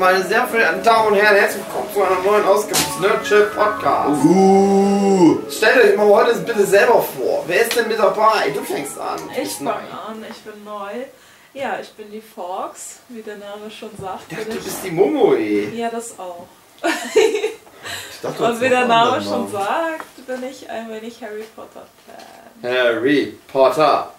meine 0.00 0.24
sehr 0.24 0.46
verehrten 0.48 0.82
Damen 0.82 1.08
und 1.08 1.14
Herren, 1.16 1.36
herzlich 1.36 1.62
willkommen 1.66 1.92
zu 1.92 2.02
einer 2.02 2.22
neuen 2.22 2.44
Ausgabe 2.46 2.74
des 2.78 3.00
Nerdship 3.00 3.54
Podcast. 3.54 4.24
Uh, 4.24 5.38
Stellt 5.50 5.84
euch 5.84 5.96
mal 5.96 6.06
heute 6.06 6.38
bitte 6.40 6.64
selber 6.64 7.02
vor. 7.02 7.44
Wer 7.46 7.60
ist 7.60 7.76
denn 7.76 7.86
mit 7.86 7.98
dabei? 7.98 8.48
Du 8.54 8.62
fängst 8.62 8.98
an. 8.98 9.20
Ich 9.40 9.52
fange 9.56 9.70
an, 9.72 10.24
ich 10.28 10.38
bin 10.38 10.64
neu. 10.64 11.04
Ja, 11.52 11.78
ich 11.82 11.90
bin 11.90 12.10
die 12.10 12.22
Fox, 12.22 13.00
wie 13.10 13.20
der 13.20 13.36
Name 13.36 13.70
schon 13.70 13.90
sagt. 14.00 14.22
Ich 14.30 14.38
dachte, 14.38 14.50
du 14.52 14.64
bist 14.64 14.78
die 14.84 14.90
Momoe. 14.90 15.38
ja, 15.74 15.90
das 15.90 16.18
auch. 16.18 16.46
ich 16.82 18.20
dachte, 18.22 18.42
Und 18.42 18.60
wie 18.62 18.68
der 18.70 18.86
Name 18.86 19.20
schon 19.22 19.52
sagt. 19.52 20.02
sagt, 20.16 20.26
bin 20.26 20.48
ich 20.50 20.70
ein 20.70 20.90
wenig 20.90 21.22
Harry 21.22 21.44
Potter 21.54 21.86
Fan. 22.62 22.72
Harry 22.72 23.38
Potter 23.52 24.10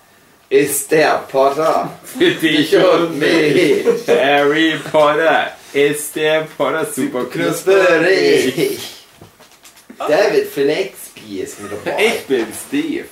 ist 0.47 0.91
der 0.91 1.23
Potter. 1.31 1.89
Für 2.03 2.29
dich 2.35 2.75
und 2.77 3.17
mich. 3.17 3.83
Harry 4.07 4.79
Potter 4.91 5.53
ist 5.73 6.15
der 6.15 6.47
Potter 6.57 6.85
super 6.85 7.25
Knusperig. 7.25 8.81
David 9.97 10.47
Filexby 10.47 11.39
ist 11.41 11.59
mit 11.61 11.71
dabei. 11.71 12.05
Ich 12.05 12.25
bin 12.25 12.47
Steve. 12.67 13.05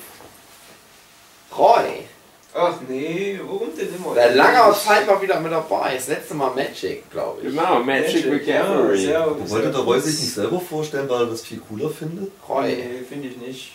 Roy. 1.58 2.06
Ach 2.54 2.76
nee, 2.88 3.40
warum 3.44 3.70
denn 3.78 3.94
immer? 3.96 4.16
Seit 4.16 4.36
langer 4.36 4.74
Zeit 4.74 5.06
mal 5.06 5.22
wieder 5.22 5.40
mit 5.40 5.52
dabei. 5.52 5.94
Das 5.96 6.08
letzte 6.08 6.34
Mal 6.34 6.50
Magic, 6.56 7.10
glaube 7.12 7.42
ich. 7.42 7.50
Genau, 7.50 7.80
Magic 7.80 8.26
Recovery. 8.26 9.06
Ja, 9.06 9.28
Wollte 9.50 9.70
der 9.72 9.82
Roy 9.82 10.00
sich 10.00 10.20
nicht 10.20 10.34
selber 10.34 10.60
vorstellen, 10.60 11.08
weil 11.08 11.22
er 11.22 11.28
das 11.28 11.42
viel 11.42 11.60
cooler 11.60 11.90
findet? 11.92 12.32
Roy 12.48 12.76
Nee, 12.76 13.04
finde 13.08 13.28
ich 13.28 13.38
nicht. 13.38 13.74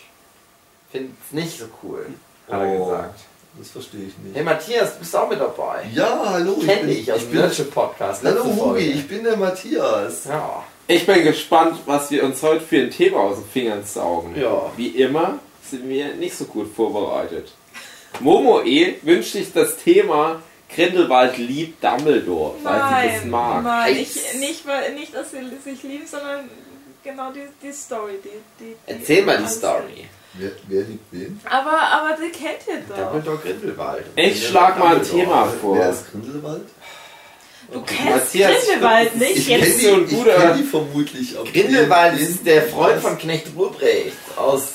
find's 0.91 1.31
nicht 1.31 1.57
so 1.57 1.65
cool, 1.83 2.05
hat 2.49 2.59
Oh. 2.59 2.63
er 2.63 2.77
gesagt. 2.79 3.19
Das 3.57 3.69
verstehe 3.69 4.07
ich 4.07 4.13
Hey 4.33 4.43
nicht. 4.43 4.45
Matthias, 4.45 4.93
du 4.93 4.99
bist 4.99 5.15
auch 5.15 5.29
mit 5.29 5.39
dabei. 5.39 5.85
Ja, 5.93 6.23
hallo. 6.25 6.57
Kenn 6.65 6.89
ich 6.89 7.11
aus 7.11 7.19
ich 7.19 7.23
dem 7.25 7.31
bin, 7.31 7.41
Nerdship 7.41 7.73
Podcast. 7.73 8.23
Hallo 8.23 8.43
Hugi, 8.43 8.91
ich 8.91 9.07
bin 9.07 9.23
der 9.23 9.37
Matthias. 9.37 10.25
Ja. 10.25 10.63
Ich 10.87 11.05
bin 11.05 11.23
gespannt, 11.23 11.79
was 11.85 12.11
wir 12.11 12.23
uns 12.23 12.43
heute 12.43 12.61
für 12.61 12.81
ein 12.81 12.91
Thema 12.91 13.19
aus 13.19 13.37
den 13.37 13.45
Fingern 13.45 13.83
saugen. 13.85 14.35
Ja. 14.39 14.71
Wie 14.75 14.89
immer 14.89 15.39
sind 15.63 15.87
wir 15.87 16.13
nicht 16.15 16.35
so 16.35 16.45
gut 16.45 16.73
vorbereitet. 16.75 17.53
Momoe 18.19 18.95
wünscht 19.01 19.31
sich 19.33 19.51
das 19.53 19.77
Thema 19.77 20.41
Grindelwald 20.73 21.37
liebt 21.37 21.83
Dumbledore, 21.83 22.55
weil 22.63 22.73
sie 22.73 22.79
das 22.79 23.21
Nein, 23.21 23.29
mag. 23.29 23.63
nein, 23.63 23.95
ich, 23.95 24.15
nicht, 24.39 24.65
nicht, 24.95 25.15
dass 25.15 25.31
sie 25.31 25.37
sich 25.63 25.83
lieben, 25.83 26.05
sondern 26.05 26.49
genau 27.03 27.31
die, 27.31 27.47
die 27.61 27.71
Story. 27.71 28.13
Die, 28.23 28.29
die, 28.59 28.75
die 28.87 28.91
Erzähl 28.91 29.25
mal 29.25 29.37
die 29.37 29.47
Story. 29.47 30.05
Wer, 30.37 30.51
wer 30.67 30.81
liebt 30.83 31.05
wen? 31.11 31.39
Aber, 31.45 31.71
aber 31.81 32.17
die 32.21 32.29
kennt 32.31 32.59
ihr 32.67 32.81
doch. 32.89 33.11
Dumbledore 33.11 33.37
Grindelwald. 33.37 34.05
Ich 34.15 34.47
schlag 34.47 34.77
mal 34.77 34.97
ein 34.97 35.03
Thema 35.03 35.45
vor. 35.61 35.77
Wer 35.77 35.91
ist 35.91 36.11
Grindelwald? 36.11 36.63
Du 37.71 37.81
kennst 37.81 38.05
Matthias, 38.35 38.65
Grindelwald 38.67 39.15
nicht? 39.15 39.37
Ich 39.37 39.47
Jetzt 39.47 39.79
kenne 39.79 39.99
die, 40.05 40.13
ich 40.13 40.17
guter- 40.19 40.35
kenn 40.35 40.57
die 40.57 40.63
vermutlich. 40.63 41.35
Grindelwald 41.53 42.19
den- 42.19 42.27
ist 42.27 42.45
der 42.45 42.63
Freund 42.63 43.01
von 43.01 43.17
Knecht 43.17 43.47
Ruprecht 43.55 44.13
aus 44.35 44.67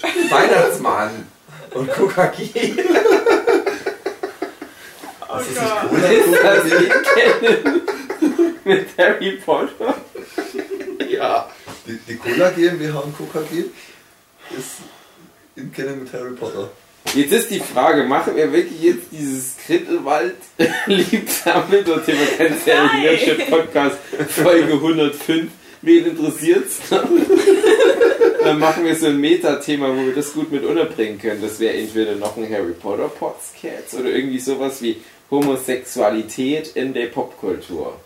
Weihnachtsmann 0.30 1.26
und 1.74 1.90
KKG. 1.92 2.72
Oh 5.30 5.38
Ist 5.40 5.56
das 5.56 5.70
Gott. 5.82 5.92
nicht 5.92 6.12
Ist 6.12 6.42
das 6.42 7.14
kennen 7.14 7.82
mit 8.64 8.88
Harry 8.96 9.32
Potter? 9.44 9.94
Ja. 11.10 11.50
Die, 11.86 11.98
die 12.06 12.16
Cola 12.16 12.50
GmbH 12.50 12.98
und 13.00 13.16
Coca 13.16 13.40
G 13.50 13.64
ist 14.56 14.76
in 15.56 15.72
Kennen 15.72 16.04
mit 16.04 16.12
Harry 16.12 16.34
Potter. 16.34 16.70
Jetzt 17.14 17.32
ist 17.32 17.50
die 17.50 17.60
Frage, 17.60 18.04
machen 18.04 18.36
wir 18.36 18.52
wirklich 18.52 18.82
jetzt 18.82 19.06
dieses 19.10 19.56
Grindelwald 19.66 20.36
liebt 20.86 21.30
Dumbledore 21.46 22.04
Thema? 22.04 22.20
Kennst 22.36 22.66
du 22.66 22.70
ja 22.70 22.84
Nein. 22.84 22.96
im 22.96 23.02
Leadership 23.02 23.50
Podcast 23.50 23.96
Folge 24.28 24.74
105? 24.74 25.50
Wen 25.80 26.06
interessiert's? 26.06 26.80
Dann 28.42 28.58
machen 28.58 28.84
wir 28.84 28.94
so 28.94 29.06
ein 29.06 29.20
Meta-Thema, 29.20 29.96
wo 29.96 30.06
wir 30.06 30.14
das 30.14 30.32
gut 30.32 30.50
mit 30.52 30.64
unterbringen 30.64 31.18
können. 31.18 31.40
Das 31.40 31.60
wäre 31.60 31.74
entweder 31.74 32.14
noch 32.14 32.36
ein 32.36 32.50
Harry 32.52 32.72
Potter 32.72 33.08
Podcast 33.08 33.94
oder 33.94 34.10
irgendwie 34.10 34.38
sowas 34.38 34.82
wie 34.82 35.00
Homosexualität 35.30 36.72
in 36.74 36.92
der 36.94 37.06
Popkultur. 37.06 37.98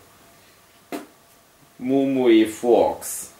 Momoe 1.77 2.47
Fox. 2.47 3.32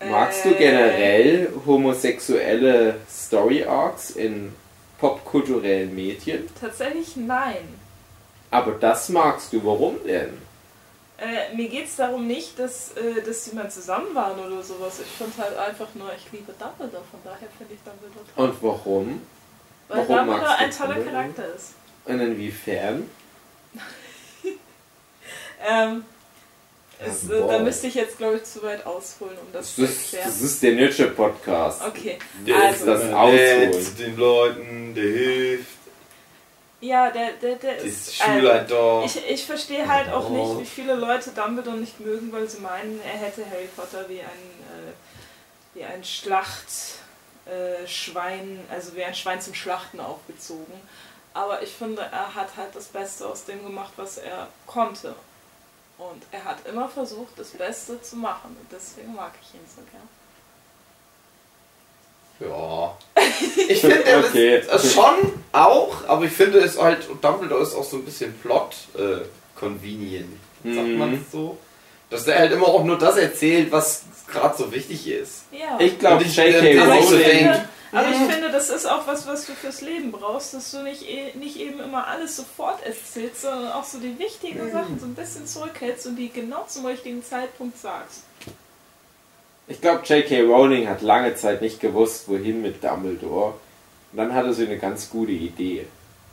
Magst 0.00 0.44
du 0.44 0.50
Äh, 0.50 0.58
generell 0.58 1.52
homosexuelle 1.66 2.96
Story 3.10 3.64
Arcs 3.64 4.10
in 4.10 4.52
popkulturellen 4.98 5.94
Medien? 5.94 6.48
Tatsächlich 6.60 7.16
nein. 7.16 7.80
Aber 8.50 8.72
das 8.72 9.08
magst 9.08 9.52
du. 9.52 9.64
Warum 9.64 9.96
denn? 10.04 10.38
Äh, 11.16 11.54
mir 11.54 11.68
geht 11.68 11.86
es 11.86 11.96
darum 11.96 12.26
nicht, 12.26 12.58
dass, 12.58 12.92
äh, 12.96 13.22
dass 13.24 13.44
sie 13.44 13.54
mal 13.54 13.70
zusammen 13.70 14.14
waren 14.14 14.38
oder 14.38 14.62
sowas. 14.62 15.00
Ich 15.00 15.06
fand 15.16 15.36
halt 15.38 15.56
einfach 15.56 15.88
nur, 15.94 16.10
ich 16.14 16.30
liebe 16.32 16.52
Dumbledore, 16.58 17.04
von 17.10 17.20
daher 17.24 17.48
finde 17.56 17.74
ich 17.74 17.80
Dumbledore 17.84 18.24
toll. 18.34 18.48
Und 18.48 18.62
warum? 18.62 19.22
Weil 19.88 20.08
warum 20.08 20.26
Dumbledore 20.26 20.56
ein 20.56 20.70
toller 20.70 20.94
Dumbledore? 20.94 21.22
Charakter 21.22 21.54
ist. 21.54 21.74
Und 22.04 22.20
inwiefern? 22.20 23.08
Ähm, 25.66 26.04
Es, 27.06 27.28
wow. 27.28 27.50
äh, 27.50 27.52
da 27.52 27.58
müsste 27.60 27.86
ich 27.88 27.94
jetzt, 27.94 28.18
glaube 28.18 28.36
ich, 28.36 28.44
zu 28.44 28.62
weit 28.62 28.84
ausholen, 28.86 29.36
um 29.38 29.52
das 29.52 29.66
Das 29.66 29.74
zu 29.76 29.84
ist, 29.84 30.14
erklären. 30.14 30.24
das 30.32 30.40
ist 30.42 30.62
der 30.62 30.72
Nietzsche 30.72 31.06
Podcast. 31.08 31.82
Okay, 31.86 32.18
Der 32.46 32.56
ist 32.70 32.86
also, 32.86 32.86
das 32.86 33.12
Ausholen. 33.12 33.72
zu 33.72 33.90
den 33.92 34.16
Leuten, 34.16 34.94
der 34.94 35.04
hilft. 35.04 35.66
ja, 36.80 37.10
der, 37.10 37.32
der, 37.34 37.56
der 37.56 37.74
Das 37.76 37.84
ist... 37.84 38.16
Schulleiter. 38.16 39.02
ich, 39.04 39.30
ich 39.30 39.44
verstehe 39.46 39.86
halt 39.88 40.12
auch 40.12 40.28
nicht, 40.30 40.58
wie 40.60 40.64
viele 40.66 40.94
Leute 40.94 41.30
Dumbledore 41.30 41.76
nicht 41.78 41.98
mögen, 42.00 42.30
weil 42.32 42.48
sie 42.48 42.60
meinen, 42.60 43.00
er 43.04 43.18
hätte 43.18 43.44
Harry 43.50 43.68
Potter 43.76 44.04
wie 44.08 44.20
ein, 44.20 44.26
äh, 44.26 44.92
wie 45.74 45.84
ein 45.84 46.02
Schlachtschwein, 47.46 48.58
äh, 48.68 48.72
also 48.72 48.94
wie 48.96 49.04
ein 49.04 49.14
Schwein 49.14 49.40
zum 49.40 49.54
Schlachten 49.54 50.00
aufgezogen. 50.00 50.74
Aber 51.32 51.62
ich 51.62 51.70
finde, 51.70 52.02
er 52.02 52.34
hat 52.34 52.56
halt 52.56 52.74
das 52.74 52.84
Beste 52.86 53.26
aus 53.26 53.44
dem 53.44 53.64
gemacht, 53.64 53.92
was 53.96 54.18
er 54.18 54.48
konnte. 54.66 55.14
Und 55.98 56.22
er 56.32 56.44
hat 56.44 56.66
immer 56.66 56.88
versucht, 56.88 57.38
das 57.38 57.50
Beste 57.50 58.00
zu 58.02 58.16
machen. 58.16 58.56
Und 58.60 58.66
deswegen 58.72 59.14
mag 59.14 59.32
ich 59.42 59.54
ihn 59.54 59.60
so 59.74 59.82
gern. 59.90 60.08
Ja. 62.50 62.96
Ich 63.68 63.80
finde, 63.80 64.04
er 64.04 64.18
Okay. 64.24 64.58
ist 64.58 64.68
äh, 64.68 64.88
schon 64.90 65.32
auch, 65.52 66.06
aber 66.08 66.24
ich 66.24 66.32
finde 66.32 66.58
es 66.58 66.80
halt, 66.80 67.06
Dumbledore 67.22 67.62
ist 67.62 67.74
auch 67.74 67.84
so 67.84 67.96
ein 67.98 68.04
bisschen 68.04 68.34
plot 68.40 68.74
äh, 68.98 69.24
convenient, 69.58 70.36
sagt 70.64 70.76
Mhm. 70.88 70.98
man 70.98 71.26
so. 71.30 71.56
Dass 72.10 72.26
er 72.26 72.38
halt 72.40 72.52
immer 72.52 72.66
auch 72.68 72.84
nur 72.84 72.98
das 72.98 73.16
erzählt, 73.16 73.70
was 73.72 74.02
gerade 74.26 74.56
so 74.58 74.72
wichtig 74.72 75.06
ist. 75.08 75.44
Ja. 75.52 75.78
Ich 75.78 75.98
glaube, 75.98 76.24
J.K. 76.24 76.42
äh, 76.42 76.76
so 76.78 77.14
Rowling. 77.14 77.50
Aber 77.94 78.08
ich 78.10 78.16
finde, 78.32 78.50
das 78.50 78.70
ist 78.70 78.86
auch 78.86 79.06
was, 79.06 79.26
was 79.26 79.46
du 79.46 79.52
fürs 79.52 79.80
Leben 79.80 80.12
brauchst, 80.12 80.54
dass 80.54 80.70
du 80.70 80.82
nicht, 80.82 81.08
eh- 81.08 81.32
nicht 81.36 81.56
eben 81.58 81.80
immer 81.80 82.06
alles 82.06 82.36
sofort 82.36 82.84
erzählst, 82.84 83.42
sondern 83.42 83.72
auch 83.72 83.84
so 83.84 83.98
die 83.98 84.18
wichtigen 84.18 84.70
Sachen 84.72 84.98
so 84.98 85.06
ein 85.06 85.14
bisschen 85.14 85.46
zurückhältst 85.46 86.06
und 86.06 86.16
die 86.16 86.30
genau 86.30 86.64
zum 86.68 86.86
richtigen 86.86 87.24
Zeitpunkt 87.24 87.78
sagst. 87.78 88.22
Ich 89.66 89.80
glaube, 89.80 90.02
J.K. 90.04 90.42
Rowling 90.42 90.88
hat 90.88 91.00
lange 91.02 91.34
Zeit 91.36 91.62
nicht 91.62 91.80
gewusst, 91.80 92.28
wohin 92.28 92.60
mit 92.60 92.84
Dumbledore. 92.84 93.54
Und 94.12 94.18
dann 94.18 94.34
hatte 94.34 94.52
sie 94.52 94.66
eine 94.66 94.78
ganz 94.78 95.08
gute 95.08 95.32
Idee. 95.32 95.86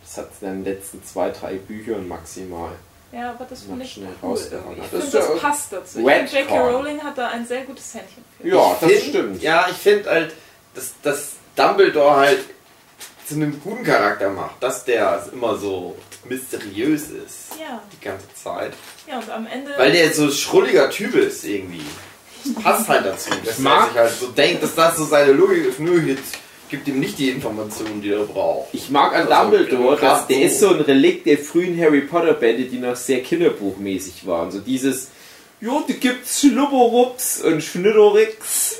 Das 0.03 0.17
hat 0.17 0.29
sie 0.37 0.45
dann 0.45 0.57
in 0.57 0.63
den 0.65 0.73
letzten 0.75 1.03
zwei, 1.05 1.29
drei 1.29 1.53
Büchern 1.55 2.07
maximal. 2.07 2.71
Ja, 3.13 3.31
aber 3.31 3.45
das 3.45 3.61
finde 3.63 3.77
Noch 3.77 3.85
ich 3.85 3.93
schnell 3.93 4.09
cool. 4.21 4.35
Ich 4.37 4.49
Das 4.49 4.89
finde, 4.89 5.05
das 5.05 5.13
ja 5.13 5.35
passt 5.35 5.73
dazu. 5.73 5.99
Ich 5.99 6.05
finde, 6.05 6.31
J.K. 6.39 6.59
Rowling 6.69 7.01
hat 7.03 7.17
da 7.17 7.27
ein 7.29 7.45
sehr 7.45 7.63
gutes 7.63 7.93
Händchen 7.93 8.23
für. 8.39 8.47
Ja, 8.47 8.77
das 8.79 8.89
Find- 8.91 9.03
stimmt. 9.03 9.41
Ja, 9.41 9.67
ich 9.69 9.77
finde 9.77 10.09
halt, 10.09 10.33
dass, 10.75 10.93
dass 11.01 11.31
Dumbledore 11.67 12.15
halt 12.15 12.39
zu 13.27 13.35
einem 13.35 13.59
guten 13.63 13.83
Charakter 13.83 14.29
macht, 14.29 14.61
dass 14.61 14.83
der 14.85 15.25
immer 15.31 15.57
so 15.57 15.95
mysteriös 16.25 17.03
ist 17.03 17.59
Ja, 17.59 17.81
die 17.91 18.03
ganze 18.05 18.25
Zeit. 18.41 18.73
ja, 19.07 19.17
und 19.19 19.29
am 19.29 19.47
Ende... 19.47 19.71
Weil 19.77 19.91
der 19.91 20.13
so 20.13 20.23
ein 20.25 20.31
schrulliger 20.31 20.89
Typ 20.89 21.15
ist 21.15 21.43
irgendwie. 21.45 21.81
Das 22.43 22.63
passt 22.63 22.89
halt 22.89 23.05
dazu, 23.05 23.29
dass 23.45 23.57
er 23.57 23.61
mag- 23.63 23.89
sich 23.89 23.97
halt 23.97 24.13
so 24.19 24.27
denkt, 24.27 24.63
dass 24.63 24.75
das 24.75 24.97
so 24.97 25.05
seine 25.05 25.31
Logik 25.33 25.65
ist. 25.65 25.79
Nö, 25.79 25.99
jetzt 26.01 26.37
gibt 26.69 26.87
ihm 26.87 26.99
nicht 26.99 27.17
die 27.19 27.29
Informationen, 27.29 28.01
die 28.01 28.11
er 28.11 28.23
braucht. 28.23 28.69
Ich 28.73 28.89
mag 28.89 29.13
an 29.13 29.31
Also, 29.31 29.57
Dumbledore, 29.57 29.97
dass 29.99 30.27
der 30.27 30.37
so. 30.37 30.43
ist 30.43 30.59
so 30.59 30.69
ein 30.69 30.81
Relikt 30.81 31.25
der 31.27 31.37
frühen 31.37 31.79
Harry 31.79 32.01
Potter 32.01 32.33
Bände, 32.33 32.63
die 32.65 32.77
noch 32.79 32.95
sehr 32.95 33.21
kinderbuchmäßig 33.21 34.25
waren. 34.25 34.51
So 34.51 34.59
dieses, 34.59 35.09
ja, 35.59 35.83
die 35.87 35.93
gibt's 35.95 36.39
Schlubberups 36.41 37.41
und 37.41 37.61
Schnitterix. 37.63 38.77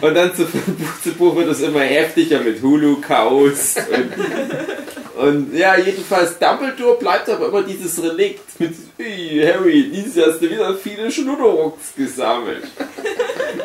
Und 0.00 0.14
dann 0.14 0.34
zu 0.34 0.44
Buch 0.44 1.00
zu 1.02 1.12
Buch 1.12 1.36
wird 1.36 1.48
es 1.48 1.60
immer 1.60 1.80
heftiger 1.80 2.40
mit 2.40 2.62
Hulu, 2.62 3.00
Chaos 3.00 3.74
und, 3.76 5.26
und 5.28 5.54
ja, 5.56 5.76
jedenfalls 5.76 6.38
Dumbledore 6.38 6.98
bleibt 6.98 7.28
aber 7.28 7.48
immer 7.48 7.62
dieses 7.62 8.02
Relikt 8.02 8.60
mit 8.60 8.74
"Hey, 8.98 9.42
Harry, 9.52 9.90
dieses 9.90 10.16
Jahr 10.16 10.28
hast 10.28 10.40
du 10.40 10.50
wieder 10.50 10.74
viele 10.76 11.10
Schnudderucks 11.10 11.94
gesammelt. 11.96 12.64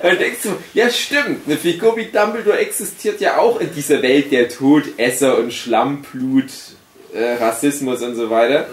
Dann 0.01 0.18
denkst 0.18 0.39
du, 0.44 0.50
ja 0.74 0.89
stimmt, 0.89 1.48
eine 1.48 1.57
Figur 1.57 1.95
wie 1.98 2.06
Dumbledore 2.06 2.57
existiert 2.60 3.19
ja 3.21 3.38
auch 3.38 3.60
in 3.60 3.74
dieser 3.74 4.01
Welt 4.01 4.31
der 4.31 4.50
Todesser 4.50 5.38
und 5.38 5.53
Schlammblut, 5.53 6.51
äh, 7.13 7.33
Rassismus 7.36 8.01
und 8.01 8.15
so 8.15 8.30
weiter. 8.30 8.68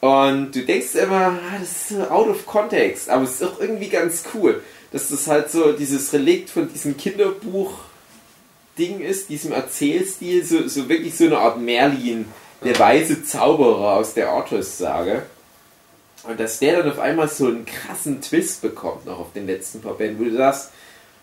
Und 0.00 0.50
du 0.52 0.62
denkst 0.62 0.96
immer, 0.96 1.38
ah, 1.38 1.58
das 1.60 1.70
ist 1.70 1.88
so 1.90 2.02
out 2.10 2.26
of 2.28 2.44
context, 2.44 3.08
aber 3.08 3.22
es 3.22 3.40
ist 3.40 3.44
auch 3.44 3.60
irgendwie 3.60 3.88
ganz 3.88 4.24
cool, 4.34 4.60
dass 4.92 5.08
das 5.08 5.26
halt 5.26 5.50
so 5.50 5.72
dieses 5.72 6.12
Relikt 6.12 6.50
von 6.50 6.70
diesem 6.70 6.96
Kinderbuch-Ding 6.96 9.00
ist, 9.00 9.28
diesem 9.28 9.52
Erzählstil, 9.52 10.44
so, 10.44 10.68
so 10.68 10.88
wirklich 10.88 11.16
so 11.16 11.24
eine 11.24 11.38
Art 11.38 11.58
Merlin, 11.60 12.26
der 12.62 12.78
weise 12.78 13.24
Zauberer 13.24 13.96
aus 13.96 14.14
der 14.14 14.30
Artus-Sage. 14.30 15.24
Und 16.24 16.38
dass 16.38 16.60
der 16.60 16.82
dann 16.82 16.92
auf 16.92 17.00
einmal 17.00 17.28
so 17.28 17.46
einen 17.46 17.66
krassen 17.66 18.20
Twist 18.20 18.62
bekommt, 18.62 19.06
noch 19.06 19.18
auf 19.18 19.32
den 19.32 19.46
letzten 19.46 19.80
paar 19.80 19.94
Bänden, 19.94 20.20
wo 20.20 20.24
du 20.30 20.36
sagst, 20.36 20.70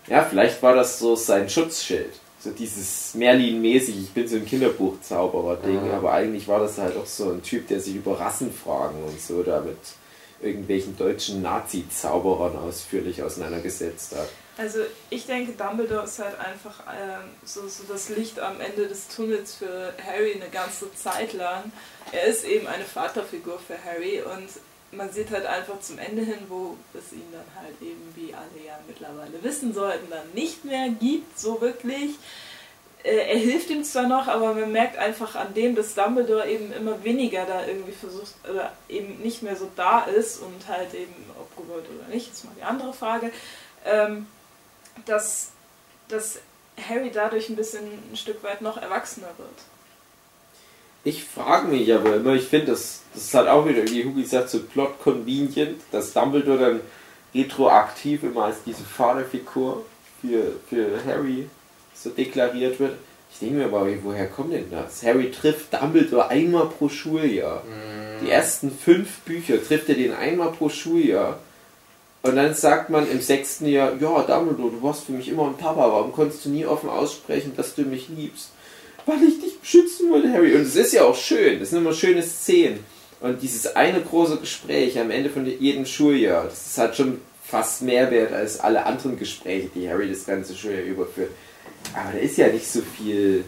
ja, 0.07 0.23
vielleicht 0.23 0.61
war 0.61 0.75
das 0.75 0.99
so 0.99 1.15
sein 1.15 1.49
Schutzschild. 1.49 2.11
So 2.41 2.51
dieses 2.51 3.13
Merlin-mäßig, 3.15 3.97
ich 3.97 4.09
bin 4.11 4.27
so 4.27 4.37
ein 4.37 4.45
Kinderbuch-Zauberer-Ding, 4.45 5.85
Mhm. 5.85 5.91
aber 5.91 6.13
eigentlich 6.13 6.47
war 6.47 6.59
das 6.59 6.77
halt 6.77 6.97
auch 6.97 7.05
so 7.05 7.31
ein 7.31 7.43
Typ, 7.43 7.67
der 7.67 7.79
sich 7.79 7.95
über 7.95 8.19
Rassenfragen 8.19 9.01
und 9.03 9.21
so 9.21 9.41
da 9.43 9.61
mit 9.61 9.77
irgendwelchen 10.41 10.97
deutschen 10.97 11.41
Nazi-Zauberern 11.41 12.57
ausführlich 12.57 13.21
auseinandergesetzt 13.23 14.15
hat. 14.15 14.29
Also 14.57 14.79
ich 15.09 15.25
denke, 15.25 15.53
Dumbledore 15.53 16.03
ist 16.03 16.19
halt 16.19 16.37
einfach 16.37 16.83
ähm, 16.87 17.29
so, 17.45 17.67
so 17.67 17.83
das 17.87 18.09
Licht 18.09 18.39
am 18.39 18.59
Ende 18.59 18.87
des 18.87 19.07
Tunnels 19.07 19.55
für 19.55 19.93
Harry 20.05 20.33
eine 20.33 20.49
ganze 20.49 20.93
Zeit 20.95 21.33
lang. 21.33 21.71
Er 22.11 22.25
ist 22.25 22.43
eben 22.43 22.67
eine 22.67 22.83
Vaterfigur 22.83 23.59
für 23.59 23.75
Harry 23.85 24.21
und 24.21 24.49
man 24.91 25.11
sieht 25.11 25.31
halt 25.31 25.45
einfach 25.45 25.79
zum 25.79 25.99
Ende 25.99 26.23
hin, 26.23 26.39
wo 26.49 26.75
es 26.93 27.13
ihn 27.13 27.23
dann 27.31 27.63
halt 27.63 27.75
eben, 27.81 28.01
wie 28.15 28.33
alle 28.33 28.65
ja 28.65 28.77
mittlerweile 28.87 29.41
wissen 29.43 29.73
sollten, 29.73 30.09
dann 30.09 30.29
nicht 30.33 30.65
mehr 30.65 30.89
gibt, 30.89 31.39
so 31.39 31.61
wirklich. 31.61 32.15
Äh, 33.03 33.31
Er 33.33 33.37
hilft 33.37 33.69
ihm 33.69 33.83
zwar 33.83 34.07
noch, 34.07 34.27
aber 34.27 34.53
man 34.53 34.71
merkt 34.71 34.97
einfach 34.97 35.35
an 35.35 35.53
dem, 35.53 35.75
dass 35.75 35.95
Dumbledore 35.95 36.49
eben 36.49 36.71
immer 36.73 37.03
weniger 37.03 37.45
da 37.45 37.65
irgendwie 37.65 37.93
versucht, 37.93 38.33
oder 38.49 38.73
eben 38.87 39.19
nicht 39.21 39.41
mehr 39.41 39.55
so 39.55 39.69
da 39.75 40.01
ist 40.01 40.41
und 40.41 40.67
halt 40.67 40.93
eben, 40.93 41.13
ob 41.39 41.55
gewollt 41.55 41.85
oder 41.89 42.13
nicht, 42.13 42.31
ist 42.31 42.45
mal 42.45 42.53
die 42.57 42.63
andere 42.63 42.93
Frage, 42.93 43.31
ähm, 43.85 44.27
dass, 45.05 45.49
dass 46.07 46.39
Harry 46.89 47.11
dadurch 47.11 47.49
ein 47.49 47.55
bisschen 47.55 47.85
ein 48.11 48.17
Stück 48.17 48.43
weit 48.43 48.61
noch 48.61 48.77
erwachsener 48.77 49.29
wird. 49.37 49.49
Ich 51.05 51.23
frage 51.23 51.67
mich 51.69 51.93
aber 51.93 52.15
immer, 52.15 52.33
ich 52.33 52.47
finde, 52.47 52.73
das, 52.73 53.01
das 53.13 53.23
ist 53.23 53.33
halt 53.33 53.47
auch 53.47 53.65
wieder, 53.65 53.87
wie 53.89 54.03
Hugi 54.03 54.25
sagt, 54.25 54.49
so 54.49 54.59
plot 54.59 55.01
convenient, 55.01 55.81
dass 55.91 56.11
Dumbledore 56.11 56.57
dann 56.57 56.81
retroaktiv 57.33 58.23
immer 58.23 58.45
als 58.45 58.57
diese 58.65 58.83
Vaterfigur 58.83 59.85
für, 60.19 60.59
für 60.67 60.99
Harry 61.05 61.49
so 62.03 62.09
deklariert 62.09 62.79
wird. 62.79 62.93
Ich 63.31 63.39
denke 63.39 63.55
mir 63.55 63.65
aber, 63.65 63.87
woher 64.03 64.27
kommt 64.27 64.53
denn 64.53 64.71
das? 64.71 65.03
Harry 65.03 65.31
trifft 65.31 65.73
Dumbledore 65.73 66.29
einmal 66.29 66.67
pro 66.67 66.89
Schuljahr. 66.89 67.63
Die 68.23 68.29
ersten 68.29 68.71
fünf 68.71 69.19
Bücher 69.19 69.63
trifft 69.63 69.89
er 69.89 69.95
den 69.95 70.13
einmal 70.13 70.51
pro 70.51 70.69
Schuljahr. 70.69 71.39
Und 72.21 72.35
dann 72.35 72.53
sagt 72.53 72.89
man 72.89 73.09
im 73.09 73.21
sechsten 73.21 73.65
Jahr, 73.67 73.93
ja, 73.99 74.23
Dumbledore, 74.23 74.71
du 74.71 74.83
warst 74.83 75.05
für 75.05 75.13
mich 75.13 75.29
immer 75.29 75.47
ein 75.47 75.57
Papa, 75.57 75.79
warum 75.79 76.11
konntest 76.11 76.43
du 76.45 76.49
nie 76.49 76.65
offen 76.65 76.89
aussprechen, 76.89 77.53
dass 77.55 77.75
du 77.75 77.83
mich 77.83 78.09
liebst? 78.09 78.49
Weil 79.05 79.23
ich 79.23 79.39
dich 79.39 79.59
beschützen 79.59 80.11
wollte, 80.11 80.31
Harry. 80.31 80.53
Und 80.55 80.63
es 80.63 80.75
ist 80.75 80.93
ja 80.93 81.03
auch 81.03 81.15
schön, 81.15 81.59
das 81.59 81.69
sind 81.69 81.79
immer 81.79 81.93
schöne 81.93 82.23
Szenen. 82.23 82.83
Und 83.21 83.41
dieses 83.41 83.75
eine 83.75 84.01
große 84.01 84.37
Gespräch 84.37 84.99
am 84.99 85.11
Ende 85.11 85.29
von 85.29 85.45
jedem 85.45 85.85
Schuljahr, 85.85 86.45
das 86.45 86.67
ist 86.67 86.77
halt 86.77 86.95
schon 86.95 87.21
fast 87.43 87.81
mehr 87.81 88.11
wert 88.11 88.33
als 88.33 88.59
alle 88.59 88.85
anderen 88.85 89.17
Gespräche, 89.17 89.69
die 89.73 89.89
Harry 89.89 90.09
das 90.09 90.25
ganze 90.25 90.55
Schuljahr 90.55 90.83
überführt. 90.83 91.31
Aber 91.93 92.13
da 92.13 92.19
ist 92.19 92.37
ja 92.37 92.47
nicht 92.47 92.71
so 92.71 92.81
viel 92.81 93.43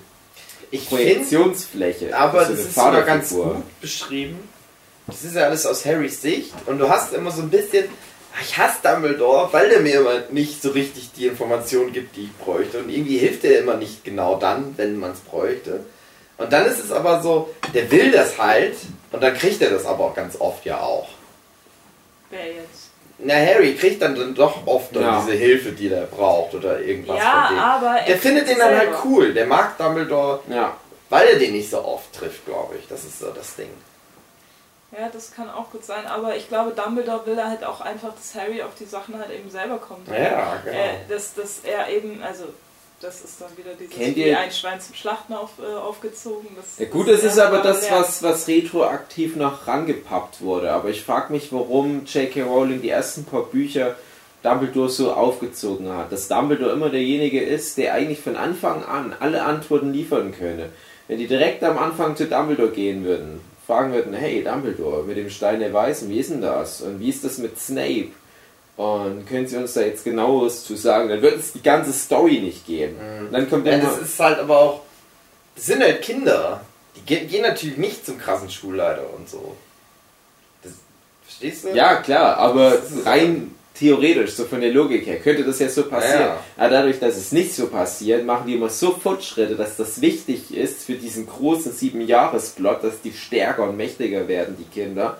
Ich 0.71 0.81
finde, 0.87 1.03
Projektionsfläche. 1.03 2.17
aber 2.17 2.45
für 2.45 2.51
das 2.53 2.61
ist 2.65 2.75
sogar 2.75 3.01
ganz 3.03 3.29
gut 3.29 3.81
beschrieben. 3.81 4.39
Das 5.07 5.23
ist 5.23 5.35
ja 5.35 5.43
alles 5.43 5.65
aus 5.65 5.85
Harrys 5.85 6.21
Sicht 6.21 6.53
und 6.67 6.77
du 6.79 6.87
hast 6.89 7.13
immer 7.13 7.31
so 7.31 7.41
ein 7.41 7.49
bisschen, 7.49 7.85
"Ah, 8.33 8.37
ich 8.41 8.57
hasse 8.57 8.77
Dumbledore, 8.83 9.51
weil 9.51 9.67
der 9.69 9.79
mir 9.81 9.99
immer 9.99 10.19
nicht 10.29 10.61
so 10.61 10.69
richtig 10.69 11.11
die 11.17 11.27
Informationen 11.27 11.91
gibt, 11.91 12.15
die 12.15 12.25
ich 12.25 12.37
bräuchte 12.37 12.79
und 12.79 12.89
irgendwie 12.89 13.17
hilft 13.17 13.43
er 13.43 13.59
immer 13.59 13.75
nicht 13.75 14.03
genau 14.05 14.37
dann, 14.37 14.73
wenn 14.77 14.97
man 14.97 15.11
es 15.11 15.19
bräuchte. 15.19 15.81
Und 16.37 16.53
dann 16.53 16.65
ist 16.65 16.79
es 16.83 16.91
aber 16.91 17.21
so, 17.21 17.53
der 17.73 17.91
will 17.91 18.11
das 18.11 18.37
halt 18.37 18.75
und 19.11 19.21
dann 19.21 19.33
kriegt 19.35 19.61
er 19.61 19.69
das 19.71 19.85
aber 19.85 20.05
auch 20.05 20.15
ganz 20.15 20.39
oft 20.39 20.65
ja 20.65 20.79
auch. 20.79 21.09
Wer 22.29 22.47
jetzt? 22.47 22.90
Na, 23.23 23.33
Harry 23.35 23.75
kriegt 23.75 24.01
dann, 24.01 24.15
dann 24.15 24.33
doch 24.33 24.65
oft 24.65 24.95
dann 24.95 25.03
Ja. 25.03 25.21
diese 25.23 25.37
Hilfe, 25.37 25.71
die 25.73 25.89
er 25.91 26.05
braucht 26.07 26.55
oder 26.55 26.79
irgendwas 26.79 27.17
Ja, 27.19 27.45
von 27.47 27.55
dem. 27.55 27.63
aber 27.63 27.99
er 27.99 28.05
Der 28.05 28.17
findet 28.17 28.47
den 28.47 28.57
dann 28.57 28.75
halt 28.77 28.89
cool. 29.05 29.33
Der 29.33 29.45
mag 29.45 29.77
Dumbledore, 29.77 30.39
Ja. 30.49 30.75
weil 31.09 31.27
er 31.27 31.37
den 31.39 31.53
nicht 31.53 31.69
so 31.69 31.83
oft 31.85 32.11
trifft, 32.13 32.45
glaube 32.45 32.75
ich. 32.79 32.87
Das 32.87 33.03
ist 33.03 33.19
so 33.19 33.29
das 33.31 33.55
Ding. 33.55 33.69
Ja, 34.91 35.07
das 35.13 35.31
kann 35.33 35.49
auch 35.49 35.69
gut 35.71 35.85
sein, 35.85 36.05
aber 36.05 36.35
ich 36.35 36.49
glaube, 36.49 36.71
Dumbledore 36.71 37.25
will 37.25 37.41
halt 37.41 37.63
auch 37.63 37.79
einfach, 37.81 38.13
dass 38.13 38.35
Harry 38.35 38.61
auf 38.61 38.75
die 38.77 38.85
Sachen 38.85 39.17
halt 39.17 39.29
eben 39.31 39.49
selber 39.49 39.77
kommt. 39.77 40.07
Ja, 40.09 40.57
genau. 40.65 40.75
Äh, 40.77 40.89
dass, 41.07 41.33
dass 41.33 41.59
er 41.63 41.87
eben, 41.89 42.21
also 42.23 42.45
das 43.01 43.21
ist 43.21 43.41
dann 43.41 43.49
wieder 43.57 43.71
dieses 43.79 43.95
Kennt 43.95 44.15
wie 44.15 44.23
ihr- 44.27 44.39
ein 44.39 44.51
Schwein 44.51 44.79
zum 44.79 44.95
Schlachten 44.95 45.33
auf, 45.33 45.51
äh, 45.61 45.75
aufgezogen. 45.75 46.49
Das, 46.55 46.77
Ja 46.79 46.85
gut, 46.85 47.07
das 47.07 47.23
ist 47.23 47.37
er 47.37 47.47
aber 47.47 47.59
das, 47.59 47.89
was, 47.91 48.21
was 48.23 48.47
retroaktiv 48.47 49.35
noch 49.35 49.67
rangepappt 49.67 50.41
wurde. 50.41 50.71
Aber 50.71 50.89
ich 50.89 51.01
frage 51.03 51.33
mich, 51.33 51.51
warum 51.51 52.05
J.K. 52.05 52.43
Rowling 52.43 52.81
die 52.81 52.89
ersten 52.89 53.25
paar 53.25 53.43
Bücher 53.43 53.95
Dumbledore 54.43 54.89
so 54.89 55.13
aufgezogen 55.13 55.89
hat. 55.89 56.11
Dass 56.11 56.27
Dumbledore 56.27 56.71
immer 56.71 56.89
derjenige 56.89 57.41
ist, 57.41 57.77
der 57.77 57.93
eigentlich 57.93 58.19
von 58.21 58.35
Anfang 58.35 58.83
an 58.85 59.13
alle 59.19 59.43
Antworten 59.43 59.93
liefern 59.93 60.33
könne. 60.37 60.69
Wenn 61.07 61.19
die 61.19 61.27
direkt 61.27 61.63
am 61.63 61.77
Anfang 61.77 62.15
zu 62.15 62.25
Dumbledore 62.25 62.69
gehen 62.71 63.03
würden, 63.03 63.41
fragen 63.67 63.93
würden, 63.93 64.13
hey 64.13 64.43
Dumbledore, 64.43 65.03
mit 65.03 65.17
dem 65.17 65.29
Stein 65.29 65.59
der 65.59 65.71
Weißen, 65.73 66.09
wie 66.09 66.19
ist 66.19 66.31
denn 66.31 66.41
das? 66.41 66.81
Und 66.81 66.99
wie 66.99 67.09
ist 67.09 67.23
das 67.23 67.37
mit 67.37 67.59
Snape? 67.59 68.07
Und 68.77 69.27
können 69.27 69.47
Sie 69.47 69.57
uns 69.57 69.73
da 69.73 69.81
jetzt 69.81 70.03
genaueres 70.03 70.63
zu 70.63 70.75
sagen? 70.75 71.09
Dann 71.09 71.21
wird 71.21 71.39
es 71.39 71.53
die 71.53 71.61
ganze 71.61 71.93
Story 71.93 72.39
nicht 72.39 72.65
geben. 72.65 72.95
Und 73.19 73.33
dann 73.33 73.49
kommt 73.49 73.67
Ja, 73.67 73.77
das 73.77 73.99
ist 73.99 74.19
halt 74.19 74.39
aber 74.39 74.59
auch. 74.59 74.81
Das 75.55 75.65
sind 75.65 75.83
halt 75.83 76.01
Kinder. 76.01 76.61
Die 76.95 77.01
gehen, 77.01 77.41
natürlich 77.41 77.77
nicht 77.77 78.05
zum 78.05 78.17
krassen 78.17 78.49
Schulleiter 78.49 79.05
und 79.15 79.29
so. 79.29 79.55
Das, 80.63 80.73
verstehst 81.23 81.65
du? 81.65 81.69
Ja, 81.69 81.97
klar, 81.97 82.37
aber 82.37 82.77
rein 83.05 83.53
theoretisch, 83.73 84.31
so 84.31 84.45
von 84.45 84.61
der 84.61 84.71
Logik 84.71 85.05
her, 85.07 85.19
könnte 85.19 85.43
das 85.43 85.59
ja 85.59 85.69
so 85.69 85.83
passieren. 85.83 86.21
Ja. 86.21 86.43
Aber 86.57 86.69
dadurch, 86.69 86.99
dass 86.99 87.17
es 87.17 87.31
nicht 87.31 87.55
so 87.55 87.67
passiert, 87.67 88.25
machen 88.25 88.47
die 88.47 88.55
immer 88.55 88.69
so 88.69 88.91
Fortschritte, 88.91 89.55
dass 89.55 89.77
das 89.77 90.01
wichtig 90.01 90.55
ist 90.55 90.85
für 90.85 90.93
diesen 90.93 91.25
großen 91.25 91.71
sieben-Jahres-Plot, 91.71 92.83
dass 92.83 93.01
die 93.01 93.13
stärker 93.13 93.63
und 93.63 93.77
mächtiger 93.77 94.27
werden, 94.27 94.55
die 94.59 94.65
Kinder. 94.65 95.17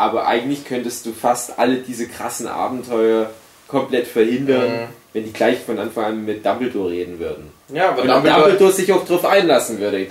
Aber 0.00 0.26
eigentlich 0.26 0.64
könntest 0.64 1.04
du 1.06 1.12
fast 1.12 1.58
alle 1.58 1.76
diese 1.76 2.08
krassen 2.08 2.46
Abenteuer 2.48 3.30
komplett 3.68 4.06
verhindern, 4.06 4.68
Mhm. 4.70 4.88
wenn 5.12 5.24
die 5.24 5.32
gleich 5.32 5.58
von 5.64 5.78
Anfang 5.78 6.04
an 6.04 6.24
mit 6.24 6.44
Dumbledore 6.44 6.90
reden 6.90 7.18
würden. 7.20 7.52
Ja, 7.72 7.90
aber 7.90 8.02
Dumbledore, 8.02 8.40
Dumbledore, 8.42 8.72
sich 8.72 8.92
auch 8.92 9.04
drauf 9.06 9.24
einlassen 9.24 9.78
würde. 9.78 10.06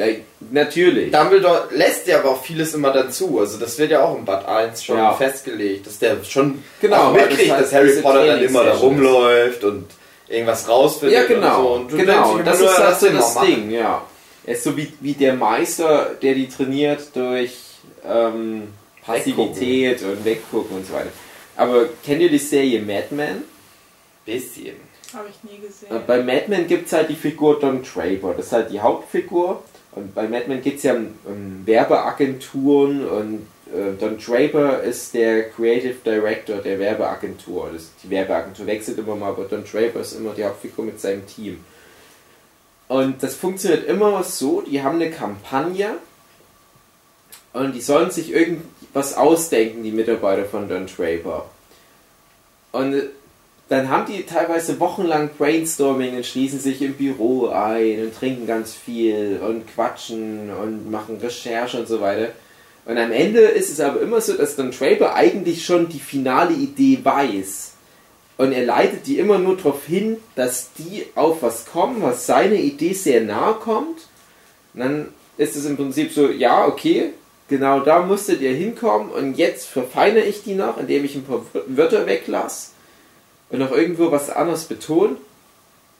Natürlich. 0.51 1.11
Dumbledore 1.11 1.67
lässt 1.71 2.07
ja 2.07 2.19
aber 2.19 2.29
auch 2.31 2.41
vieles 2.43 2.73
immer 2.73 2.91
dann 2.93 3.11
zu. 3.11 3.39
Also 3.39 3.57
das 3.57 3.77
wird 3.77 3.91
ja 3.91 4.03
auch 4.03 4.17
im 4.17 4.23
Bad 4.25 4.47
1 4.47 4.83
schon 4.83 4.97
Ja. 4.97 5.13
festgelegt, 5.13 5.87
dass 5.87 5.99
der 5.99 6.23
schon 6.23 6.63
Genau, 6.79 7.11
mitkriegt, 7.11 7.49
das 7.49 7.49
halt 7.51 7.61
dass 7.65 7.73
Harry 7.73 8.01
Potter 8.01 8.25
dann 8.25 8.43
immer 8.43 8.63
da 8.63 8.73
rumläuft 8.75 9.63
und 9.65 9.85
irgendwas 10.29 10.69
rausfindet 10.69 11.17
Ja, 11.19 11.25
genau. 11.25 11.73
und 11.73 11.91
so. 11.91 11.97
Und 11.97 12.05
denkst 12.07 12.13
genau, 12.13 12.37
dir 12.37 12.43
das 12.43 12.61
ist 12.61 12.77
halt 12.77 12.99
so 12.99 13.09
das 13.09 13.35
machen. 13.35 13.47
Ding, 13.47 13.71
ja. 13.71 14.01
Er 14.45 14.53
ist 14.53 14.63
so 14.63 14.77
wie, 14.77 14.93
wie 15.01 15.13
der 15.13 15.33
Meister, 15.33 16.11
der 16.21 16.33
die 16.35 16.47
trainiert 16.47 17.01
durch 17.13 17.57
ähm, 18.09 18.69
Passivität 19.13 20.01
und 20.03 20.23
Weggucken 20.23 20.77
und 20.77 20.85
so 20.85 20.93
weiter. 20.93 21.11
Aber 21.55 21.89
kennt 22.05 22.21
ihr 22.21 22.29
die 22.29 22.37
Serie 22.37 22.81
Mad 22.81 23.07
Men? 23.11 23.43
Bisschen. 24.25 24.75
Habe 25.13 25.29
ich 25.29 25.49
nie 25.49 25.59
gesehen. 25.59 25.95
Äh, 25.95 25.99
Bei 26.05 26.21
Mad 26.21 26.45
Men 26.47 26.67
gibt 26.67 26.87
es 26.87 26.93
halt 26.93 27.09
die 27.09 27.15
Figur 27.15 27.59
Don 27.59 27.81
Draper, 27.83 28.33
das 28.35 28.47
ist 28.47 28.51
halt 28.51 28.71
die 28.71 28.79
Hauptfigur. 28.79 29.63
Und 29.93 30.13
bei 30.13 30.27
Mad 30.27 30.45
Men 30.47 30.61
geht 30.61 30.77
es 30.77 30.83
ja 30.83 30.93
um, 30.93 31.07
um 31.25 31.63
Werbeagenturen 31.65 33.07
und 33.07 33.47
äh, 33.73 33.97
Don 33.99 34.17
Draper 34.17 34.83
ist 34.83 35.13
der 35.13 35.49
Creative 35.49 35.95
Director 36.05 36.57
der 36.57 36.77
Werbeagentur. 36.79 37.71
Das, 37.73 37.89
die 38.03 38.09
Werbeagentur 38.09 38.67
wechselt 38.67 38.99
immer 38.99 39.15
mal, 39.15 39.29
aber 39.29 39.45
Don 39.45 39.63
Draper 39.63 40.01
ist 40.01 40.13
immer 40.13 40.33
die 40.33 40.43
Hauptfigur 40.45 40.85
mit 40.85 41.01
seinem 41.01 41.25
Team. 41.25 41.63
Und 42.87 43.21
das 43.21 43.35
funktioniert 43.35 43.87
immer 43.87 44.23
so, 44.23 44.61
die 44.61 44.81
haben 44.81 44.95
eine 44.95 45.11
Kampagne 45.11 45.97
und 47.53 47.73
die 47.73 47.81
sollen 47.81 48.11
sich 48.11 48.31
irgendwas 48.89 49.15
ausdenken, 49.15 49.83
die 49.83 49.91
Mitarbeiter 49.91 50.45
von 50.45 50.67
Don 50.67 50.87
Draper. 50.87 51.45
Und 52.71 52.93
äh, 52.93 53.09
dann 53.69 53.89
haben 53.89 54.11
die 54.11 54.23
teilweise 54.23 54.79
wochenlang 54.79 55.29
Brainstorming 55.37 56.15
und 56.15 56.25
schließen 56.25 56.59
sich 56.59 56.81
im 56.81 56.95
Büro 56.95 57.49
ein 57.49 58.01
und 58.01 58.15
trinken 58.15 58.47
ganz 58.47 58.73
viel 58.73 59.39
und 59.45 59.67
quatschen 59.73 60.49
und 60.49 60.89
machen 60.89 61.17
Recherche 61.17 61.79
und 61.79 61.87
so 61.87 62.01
weiter. 62.01 62.29
Und 62.85 62.97
am 62.97 63.11
Ende 63.11 63.41
ist 63.41 63.69
es 63.69 63.79
aber 63.79 64.01
immer 64.01 64.21
so, 64.21 64.33
dass 64.33 64.55
Don 64.55 64.71
Draper 64.71 65.13
eigentlich 65.13 65.63
schon 65.63 65.87
die 65.87 65.99
finale 65.99 66.53
Idee 66.53 66.99
weiß. 67.03 67.73
Und 68.37 68.53
er 68.53 68.65
leitet 68.65 69.05
die 69.05 69.19
immer 69.19 69.37
nur 69.37 69.57
darauf 69.57 69.85
hin, 69.85 70.17
dass 70.35 70.69
die 70.73 71.05
auf 71.13 71.43
was 71.43 71.65
kommen, 71.65 72.01
was 72.01 72.25
seine 72.25 72.55
Idee 72.55 72.93
sehr 72.93 73.21
nahe 73.21 73.55
kommt. 73.55 74.07
Und 74.73 74.79
dann 74.79 75.07
ist 75.37 75.55
es 75.55 75.65
im 75.65 75.77
Prinzip 75.77 76.11
so, 76.11 76.29
ja, 76.29 76.65
okay, 76.65 77.11
genau 77.49 77.81
da 77.81 78.01
musstet 78.01 78.41
ihr 78.41 78.53
hinkommen 78.53 79.11
und 79.11 79.37
jetzt 79.37 79.67
verfeinere 79.67 80.23
ich 80.23 80.43
die 80.43 80.55
noch, 80.55 80.77
indem 80.77 81.03
ich 81.03 81.15
ein 81.15 81.23
paar 81.23 81.45
Wörter 81.67 82.05
weglasse 82.05 82.69
und 83.49 83.59
noch 83.59 83.71
irgendwo 83.71 84.11
was 84.11 84.29
anderes 84.29 84.65
betone 84.65 85.17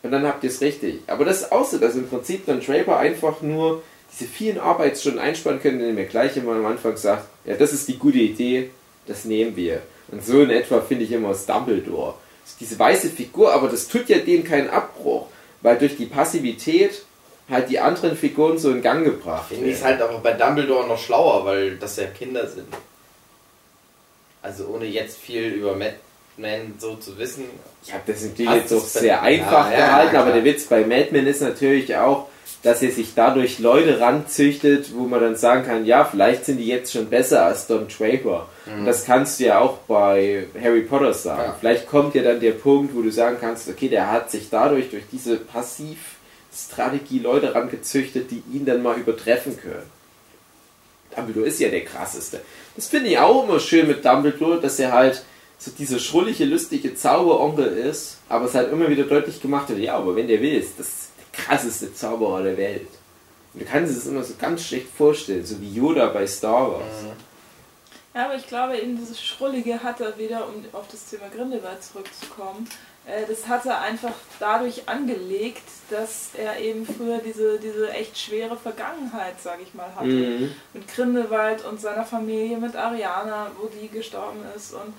und 0.04 0.12
dann 0.12 0.26
habt 0.26 0.44
ihr 0.44 0.50
es 0.50 0.62
richtig. 0.62 1.02
Aber 1.08 1.26
das 1.26 1.42
ist 1.42 1.52
auch 1.52 1.66
so, 1.66 1.78
dass 1.78 1.96
im 1.96 2.08
Prinzip 2.08 2.46
dann 2.46 2.62
Draper 2.62 2.98
einfach 2.98 3.42
nur 3.42 3.82
diese 4.12 4.30
vielen 4.30 4.60
Arbeitsstunden 4.60 5.20
einsparen 5.20 5.62
können, 5.62 5.80
indem 5.80 5.98
er 5.98 6.06
gleich 6.06 6.38
immer 6.38 6.54
am 6.54 6.66
Anfang 6.66 6.98
sagt, 6.98 7.28
ja, 7.46 7.56
das 7.56 7.74
ist 7.74 7.88
die 7.88 7.98
gute 7.98 8.18
Idee, 8.18 8.70
das 9.08 9.26
nehmen 9.26 9.56
wir. 9.56 9.82
Und 10.12 10.26
so 10.26 10.42
in 10.42 10.50
etwa 10.50 10.82
finde 10.82 11.06
ich 11.06 11.12
immer 11.12 11.30
das 11.30 11.46
Dumbledore. 11.46 12.16
Diese 12.60 12.80
weiße 12.80 13.10
Figur, 13.10 13.54
aber 13.54 13.68
das 13.70 13.88
tut 13.88 14.10
ja 14.10 14.18
dem 14.18 14.44
keinen 14.44 14.70
Abbruch, 14.70 15.28
weil 15.62 15.78
durch 15.78 15.98
die 15.98 16.08
Passivität 16.08 17.04
halt 17.50 17.70
die 17.70 17.80
anderen 17.80 18.16
Figuren 18.16 18.58
so 18.58 18.72
in 18.72 18.82
Gang 18.82 19.04
gebracht 19.04 19.50
Finde 19.50 19.68
ich 19.70 19.76
es 19.76 19.84
halt 19.84 20.02
aber 20.02 20.20
bei 20.20 20.34
Dumbledore 20.34 20.88
noch 20.88 21.00
schlauer, 21.00 21.46
weil 21.46 21.78
das 21.78 21.98
ja 21.98 22.06
Kinder 22.06 22.48
sind. 22.48 22.68
Also 24.42 24.68
ohne 24.68 24.86
jetzt 24.86 25.18
viel 25.18 25.44
über 25.50 25.74
Madman 25.76 26.74
so 26.78 26.96
zu 26.96 27.18
wissen. 27.18 27.46
Ich 27.84 27.94
habe 27.94 28.04
das 28.08 28.24
natürlich 28.24 28.52
jetzt 28.52 28.74
auch 28.74 28.80
sehr 28.80 29.22
einfach 29.22 29.70
Ja, 29.72 29.78
ja, 29.78 29.86
gehalten, 29.88 30.10
klar. 30.12 30.24
aber 30.24 30.32
der 30.34 30.46
Witz 30.46 30.66
bei 30.66 30.82
Madman 30.86 31.28
ist 31.28 31.42
natürlich 31.42 31.96
auch, 31.98 32.28
dass 32.64 32.82
er 32.82 32.92
sich 32.92 33.14
dadurch 33.16 33.60
Leute 33.60 34.02
ranzüchtet, 34.02 34.94
wo 34.94 35.04
man 35.04 35.22
dann 35.22 35.36
sagen 35.36 35.66
kann, 35.66 35.86
ja, 35.86 36.04
vielleicht 36.04 36.46
sind 36.46 36.58
die 36.58 36.68
jetzt 36.68 36.92
schon 36.92 37.10
besser 37.10 37.46
als 37.46 37.68
Don 37.68 37.88
Draper. 37.88 38.48
Und 38.66 38.86
das 38.86 39.06
kannst 39.06 39.40
du 39.40 39.46
ja 39.46 39.60
auch 39.60 39.78
bei 39.88 40.46
Harry 40.62 40.82
Potter 40.82 41.14
sagen. 41.14 41.44
Ja. 41.46 41.56
Vielleicht 41.60 41.88
kommt 41.88 42.16
ja 42.16 42.22
dann 42.22 42.40
der 42.40 42.52
Punkt, 42.52 42.94
wo 42.96 43.02
du 43.02 43.12
sagen 43.12 43.38
kannst, 43.40 43.70
okay, 43.70 43.88
der 43.88 44.12
hat 44.12 44.30
sich 44.30 44.50
dadurch 44.50 44.90
durch 44.90 45.04
diese 45.12 45.38
Passivstrategie 46.60 47.20
Leute 47.20 47.56
rangezüchtet, 47.56 48.32
die 48.32 48.44
ihn 48.52 48.66
dann 48.66 48.84
mal 48.84 48.98
übertreffen 48.98 49.60
können. 49.60 49.90
Dumbledore 51.16 51.48
ist 51.48 51.60
ja 51.60 51.70
der 51.70 51.86
krasseste. 51.86 52.42
Das 52.76 52.88
finde 52.88 53.10
ich 53.10 53.18
auch 53.18 53.44
immer 53.44 53.60
schön 53.60 53.88
mit 53.88 54.06
Dumbledore, 54.06 54.60
dass 54.60 54.80
er 54.80 54.92
halt 54.92 55.24
so 55.58 55.72
dieser 55.72 56.00
schrullige, 56.00 56.46
lustige 56.46 56.96
Zauberonkel 56.96 57.66
ist, 57.66 58.18
aber 58.30 58.46
es 58.46 58.56
halt 58.56 58.72
immer 58.72 58.88
wieder 58.90 59.04
deutlich 59.04 59.42
gemacht 59.42 59.70
wird, 59.70 59.80
ja, 59.80 59.96
aber 59.96 60.16
wenn 60.16 60.28
der 60.28 60.42
will, 60.42 60.54
ist 60.54 60.80
das 60.80 61.10
der 61.18 61.44
krasseste 61.44 61.94
Zauberer 61.94 62.44
der 62.44 62.58
Welt. 62.58 62.88
Und 63.54 63.64
du 63.64 63.66
kannst 63.66 63.98
es 63.98 64.06
immer 64.06 64.24
so 64.24 64.36
ganz 64.40 64.64
schlecht 64.64 64.88
vorstellen, 64.96 65.46
so 65.46 65.60
wie 65.60 65.74
Yoda 65.74 66.08
bei 66.08 66.26
Star 66.28 66.72
Wars. 66.72 66.94
Ja, 68.14 68.26
aber 68.26 68.36
ich 68.36 68.48
glaube 68.48 68.78
eben 68.78 68.98
dieses 68.98 69.22
Schrullige 69.22 69.84
hat 69.84 70.00
er 70.00 70.18
wieder, 70.18 70.48
um 70.48 70.64
auf 70.72 70.88
das 70.90 71.10
Thema 71.10 71.28
Grindelwald 71.30 71.84
zurückzukommen, 71.84 72.68
das 73.28 73.48
hat 73.48 73.66
er 73.66 73.82
einfach 73.82 74.14
dadurch 74.40 74.88
angelegt, 74.88 75.64
dass 75.90 76.30
er 76.36 76.60
eben 76.60 76.86
früher 76.86 77.18
diese, 77.20 77.60
diese 77.60 77.90
echt 77.92 78.18
schwere 78.18 78.56
Vergangenheit, 78.56 79.42
sag 79.42 79.60
ich 79.62 79.74
mal, 79.74 79.90
hatte. 79.96 80.08
Mhm. 80.08 80.52
Mit 80.74 80.88
Grindelwald 80.88 81.66
und 81.66 81.82
seiner 81.82 82.06
Familie, 82.06 82.58
mit 82.58 82.76
Ariana, 82.76 83.52
wo 83.58 83.68
die 83.68 83.88
gestorben 83.88 84.42
ist 84.56 84.74
und 84.74 84.94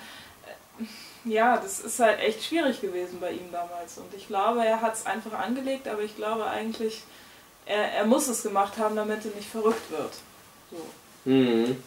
äh, 0.47 1.31
ja, 1.31 1.57
das 1.59 1.81
ist 1.81 2.01
halt 2.01 2.19
echt 2.21 2.43
schwierig 2.43 2.81
gewesen 2.81 3.19
bei 3.21 3.33
ihm 3.33 3.53
damals 3.53 3.99
und 3.99 4.13
ich 4.15 4.27
glaube, 4.27 4.65
er 4.65 4.81
hat 4.81 4.95
es 4.95 5.07
einfach 5.07 5.39
angelegt, 5.39 5.87
aber 5.87 6.03
ich 6.03 6.17
glaube 6.17 6.47
eigentlich, 6.47 7.03
er, 7.67 7.93
er 7.93 8.07
muss 8.07 8.27
es 8.29 8.43
gemacht 8.43 8.79
haben, 8.79 8.97
damit 8.97 9.25
er 9.25 9.35
nicht 9.37 9.49
verrückt 9.49 9.91
wird. 9.91 10.15
So. 10.71 11.31
Mhm. 11.31 11.83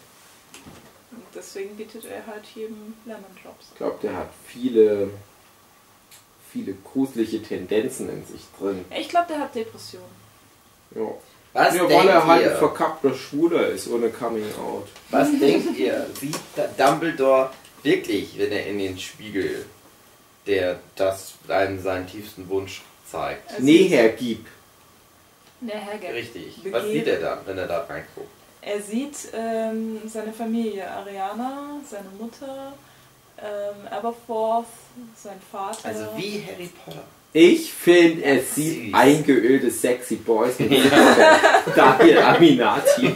Und 1.10 1.24
deswegen 1.34 1.76
bietet 1.76 2.04
er 2.06 2.26
halt 2.26 2.44
jedem 2.54 2.94
Lemon 3.04 3.24
Drops. 3.42 3.66
Ich 3.72 3.76
glaube, 3.76 3.98
der 4.02 4.16
hat 4.16 4.30
viele, 4.46 5.10
viele 6.54 6.74
gruselige 6.84 7.42
Tendenzen 7.42 8.08
in 8.08 8.24
sich 8.24 8.42
drin. 8.58 8.84
Ich 8.96 9.08
glaube, 9.08 9.26
der 9.28 9.40
hat 9.40 9.54
Depressionen. 9.54 10.06
Ja. 10.94 11.02
Was 11.52 11.74
ja, 11.74 11.82
weil 11.82 11.88
denkt 11.88 12.06
er 12.06 12.26
halt 12.26 12.44
ein 12.44 12.50
ihr? 12.52 12.56
verkappter 12.56 13.12
Schwuler 13.14 13.68
ist, 13.68 13.88
ohne 13.88 14.08
Coming 14.10 14.46
Out. 14.56 14.86
Was 15.10 15.28
denkt 15.38 15.76
ihr? 15.76 16.06
Sieht 16.20 16.36
Dumbledore 16.78 17.50
wirklich, 17.82 18.38
wenn 18.38 18.52
er 18.52 18.66
in 18.68 18.78
den 18.78 18.98
Spiegel, 18.98 19.66
der 20.46 20.78
das 20.96 21.34
einem 21.48 21.80
seinen 21.82 22.06
tiefsten 22.06 22.48
Wunsch 22.48 22.82
zeigt? 23.10 23.50
Also- 23.50 23.62
Nee, 23.62 23.88
Herr 23.88 24.10
Gieb. 24.10 24.46
Der 25.60 25.78
Herr 25.78 25.98
Gerd. 25.98 26.14
Richtig. 26.14 26.56
Begeben. 26.56 26.72
Was 26.74 26.84
sieht 26.88 27.06
er 27.08 27.20
da, 27.20 27.40
wenn 27.46 27.58
er 27.58 27.66
da 27.66 27.80
reinguckt? 27.84 28.28
Er 28.60 28.80
sieht 28.80 29.16
ähm, 29.34 30.00
seine 30.06 30.32
Familie, 30.32 30.88
Ariana, 30.90 31.80
seine 31.88 32.08
Mutter, 32.18 32.72
ähm, 33.42 33.88
Aberforth, 33.90 34.66
sein 35.22 35.40
Vater. 35.50 35.88
Also 35.88 36.06
wie 36.16 36.42
Harry 36.46 36.70
Potter. 36.84 37.02
Ich 37.32 37.72
finde, 37.72 38.22
es 38.24 38.54
sieht 38.54 38.84
Süß. 38.86 38.94
eingeölte 38.94 39.70
Sexy 39.70 40.16
Boys 40.16 40.56
mit 40.60 40.70
Daniel 41.76 42.18
Aminati. 42.18 43.12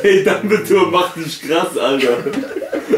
hey, 0.00 0.24
Dumbledore 0.24 0.90
macht 0.90 1.16
dich 1.16 1.42
krass, 1.42 1.76
Alter. 1.76 2.24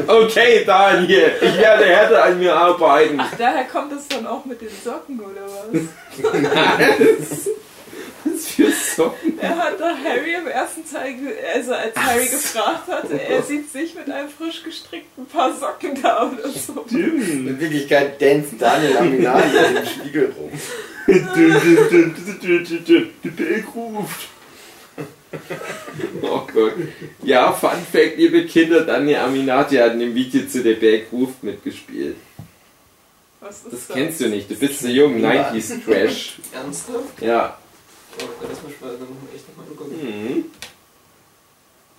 Okay, 0.06 0.64
Daniel, 0.64 1.32
ich 1.40 1.58
werde 1.58 1.84
härter 1.84 2.25
an 2.25 2.38
mir 2.38 2.54
arbeiten. 2.54 3.18
Ach, 3.18 3.32
daher 3.37 3.64
kommt 3.64 3.92
es 3.92 4.06
dann 4.06 4.25
auch 4.26 4.44
mit 4.44 4.61
den 4.61 4.68
Socken, 4.84 5.18
oder 5.18 5.46
was? 5.73 5.82
Was 7.18 7.49
für 8.54 8.70
Socken? 8.70 9.38
Er 9.38 9.56
hat 9.56 9.80
doch 9.80 9.96
Harry 10.04 10.34
im 10.34 10.46
ersten 10.46 10.82
Teil, 10.90 11.14
also 11.54 11.75
als 11.75 11.96
Harry 11.96 12.26
gefragt 12.26 12.88
hat, 12.88 13.11
er 13.11 13.42
sieht 13.42 13.70
sich 13.70 13.94
mit 13.94 14.11
einem 14.11 14.28
frisch 14.28 14.62
gestrickten 14.62 15.26
Paar 15.26 15.54
Socken 15.54 16.00
da 16.00 16.30
oder 16.30 16.49
so. 16.49 16.84
Stimmt. 16.87 17.28
In 17.28 17.61
Wirklichkeit 17.61 18.20
danst 18.20 18.52
Daniel 18.58 18.96
Aminati 18.96 19.56
in 19.56 19.75
dem 19.75 19.87
Spiegel 19.87 20.34
rum. 20.38 20.50
Die 23.23 23.30
Bill 23.30 23.64
ruft. 23.75 24.28
Oh 26.23 26.42
Gott. 26.52 26.75
Ja, 27.23 27.52
Fun 27.52 27.70
Fact, 27.92 28.16
liebe 28.16 28.44
Kinder, 28.46 28.82
Daniel 28.82 29.18
Aminati 29.18 29.76
hat 29.76 29.94
in 29.94 30.00
dem 30.00 30.14
Video 30.14 30.46
zu 30.46 30.62
der 30.62 30.75
Berg 30.75 31.06
ruft 31.12 31.42
mitgespielt. 31.42 32.16
Was 33.40 33.64
ist 33.64 33.73
Das 33.73 33.88
kennst 33.88 34.20
du 34.20 34.28
nicht, 34.28 34.50
du 34.50 34.54
bist 34.54 34.80
so 34.80 34.88
jung, 34.88 35.23
90s 35.23 35.84
Trash. 35.84 36.37
Ernsthaft? 36.52 37.20
Ja. 37.20 37.58
Oh, 38.21 38.47
das 38.49 38.62
muss 38.62 38.73
man 38.80 38.90
dann 38.99 39.09
echt 39.35 39.49
nochmal 39.49 39.66
angucken. 39.71 39.97
Mhm. 40.00 40.44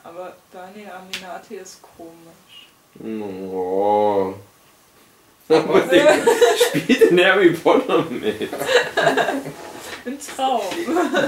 Aber 0.03 0.36
Daniel 0.51 0.91
Aminati 0.91 1.55
ist 1.55 1.79
komisch. 1.81 2.67
Oh. 3.01 4.36
Aber 5.50 5.79
der 5.91 6.24
spielt 6.57 7.01
in 7.01 7.24
Harry 7.24 7.51
Potter 7.51 8.05
mit. 8.10 8.41
Ein 10.05 10.19
Traum. 10.19 10.62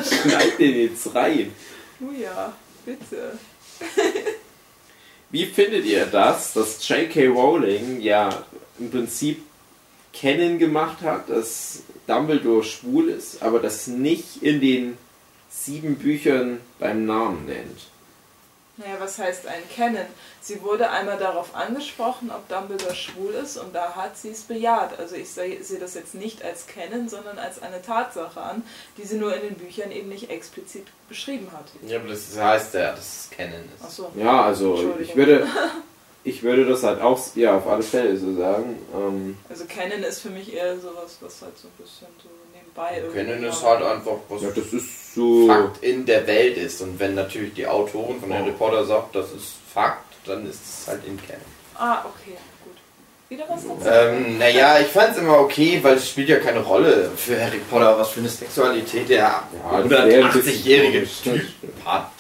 Schneid 0.03 0.60
den 0.60 0.75
jetzt 0.75 1.13
rein. 1.15 1.51
Oh 2.00 2.12
ja, 2.12 2.53
bitte. 2.86 3.39
Wie 5.29 5.46
findet 5.46 5.86
ihr 5.86 6.06
das, 6.06 6.53
dass 6.53 6.88
J.K. 6.88 7.27
Rowling 7.27 8.00
ja 8.00 8.46
im 8.79 8.91
Prinzip 8.91 9.41
kennen 10.13 10.60
gemacht 10.60 11.01
hat, 11.01 11.29
dass 11.29 11.82
Dumbledore 12.07 12.63
schwul 12.63 13.09
ist, 13.09 13.43
aber 13.43 13.59
das 13.59 13.87
nicht 13.87 14.41
in 14.41 14.61
den 14.61 14.97
sieben 15.49 15.97
Büchern 15.97 16.59
beim 16.79 17.05
Namen 17.05 17.45
nennt? 17.45 17.87
Naja, 18.77 18.95
was 18.99 19.17
heißt 19.17 19.47
ein 19.47 19.67
Kennen? 19.75 20.05
Sie 20.39 20.61
wurde 20.61 20.91
einmal 20.91 21.17
darauf 21.17 21.55
angesprochen, 21.55 22.29
ob 22.29 22.47
Dumbledore 22.47 22.93
schwul 22.93 23.33
ist 23.33 23.57
und 23.57 23.73
da 23.73 23.95
hat 23.95 24.15
sie 24.17 24.29
es 24.29 24.43
bejaht. 24.43 24.99
Also 24.99 25.15
ich 25.15 25.29
sehe 25.29 25.63
sehe 25.63 25.79
das 25.79 25.95
jetzt 25.95 26.13
nicht 26.13 26.43
als 26.43 26.67
Kennen, 26.67 27.09
sondern 27.09 27.39
als 27.39 27.59
eine 27.59 27.81
Tatsache 27.81 28.39
an, 28.39 28.63
die 28.97 29.03
sie 29.03 29.17
nur 29.17 29.35
in 29.35 29.41
den 29.41 29.55
Büchern 29.55 29.91
eben 29.91 30.09
nicht 30.09 30.29
explizit 30.29 30.85
beschrieben 31.09 31.47
hat. 31.51 31.65
Ja, 31.89 31.97
aber 31.97 32.09
das 32.09 32.37
heißt 32.37 32.75
ja, 32.75 32.91
dass 32.91 32.99
es 32.99 33.29
Canon 33.31 33.63
ist. 33.75 33.83
Achso. 33.83 34.11
Ja, 34.15 34.43
also 34.43 34.95
ich 35.01 35.15
würde, 35.15 35.47
ich 36.27 36.43
würde 36.43 36.65
das 36.65 36.84
halt 36.84 37.01
auch 37.01 37.19
ja, 37.36 37.55
auf 37.55 37.67
alle 37.67 37.81
Fälle 37.81 38.17
so 38.17 38.36
sagen. 38.36 38.77
Ähm, 38.93 39.38
Also 39.50 39.63
Kennen 39.65 40.03
ist 40.03 40.19
für 40.19 40.29
mich 40.29 40.53
eher 40.53 40.77
sowas, 40.77 41.17
was 41.22 41.41
halt 41.41 41.57
so 41.57 41.69
ein 41.69 41.84
bisschen 41.84 42.07
so 42.22 42.29
nebenbei 42.53 42.98
irgendwie 43.01 43.24
Canon 43.24 43.43
ist 43.46 43.63
halt 43.63 43.81
einfach 43.81 44.17
was 44.27 44.41
ja, 44.41 44.50
das 44.50 44.74
ist 44.74 45.15
so. 45.15 45.48
Fakt 45.48 45.81
in 45.84 46.05
der 46.05 46.27
Welt 46.27 46.57
ist. 46.57 46.81
Und 46.81 47.00
wenn 47.00 47.15
natürlich 47.15 47.53
die 47.53 47.65
Autoren 47.65 48.19
von 48.19 48.34
Harry 48.34 48.51
Potter 48.51 48.86
sagt, 48.86 49.15
das 49.15 49.31
ist 49.31 49.53
Fakt, 49.74 50.15
dann 50.25 50.48
ist 50.50 50.60
es 50.63 50.88
halt 50.88 51.05
in 51.07 51.17
Canon. 51.17 51.41
Ah, 51.75 52.03
okay, 52.05 52.36
gut. 52.63 52.75
Wieder 53.29 53.46
was 53.48 53.63
dazu? 53.63 53.89
Ähm, 53.89 54.38
naja, 54.38 54.79
ich 54.81 54.88
fand 54.88 55.13
es 55.13 55.17
immer 55.19 55.39
okay, 55.39 55.79
weil 55.81 55.96
es 55.96 56.10
spielt 56.10 56.27
ja 56.27 56.39
keine 56.39 56.60
Rolle 56.60 57.10
für 57.15 57.41
Harry 57.41 57.62
Potter, 57.69 57.98
was 57.98 58.10
für 58.10 58.19
eine 58.19 58.29
Sexualität 58.29 59.07
der 59.07 59.17
Ja, 59.17 59.43
das 59.72 59.89
wäre 59.89 60.03
ein 60.03 60.34
bisschen 60.34 60.53
180-jährige 60.53 60.98
komisch. 61.00 61.22
Typ 61.24 61.86
hat. 61.86 62.12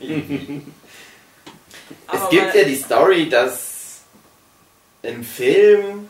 Es 2.12 2.28
gibt 2.30 2.54
ja 2.54 2.64
die 2.64 2.76
Story, 2.76 3.28
dass 3.28 4.00
im 5.02 5.24
Film 5.24 6.08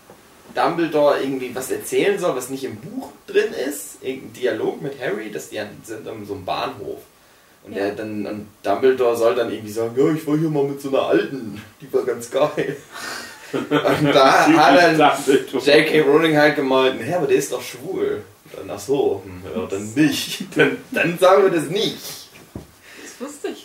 Dumbledore 0.54 1.20
irgendwie 1.22 1.54
was 1.54 1.70
erzählen 1.70 2.18
soll, 2.18 2.34
was 2.36 2.48
nicht 2.50 2.64
im 2.64 2.76
Buch 2.76 3.12
drin 3.26 3.52
ist. 3.52 4.02
Irgendein 4.02 4.32
Dialog 4.32 4.82
mit 4.82 5.00
Harry, 5.00 5.30
dass 5.30 5.48
die 5.50 5.60
an- 5.60 5.80
sind 5.84 6.06
an 6.08 6.24
so 6.26 6.34
einem 6.34 6.44
Bahnhof. 6.44 6.98
Und 7.62 7.72
Ja. 7.74 7.84
der 7.84 7.92
dann 7.96 8.26
und 8.26 8.46
Dumbledore 8.62 9.16
soll 9.16 9.34
dann 9.34 9.52
irgendwie 9.52 9.70
sagen, 9.72 9.94
ja, 9.96 10.12
ich 10.12 10.26
war 10.26 10.36
hier 10.36 10.48
mal 10.48 10.64
mit 10.64 10.80
so 10.80 10.88
einer 10.88 11.02
alten, 11.02 11.62
die 11.80 11.92
war 11.92 12.02
ganz 12.02 12.30
geil. 12.30 12.76
und 13.52 13.70
da 14.14 14.46
hat 14.46 14.98
dann. 14.98 15.18
J.K. 15.52 16.00
Rowling 16.00 16.36
halt 16.36 16.56
gemeint, 16.56 17.00
hä, 17.02 17.14
aber 17.14 17.26
der 17.26 17.36
ist 17.36 17.52
doch 17.52 17.62
schwul. 17.62 18.22
Und 18.44 18.58
dann, 18.68 18.70
ach 18.76 18.80
so, 18.80 19.22
hm, 19.24 19.42
ja, 19.54 19.66
dann 19.66 19.92
nicht. 19.94 20.44
Dann, 20.56 20.78
dann 20.90 21.18
sagen 21.18 21.42
wir 21.44 21.50
das 21.50 21.68
nicht. 21.68 21.98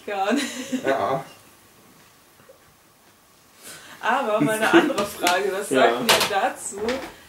gar 0.05 0.33
nicht. 0.33 0.45
Ja. 0.85 1.23
Aber 4.05 4.39
meine 4.41 4.71
andere 4.71 5.05
Frage, 5.05 5.51
was 5.57 5.69
Ja. 5.71 5.81
sagt 5.81 6.01
ihr 6.11 6.35
dazu 6.41 6.77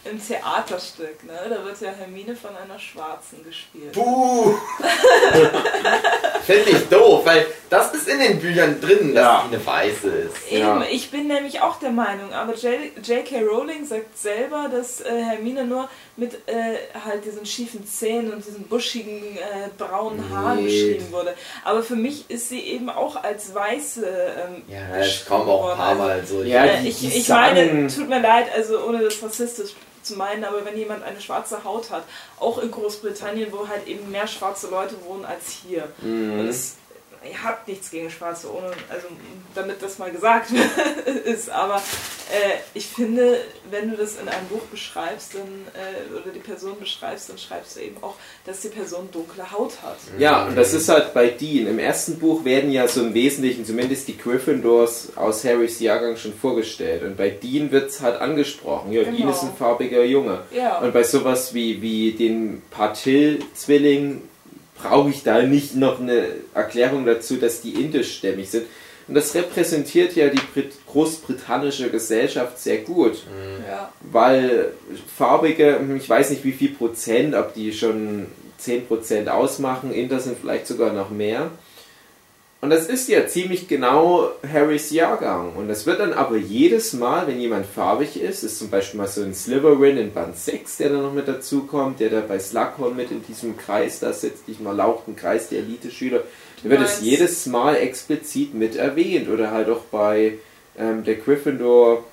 im 0.05 0.25
Theaterstück? 0.25 1.23
Ne? 1.25 1.33
Da 1.49 1.63
wird 1.65 1.81
ja 1.81 1.89
Hermine 1.91 2.35
von 2.35 2.51
einer 2.55 2.79
Schwarzen 2.79 3.43
gespielt. 3.43 3.91
Puh! 3.93 4.53
Finde 6.45 6.69
ich 6.69 6.87
doof, 6.87 7.25
weil 7.25 7.45
das 7.69 7.93
ist 7.93 8.07
in 8.07 8.19
den 8.19 8.39
Büchern 8.39 8.79
drin, 8.79 9.13
dass 9.13 9.23
Ja. 9.23 9.43
die 9.49 9.55
eine 9.55 9.65
Weiße 9.65 10.07
ist. 10.07 10.51
Eben, 10.51 10.59
Ja. 10.61 10.81
ich 10.89 11.11
bin 11.11 11.27
nämlich 11.27 11.61
auch 11.61 11.77
der 11.79 11.89
Meinung, 11.91 12.31
aber 12.33 12.53
J- 12.55 12.95
J.K. 13.05 13.41
Rowling 13.41 13.85
sagt 13.85 14.17
selber, 14.17 14.69
dass 14.71 15.01
äh, 15.01 15.21
Hermine 15.23 15.65
nur 15.65 15.89
mit 16.17 16.33
äh, 16.47 16.77
halt 17.05 17.23
diesen 17.25 17.45
schiefen 17.45 17.85
Zähnen 17.87 18.33
und 18.33 18.45
diesen 18.45 18.63
buschigen 18.63 19.37
äh, 19.37 19.69
braunen 19.77 20.27
Haaren 20.31 20.57
Nee. 20.57 20.63
beschrieben 20.65 21.11
wurde. 21.11 21.35
Aber 21.63 21.83
für 21.83 21.95
mich 21.95 22.29
ist 22.29 22.49
sie 22.49 22.59
eben 22.59 22.89
auch 22.89 23.21
als 23.23 23.53
weiße 23.53 24.03
ähm, 24.05 24.63
Ja, 24.67 24.97
es 24.97 25.23
kommen 25.25 25.47
auch 25.47 25.69
ein 25.69 25.77
paar 25.77 25.97
worden. 25.99 26.07
Mal 26.07 26.25
so. 26.25 26.41
Ja, 26.43 26.65
Äh, 26.65 26.81
die- 26.81 26.87
ich 26.89 26.99
die 26.99 27.07
ich 27.19 27.25
sagen- 27.27 27.55
meine, 27.55 27.87
tut 27.87 28.09
mir 28.09 28.19
leid, 28.19 28.47
also 28.55 28.83
ohne 28.83 29.03
das 29.03 29.21
rassistisch 29.21 29.73
zu 30.01 30.15
meinen, 30.15 30.43
aber 30.43 30.65
wenn 30.65 30.77
jemand 30.77 31.03
eine 31.03 31.19
schwarze 31.21 31.63
Haut 31.63 31.91
hat, 31.91 32.03
auch 32.39 32.57
in 32.59 32.71
Großbritannien, 32.71 33.51
wo 33.51 33.67
halt 33.67 33.85
eben 33.87 34.09
mehr 34.09 34.25
schwarze 34.25 34.69
Leute 34.69 34.95
wohnen 35.05 35.23
als 35.25 35.51
hier. 35.67 35.89
Mhm. 36.01 36.39
Und 36.39 36.47
es, 36.47 36.76
ihr 37.31 37.43
habt 37.43 37.67
nichts 37.67 37.89
gegen 37.91 38.09
Schwarze, 38.09 38.51
ohne, 38.53 38.67
also 38.89 39.07
damit 39.55 39.81
das 39.81 39.97
mal 39.99 40.11
gesagt 40.11 40.49
ist. 41.25 41.49
Aber 41.49 41.77
äh, 41.77 42.57
ich 42.73 42.85
finde, 42.87 43.37
wenn 43.71 43.91
du 43.91 43.97
das 43.97 44.19
in 44.19 44.27
einem 44.27 44.47
Buch 44.47 44.61
beschreibst, 44.71 45.35
dann, 45.35 45.41
äh, 45.73 46.13
oder 46.19 46.31
die 46.31 46.39
Person 46.39 46.79
beschreibst, 46.79 47.29
dann 47.29 47.37
schreibst 47.37 47.75
du 47.77 47.81
eben 47.81 47.97
auch, 48.01 48.15
dass 48.45 48.61
die 48.61 48.69
Person 48.69 49.09
dunkle 49.11 49.51
Haut 49.51 49.73
hat. 49.83 49.97
Ja, 50.19 50.45
und 50.47 50.55
das 50.57 50.73
ist 50.73 50.89
halt 50.89 51.13
bei 51.13 51.27
Dean. 51.27 51.67
Im 51.67 51.79
ersten 51.79 52.19
Buch 52.19 52.45
werden 52.45 52.71
ja 52.71 52.87
so 52.87 53.01
im 53.01 53.13
Wesentlichen 53.13 53.65
zumindest 53.65 54.07
die 54.07 54.17
Gryffindors 54.17 55.15
aus 55.15 55.43
Harrys 55.43 55.79
Jahrgang 55.79 56.17
schon 56.17 56.33
vorgestellt. 56.33 57.03
Und 57.03 57.17
bei 57.17 57.29
Dean 57.29 57.71
wird 57.71 57.89
es 57.89 58.01
halt 58.01 58.19
angesprochen. 58.21 58.91
Ja, 58.91 59.03
Dean 59.03 59.17
Genau. 59.17 59.31
ist 59.31 59.43
ein 59.43 59.53
farbiger 59.57 60.03
Junge. 60.03 60.41
Ja. 60.51 60.79
Und 60.79 60.93
bei 60.93 61.03
sowas 61.03 61.53
wie, 61.53 61.81
wie 61.81 62.11
den 62.13 62.61
Patil-Zwilling 62.71 64.21
brauche 64.81 65.09
ich 65.09 65.23
da 65.23 65.41
nicht 65.41 65.75
noch 65.75 65.99
eine 65.99 66.27
Erklärung 66.53 67.05
dazu, 67.05 67.37
dass 67.37 67.61
die 67.61 67.73
indischstämmig 67.81 68.49
sind. 68.49 68.65
Und 69.07 69.15
das 69.15 69.33
repräsentiert 69.35 70.15
ja 70.15 70.27
die 70.27 70.41
Brit 70.53 70.73
großbritannische 70.85 71.89
Gesellschaft 71.89 72.59
sehr 72.59 72.79
gut. 72.79 73.23
ja. 73.67 73.91
Weil 74.01 74.73
farbige, 75.17 75.79
ich 75.97 76.09
weiß 76.09 76.29
nicht 76.29 76.43
wie 76.43 76.51
viel 76.51 76.71
Prozent, 76.71 77.33
ob 77.33 77.53
die 77.53 77.71
schon 77.71 78.27
10 78.57 78.87
Prozent 78.87 79.29
ausmachen, 79.29 79.93
Inter 79.93 80.19
sind 80.19 80.37
vielleicht 80.39 80.67
sogar 80.67 80.91
noch 80.91 81.09
mehr. 81.09 81.51
Und 82.59 82.71
das 82.71 82.87
ist 82.87 83.07
ja 83.07 83.27
ziemlich 83.27 83.67
genau 83.67 84.31
Harrys 84.51 84.89
Jahrgang. 84.89 85.55
Und 85.55 85.67
das 85.67 85.85
wird 85.85 85.99
dann 85.99 86.13
aber 86.13 86.37
jedes 86.37 86.93
Mal, 86.93 87.27
wenn 87.27 87.39
jemand 87.39 87.67
farbig 87.67 88.19
ist, 88.19 88.43
ist 88.43 88.57
zum 88.57 88.71
Beispiel 88.71 88.99
mal 88.99 89.07
so 89.07 89.21
ein 89.21 89.35
Slytherin 89.35 89.97
in 89.97 90.11
Band 90.11 90.35
6, 90.35 90.77
der 90.77 90.89
da 90.89 90.95
noch 90.97 91.13
mit 91.13 91.27
dazukommt, 91.27 91.99
der 91.99 92.09
da 92.09 92.21
bei 92.21 92.39
Slughorn 92.39 92.95
mit 92.95 93.11
in 93.11 93.23
diesem 93.23 93.57
Kreis 93.57 93.99
da 93.99 94.11
sitzt, 94.11 94.47
diesem 94.47 94.65
erlauchten 94.65 95.15
Kreis 95.15 95.49
der 95.49 95.59
Elite-Schüler, 95.59 96.23
da 96.63 96.69
wird 96.69 96.81
es 96.81 97.01
jedes 97.01 97.45
Mal 97.45 97.75
explizit 97.75 98.55
mit 98.55 98.75
erwähnt. 98.75 99.29
Oder 99.29 99.51
halt 99.51 99.69
auch 99.69 99.81
bei 99.91 100.39
ähm, 100.79 101.03
der 101.03 101.15
Gryffindor 101.15 102.05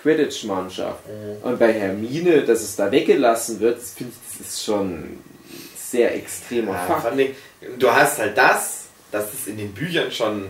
Quidditch-Mannschaft. 0.00 1.00
Und 1.42 1.58
bei 1.58 1.72
Hermine, 1.72 2.42
dass 2.42 2.62
es 2.62 2.76
da 2.76 2.90
weggelassen 2.90 3.60
wird, 3.60 3.78
das 3.78 3.94
finde 3.94 4.12
ich, 4.12 4.38
das 4.38 4.48
ist 4.48 4.64
schon 4.64 5.18
sehr 5.76 6.14
extremer 6.14 6.72
Ja, 6.72 7.00
Fakt. 7.00 7.16
du 7.78 7.90
hast 7.90 8.18
halt 8.18 8.36
das, 8.36 8.81
dass 9.12 9.32
es 9.32 9.46
in 9.46 9.56
den 9.58 9.72
Büchern 9.72 10.10
schon 10.10 10.48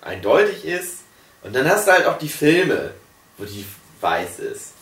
eindeutig 0.00 0.64
ist. 0.64 0.98
Und 1.42 1.54
dann 1.56 1.68
hast 1.68 1.88
du 1.88 1.92
halt 1.92 2.06
auch 2.06 2.18
die 2.18 2.28
Filme, 2.28 2.92
wo 3.38 3.44
die 3.44 3.66
weiß 4.00 4.38
ist. 4.38 4.72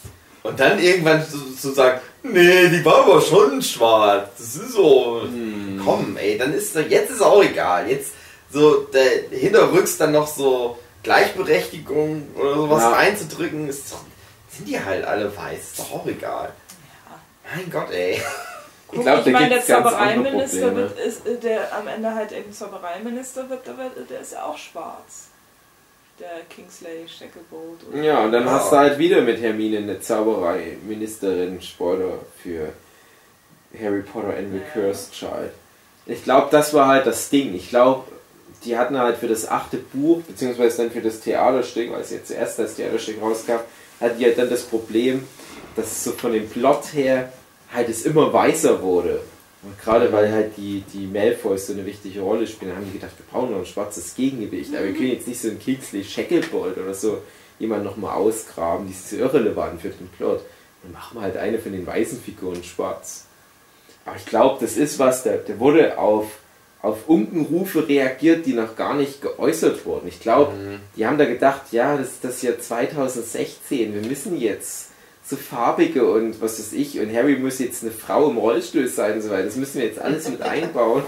Und 0.42 0.61
dann 0.61 0.79
irgendwann 0.79 1.27
zu, 1.27 1.57
zu 1.57 1.72
sagen, 1.72 2.00
nee, 2.22 2.68
die 2.68 2.85
war 2.85 3.05
aber 3.05 3.20
schon 3.22 3.62
schwarz. 3.62 4.29
Das 4.37 4.57
ist 4.57 4.72
so. 4.72 5.22
Hm. 5.22 5.81
Komm, 5.83 6.16
ey, 6.18 6.37
dann 6.37 6.53
ist 6.53 6.77
doch, 6.77 6.83
jetzt 6.83 7.11
ist 7.11 7.22
auch 7.22 7.42
egal. 7.42 7.88
Jetzt 7.90 8.12
so 8.50 8.81
der 8.92 9.31
hinterrücks 9.31 9.96
dann 9.96 10.12
noch 10.12 10.27
so 10.29 10.79
Gleichberechtigung 11.03 12.29
oder 12.37 12.55
sowas 12.55 12.83
Ja. 12.83 12.90
reinzudrücken, 12.90 13.68
ist 13.68 13.92
doch, 13.92 14.00
sind 14.50 14.68
die 14.68 14.79
halt 14.83 15.05
alle 15.05 15.35
weiß, 15.35 15.59
ist 15.59 15.79
doch 15.79 15.92
auch 15.92 16.07
egal. 16.07 16.53
Mein 17.55 17.70
Gott, 17.70 17.90
ey. 17.90 18.20
Ich 18.94 19.00
glaube, 19.00 19.22
ich 19.26 19.33
meine, 19.33 19.48
der 19.50 19.64
Zaubereiminister 19.64 20.76
wird, 20.76 20.98
ist, 20.98 21.26
äh, 21.26 21.37
der 21.38 21.74
am 21.76 21.88
Ende 21.88 22.14
halt 22.14 22.33
eben 22.33 22.52
Zaubereiminister 22.52 23.48
wird, 23.50 23.66
der, 23.66 23.76
wird, 23.78 24.11
der 24.11 24.20
ist 24.20 24.33
ja 24.33 24.44
auch 24.44 24.57
schwarz. 24.59 25.28
Der 26.20 26.42
Kingsley 26.48 27.09
Shacklebolt. 27.09 27.80
Ja, 28.04 28.24
und 28.24 28.33
dann 28.33 28.44
Ja. 28.46 28.52
hast 28.52 28.70
du 28.70 28.76
halt 28.76 28.98
wieder 28.98 29.20
mit 29.22 29.40
Hermine 29.40 29.78
eine 29.78 30.00
Zauberei-Ministerin, 30.00 31.61
Spoiler 31.61 32.18
für 32.42 32.72
Harry 33.80 34.02
Potter 34.02 34.28
and 34.37 34.52
the 34.52 34.59
Ja. 34.59 34.64
Cursed 34.72 35.12
Child. 35.12 35.50
Ich 36.07 36.22
glaube, 36.22 36.48
das 36.50 36.72
war 36.74 36.87
halt 36.88 37.07
das 37.07 37.30
Ding. 37.30 37.54
Ich 37.54 37.68
glaube, 37.70 38.04
die 38.64 38.78
hatten 38.78 38.96
halt 38.98 39.16
für 39.18 39.26
das 39.28 39.48
achte 39.48 39.78
Buch, 39.78 40.22
beziehungsweise 40.22 40.83
dann 40.85 40.90
für 40.92 41.00
das 41.00 41.20
Theaterstück, 41.20 41.90
weil 41.92 42.02
es 42.02 42.11
jetzt 42.11 42.28
zuerst 42.28 42.59
das 42.59 42.76
Theaterstück 42.76 43.20
rauskam, 43.20 43.59
hatten 44.00 44.18
die 44.18 44.24
halt 44.24 44.38
dann 44.38 44.50
das 44.50 44.62
Problem, 44.62 45.26
dass 45.76 45.87
es 45.87 46.04
so 46.04 46.12
von 46.12 46.33
dem 46.33 46.48
Plot 46.48 46.92
her 46.92 47.33
halt 47.74 47.88
es 47.88 48.06
immer 48.06 48.32
weißer 48.32 48.80
wurde. 48.80 49.20
Und 49.62 49.80
gerade 49.80 50.12
weil 50.12 50.30
halt 50.30 50.56
die, 50.56 50.84
die 50.92 51.06
Malfoys 51.06 51.66
so 51.66 51.72
eine 51.72 51.87
wichtige 51.87 52.20
Rolle 52.20 52.46
spielen, 52.46 52.74
haben 52.74 52.84
die 52.87 52.98
gedacht, 52.98 53.12
wir 53.16 53.26
brauchen 53.30 53.50
noch 53.50 53.58
ein 53.58 53.66
schwarzes 53.66 54.14
Gegengewicht. 54.14 54.74
Aber 54.74 54.84
wir 54.84 54.92
können 54.92 55.10
jetzt 55.10 55.26
nicht 55.26 55.40
so 55.40 55.48
einen 55.48 55.58
Kingsley 55.58 56.04
Shacklebolt 56.04 56.76
oder 56.76 56.92
so 56.92 57.22
jemand 57.58 57.84
nochmal 57.84 58.16
ausgraben, 58.16 58.87
die 58.87 58.92
ist 58.92 59.10
so 59.10 59.16
irrelevant 59.16 59.80
für 59.80 59.88
den 59.88 60.08
Plot. 60.08 60.42
Dann 60.82 60.92
machen 60.92 61.16
wir 61.16 61.22
halt 61.22 61.37
eine 61.37 61.58
von 61.58 61.72
den 61.72 61.87
weißen 61.87 62.20
Figuren 62.20 62.62
schwarz. 62.62 63.26
Aber 64.04 64.16
ich 64.16 64.26
glaube, 64.26 64.58
das 64.60 64.76
ist 64.76 64.98
was, 64.98 65.22
der, 65.22 65.38
der 65.38 65.58
wurde 65.58 65.96
auf, 65.98 66.26
auf 66.82 67.08
Unkenrufe 67.08 67.88
reagiert, 67.88 68.44
die 68.44 68.52
noch 68.52 68.76
gar 68.76 68.94
nicht 68.94 69.22
geäußert 69.22 69.87
wurden. 69.87 70.08
Ich 70.08 70.20
glaube, 70.20 70.52
die 70.96 71.06
haben 71.06 71.16
da 71.16 71.24
gedacht, 71.24 71.62
ja, 71.70 71.96
das 71.96 72.08
ist 72.08 72.24
das 72.24 72.42
Jahr 72.42 72.58
2016, 72.58 73.94
wir 73.94 74.02
müssen 74.02 74.38
jetzt 74.38 74.90
so 75.26 75.37
farbige 75.37 76.06
und 76.10 76.40
was 76.40 76.58
weiß 76.58 76.72
ich, 76.74 77.00
und 77.00 77.14
Harry 77.14 77.37
muss 77.37 77.58
jetzt 77.58 77.82
eine 77.82 77.92
Frau 77.92 78.28
im 78.28 78.37
Rollstuhl 78.37 78.88
sein 78.88 79.14
und 79.14 79.22
so 79.22 79.30
weiter. 79.30 79.44
Das 79.44 79.56
müssen 79.56 79.78
wir 79.78 79.87
jetzt 79.87 79.98
alles 79.98 80.28
mit 80.28 80.42
einbauen. 80.42 81.02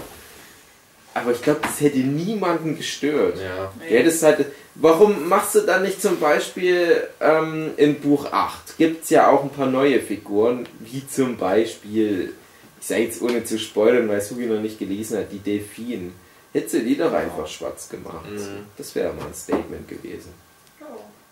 Aber 1.13 1.31
ich 1.31 1.41
glaube, 1.41 1.61
das 1.63 1.81
hätte 1.81 1.97
niemanden 1.99 2.77
gestört. 2.77 3.39
Ja. 3.39 3.71
Ja, 3.89 4.03
das 4.03 4.21
halt, 4.21 4.45
warum 4.75 5.27
machst 5.27 5.55
du 5.55 5.61
dann 5.61 5.81
nicht 5.81 5.99
zum 5.99 6.19
Beispiel 6.19 7.07
ähm, 7.19 7.71
in 7.77 7.99
Buch 7.99 8.31
8 8.31 8.77
gibt 8.77 9.03
es 9.03 9.09
ja 9.09 9.27
auch 9.29 9.43
ein 9.43 9.49
paar 9.49 9.65
neue 9.65 9.99
Figuren, 9.99 10.67
wie 10.79 11.07
zum 11.07 11.37
Beispiel, 11.37 12.33
ich 12.79 12.85
sage 12.85 13.03
jetzt 13.03 13.21
ohne 13.23 13.43
zu 13.43 13.57
spoilern, 13.57 14.07
weil 14.09 14.21
Sugi 14.21 14.45
noch 14.45 14.61
nicht 14.61 14.77
gelesen 14.77 15.17
hat, 15.17 15.31
die 15.31 15.39
Delfin. 15.39 16.13
Hättest 16.53 16.75
du 16.75 16.81
die 16.81 16.95
doch 16.95 17.13
einfach 17.13 17.47
schwarz 17.47 17.89
gemacht. 17.89 18.29
Mhm. 18.31 18.65
Das 18.77 18.93
wäre 18.93 19.13
mal 19.13 19.25
ein 19.25 19.33
Statement 19.33 19.87
gewesen. 19.87 20.33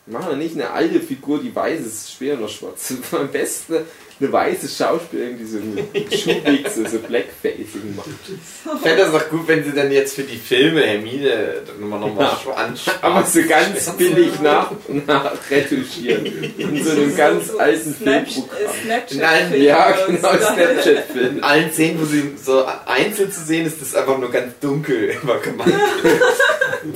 Machen 0.07 0.29
wir 0.29 0.37
nicht 0.37 0.55
eine 0.55 0.69
alte 0.69 0.99
Figur, 0.99 1.41
die 1.41 1.55
weiß 1.55 1.81
ist, 1.81 2.13
schwer 2.13 2.37
noch 2.37 2.49
schwarz. 2.49 2.93
Am 3.11 3.31
besten 3.31 3.77
eine 4.19 4.31
weiße 4.31 4.69
Schauspielerin, 4.69 5.37
die 5.37 5.45
so 5.45 5.57
eine 5.57 6.17
Schuhwichse, 6.17 6.89
so 6.89 6.99
Blackfacing 6.99 7.95
macht. 7.97 8.07
Ich 8.27 8.81
fände 8.81 9.03
das 9.03 9.13
auch 9.13 9.29
gut, 9.29 9.47
wenn 9.47 9.63
sie 9.63 9.73
dann 9.73 9.91
jetzt 9.91 10.15
für 10.15 10.23
die 10.23 10.37
Filme 10.37 10.81
Hermine 10.83 11.61
nochmal 11.79 11.99
noch 11.99 12.15
mal 12.15 12.23
Ja. 12.45 12.53
anschauen. 12.53 12.95
Aber 13.01 13.23
so 13.25 13.41
ganz 13.43 13.89
billig 13.97 14.39
nach, 14.41 14.71
nach 15.05 15.33
retuschieren. 15.51 16.25
In 16.57 16.83
so 16.83 16.91
einem 16.91 17.15
ganz 17.15 17.49
alten 17.55 17.93
Snapchat- 17.93 18.25
Filmprogramm. 18.31 18.75
Snapchat 18.85 19.17
Nein, 19.19 19.61
Ja, 19.61 19.87
oder 19.93 20.05
genau, 20.07 20.31
so. 20.31 20.37
Snapchat-Film. 20.53 21.37
In 21.37 21.43
allen 21.43 21.71
Szenen, 21.73 22.01
wo 22.01 22.05
sie 22.05 22.31
so 22.41 22.65
einzeln 22.85 23.31
zu 23.31 23.41
sehen 23.41 23.65
ist, 23.65 23.81
ist 23.81 23.95
einfach 23.95 24.17
nur 24.17 24.31
ganz 24.31 24.53
dunkel 24.61 25.15
immer 25.21 25.37
gemacht. 25.39 25.73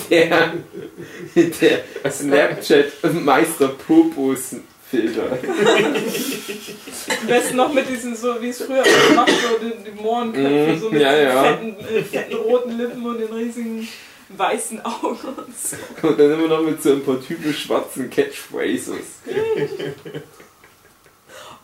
Der, 0.10 0.54
der 1.36 2.12
Snapchat-Meister 2.12 3.70
Popos-Filter. 4.92 5.38
Am 7.22 7.28
besten 7.28 7.58
noch 7.58 7.74
mit 7.74 7.88
diesen, 7.90 8.16
so 8.16 8.42
wie 8.42 8.50
es 8.50 8.62
früher 8.62 8.84
gemacht 8.84 9.32
wurde, 9.50 9.74
die 9.86 9.92
Mohrenköpfe, 10.02 10.50
Mhm, 10.50 10.80
so 10.80 10.90
mit 10.90 11.02
ja, 11.02 11.12
den 11.16 11.24
ja. 11.28 11.44
Fetten, 11.44 11.76
äh, 11.96 12.04
fetten 12.04 12.36
roten 12.36 12.78
Lippen 12.78 13.06
und 13.06 13.20
den 13.20 13.34
riesigen 13.34 13.88
weißen 14.30 14.84
Augen 14.86 15.18
und 15.38 15.58
so. 15.58 16.08
Und 16.08 16.20
dann 16.20 16.32
immer 16.34 16.48
noch 16.48 16.62
mit 16.62 16.82
so 16.84 16.92
ein 16.94 17.04
paar 17.04 17.20
typisch 17.22 17.64
schwarzen 17.64 18.10
Catchphrases. 18.10 18.98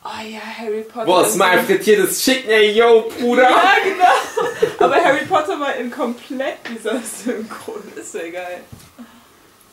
Oh 0.03 0.21
ja, 0.29 0.39
Harry 0.59 0.81
Potter. 0.83 1.27
Ist 1.27 1.35
mein 1.35 1.59
so- 1.59 1.65
frittiertes 1.65 2.23
Chicken, 2.23 2.49
ey, 2.51 2.71
yo, 2.77 3.09
Bruder! 3.19 3.49
Ja, 3.49 3.73
genau. 3.83 4.77
Aber 4.85 4.95
Harry 5.03 5.25
Potter 5.25 5.59
war 5.59 5.75
in 5.75 5.89
komplett 5.89 6.57
dieser 6.69 6.99
Synchron. 7.01 7.81
Das 7.95 8.13
wäre 8.13 8.29
geil. 8.31 8.61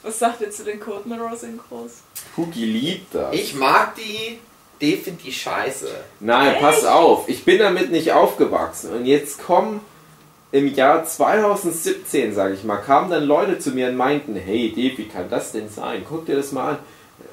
Was 0.02 0.18
sagt 0.18 0.40
ihr 0.40 0.50
zu 0.50 0.64
den 0.64 0.80
Code 0.80 1.08
Mirror 1.08 1.36
Synchros? 1.36 2.02
Hugi 2.36 2.64
liebt 2.64 3.14
das. 3.14 3.34
Ich 3.34 3.54
mag 3.54 3.94
die, 3.94 4.38
die 4.80 4.96
finde 4.96 5.22
die 5.22 5.32
scheiße. 5.32 5.88
Nein, 6.20 6.54
Echt? 6.54 6.60
pass 6.60 6.84
auf. 6.84 7.28
Ich 7.28 7.44
bin 7.44 7.58
damit 7.58 7.92
nicht 7.92 8.12
aufgewachsen. 8.12 8.92
Und 8.92 9.06
jetzt 9.06 9.42
kommen 9.44 9.80
im 10.50 10.74
Jahr 10.74 11.04
2017, 11.04 12.34
sage 12.34 12.54
ich 12.54 12.64
mal, 12.64 12.78
kamen 12.78 13.10
dann 13.10 13.24
Leute 13.24 13.58
zu 13.58 13.70
mir 13.70 13.88
und 13.88 13.96
meinten, 13.96 14.34
hey 14.34 14.72
Dave, 14.74 14.98
wie 14.98 15.08
kann 15.08 15.30
das 15.30 15.52
denn 15.52 15.68
sein? 15.68 16.04
Guck 16.08 16.26
dir 16.26 16.36
das 16.36 16.52
mal 16.52 16.72
an. 16.72 16.78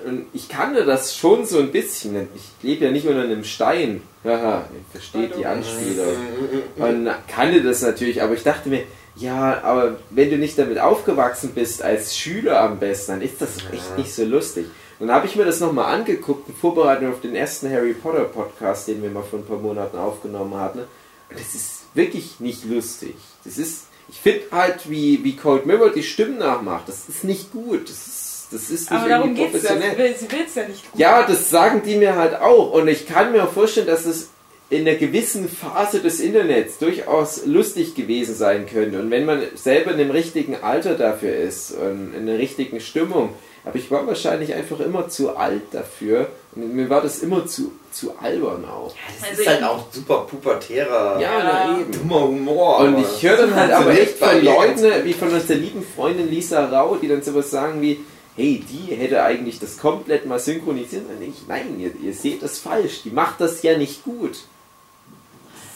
Und 0.05 0.25
ich 0.33 0.47
kannte 0.47 0.85
das 0.85 1.15
schon 1.15 1.45
so 1.45 1.59
ein 1.59 1.71
bisschen. 1.71 2.29
Ich 2.35 2.51
lebe 2.61 2.85
ja 2.85 2.91
nicht 2.91 3.07
unter 3.07 3.23
einem 3.23 3.43
Stein. 3.43 4.03
Haha, 4.23 4.65
ich 4.71 4.91
verstehe 4.91 5.27
die 5.27 5.45
Anspielung. 5.45 6.15
Und 6.77 7.09
kannte 7.27 7.63
das 7.63 7.81
natürlich, 7.81 8.21
aber 8.21 8.33
ich 8.35 8.43
dachte 8.43 8.69
mir, 8.69 8.83
ja, 9.19 9.61
aber 9.63 9.97
wenn 10.09 10.29
du 10.29 10.37
nicht 10.37 10.57
damit 10.57 10.79
aufgewachsen 10.79 11.51
bist, 11.53 11.81
als 11.81 12.17
Schüler 12.17 12.61
am 12.61 12.79
besten, 12.79 13.13
dann 13.13 13.21
ist 13.21 13.41
das 13.41 13.57
echt 13.71 13.97
nicht 13.97 14.13
so 14.13 14.23
lustig. 14.23 14.65
Und 14.99 15.07
dann 15.07 15.15
habe 15.15 15.27
ich 15.27 15.35
mir 15.35 15.45
das 15.45 15.59
nochmal 15.59 15.93
angeguckt, 15.93 16.47
in 16.47 16.55
Vorbereitung 16.55 17.09
auf 17.11 17.21
den 17.21 17.35
ersten 17.35 17.69
Harry 17.69 17.93
Potter 17.93 18.25
Podcast, 18.25 18.87
den 18.87 19.03
wir 19.03 19.09
mal 19.09 19.23
vor 19.23 19.39
ein 19.39 19.45
paar 19.45 19.57
Monaten 19.57 19.97
aufgenommen 19.97 20.55
hatten. 20.55 20.79
Und 20.79 21.39
das 21.39 21.53
ist 21.53 21.81
wirklich 21.93 22.39
nicht 22.39 22.65
lustig. 22.65 23.15
Das 23.43 23.57
ist, 23.57 23.85
ich 24.09 24.19
finde 24.19 24.43
halt, 24.51 24.89
wie, 24.89 25.23
wie 25.23 25.35
Cold 25.35 25.65
Mirror 25.65 25.91
die 25.91 26.03
Stimmen 26.03 26.37
nachmacht, 26.37 26.87
das 26.87 27.09
ist 27.09 27.23
nicht 27.23 27.51
gut. 27.51 27.89
Das 27.89 28.07
ist, 28.07 28.47
das 28.51 28.69
ist 28.69 28.89
nicht 28.89 28.91
Aber 28.91 29.09
darum 29.09 29.35
irgendwie 29.35 29.43
geht 29.43 29.55
es 29.55 29.63
ja. 29.63 29.75
Sie 29.75 29.97
will 29.97 30.15
will's 30.29 30.55
ja 30.55 30.67
nicht 30.67 30.91
gut. 30.91 30.99
Ja, 30.99 31.23
das 31.23 31.49
sagen 31.49 31.81
die 31.85 31.97
mir 31.97 32.15
halt 32.15 32.35
auch. 32.35 32.71
Und 32.71 32.87
ich 32.87 33.05
kann 33.05 33.31
mir 33.31 33.47
vorstellen, 33.47 33.87
dass 33.87 34.05
es 34.05 34.29
in 34.69 34.87
einer 34.87 34.97
gewissen 34.97 35.49
Phase 35.49 35.99
des 35.99 36.19
Internets 36.19 36.77
durchaus 36.77 37.45
lustig 37.45 37.95
gewesen 37.95 38.35
sein 38.35 38.67
könnte. 38.67 38.99
Und 38.99 39.09
wenn 39.09 39.25
man 39.25 39.41
selber 39.55 39.91
in 39.91 39.97
dem 39.97 40.11
richtigen 40.11 40.57
Alter 40.61 40.93
dafür 40.95 41.35
ist 41.35 41.71
und 41.71 42.13
in 42.15 42.25
der 42.27 42.37
richtigen 42.37 42.79
Stimmung. 42.79 43.29
Aber 43.65 43.75
ich 43.75 43.91
war 43.91 44.07
wahrscheinlich 44.07 44.53
einfach 44.53 44.79
immer 44.79 45.09
zu 45.09 45.35
alt 45.35 45.63
dafür. 45.71 46.27
Und 46.55 46.73
mir 46.75 46.89
war 46.89 47.01
das 47.01 47.19
immer 47.19 47.45
zu, 47.45 47.71
zu 47.91 48.13
albern 48.21 48.63
auch. 48.65 48.93
Das 49.19 49.29
Also 49.29 49.41
ist 49.41 49.47
halt 49.49 49.63
auch 49.63 49.85
super 49.91 50.25
pubertärer, 50.29 51.19
Ja, 51.19 51.31
na 51.43 51.79
eben. 51.81 51.91
dummer 51.91 52.21
Humor. 52.21 52.77
Und 52.79 52.99
ich 52.99 53.23
höre 53.23 53.37
dann 53.37 53.55
halt 53.55 53.71
aber 53.71 53.91
echt 53.91 54.17
von 54.17 54.43
Leuten, 54.43 55.03
wie 55.03 55.13
von 55.13 55.29
unserer 55.33 55.57
lieben 55.57 55.83
Freundin 55.95 56.29
Lisa 56.29 56.65
Rau, 56.67 56.95
die 56.95 57.07
dann 57.07 57.21
sowas 57.21 57.51
sagen 57.51 57.81
wie, 57.81 57.99
hey, 58.35 58.63
die 58.69 58.95
hätte 58.95 59.21
eigentlich 59.23 59.59
das 59.59 59.77
komplett 59.77 60.25
mal 60.25 60.39
synchronisieren 60.39 61.05
sollen. 61.07 61.21
Ich, 61.29 61.47
nein, 61.47 61.79
ihr, 61.79 61.91
ihr 62.01 62.13
seht 62.13 62.41
das 62.41 62.59
falsch. 62.59 63.01
Die 63.03 63.11
macht 63.11 63.41
das 63.41 63.61
ja 63.63 63.77
nicht 63.77 64.03
gut. 64.03 64.37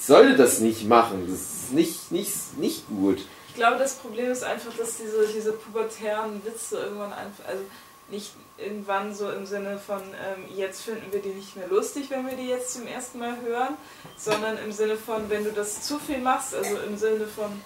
Sollte 0.06 0.36
das 0.36 0.60
nicht 0.60 0.86
machen. 0.86 1.28
Das 1.30 1.40
ist 1.40 1.74
nicht, 1.74 2.12
nicht, 2.12 2.58
nicht 2.58 2.88
gut. 2.88 3.20
Ich 3.50 3.56
glaube, 3.56 3.78
das 3.78 3.96
Problem 3.96 4.32
ist 4.32 4.44
einfach, 4.44 4.72
dass 4.78 4.98
diese, 4.98 5.28
diese 5.28 5.54
pubertären 5.54 6.44
Witze 6.46 6.78
irgendwann 6.78 7.14
einfach, 7.14 7.46
also 7.48 7.64
nicht 8.10 8.34
irgendwann 8.58 9.16
so 9.16 9.30
im 9.32 9.46
Sinne 9.46 9.80
von, 9.80 10.02
ähm, 10.02 10.46
jetzt 10.56 10.82
finden 10.82 11.12
wir 11.12 11.22
die 11.22 11.30
nicht 11.30 11.56
mehr 11.56 11.68
lustig, 11.68 12.10
wenn 12.10 12.28
wir 12.28 12.36
die 12.36 12.48
jetzt 12.48 12.74
zum 12.74 12.86
ersten 12.86 13.20
Mal 13.20 13.40
hören, 13.42 13.76
sondern 14.18 14.58
im 14.58 14.72
Sinne 14.72 14.98
von, 14.98 15.30
wenn 15.30 15.44
du 15.46 15.52
das 15.52 15.84
zu 15.84 16.00
viel 16.00 16.20
machst, 16.20 16.54
also 16.54 16.78
im 16.80 16.98
Sinne 16.98 17.26
von 17.26 17.62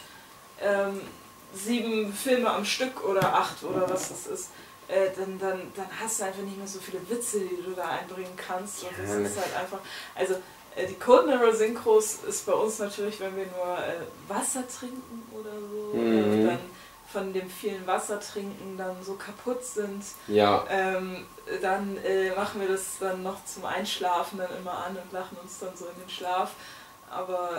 ähm, 0.62 1.02
sieben 1.54 2.14
Filme 2.14 2.50
am 2.50 2.66
Stück 2.66 3.04
oder 3.04 3.34
acht 3.34 3.64
oder 3.64 3.90
was 3.90 4.10
das 4.10 4.28
ist, 4.28 4.50
äh, 4.88 5.10
dann, 5.18 5.40
dann, 5.40 5.62
dann 5.76 5.88
hast 6.02 6.20
du 6.20 6.26
einfach 6.26 6.44
nicht 6.44 6.58
mehr 6.58 6.68
so 6.68 6.80
viele 6.80 7.00
Witze, 7.10 7.40
die 7.40 7.64
du 7.64 7.72
da 7.76 7.88
einbringen 7.88 8.36
kannst. 8.38 8.84
Und 8.84 8.92
das 8.98 9.10
ist 9.10 9.38
halt 9.38 9.56
einfach, 9.56 9.80
also 10.16 10.36
die 10.86 10.96
Code 10.96 11.28
Mirror 11.28 11.54
Synchros 11.56 12.20
ist 12.28 12.46
bei 12.46 12.54
uns 12.54 12.80
natürlich, 12.80 13.20
wenn 13.20 13.36
wir 13.36 13.46
nur 13.46 13.78
äh, 13.78 14.02
Wasser 14.28 14.64
trinken 14.68 15.24
oder 15.32 15.52
so, 15.72 15.98
Mhm. 15.98 16.32
und 16.32 16.46
dann 16.46 16.60
von 17.12 17.32
dem 17.34 17.50
vielen 17.50 17.88
Wasser 17.88 18.20
trinken 18.20 18.76
dann 18.78 18.96
so 19.02 19.14
kaputt 19.14 19.64
sind, 19.64 20.04
Ja. 20.28 20.66
ähm, 20.70 21.26
dann 21.62 21.98
äh, 22.04 22.32
machen 22.36 22.60
wir 22.60 22.68
das 22.68 22.84
dann 23.00 23.24
noch 23.24 23.44
zum 23.46 23.64
Einschlafen 23.66 24.38
dann 24.40 24.50
immer 24.60 24.74
an 24.86 24.98
und 24.98 25.12
lachen 25.14 25.38
uns 25.42 25.58
dann 25.60 25.76
so 25.76 25.86
in 25.86 26.02
den 26.02 26.10
Schlaf. 26.10 26.52
Aber 27.10 27.50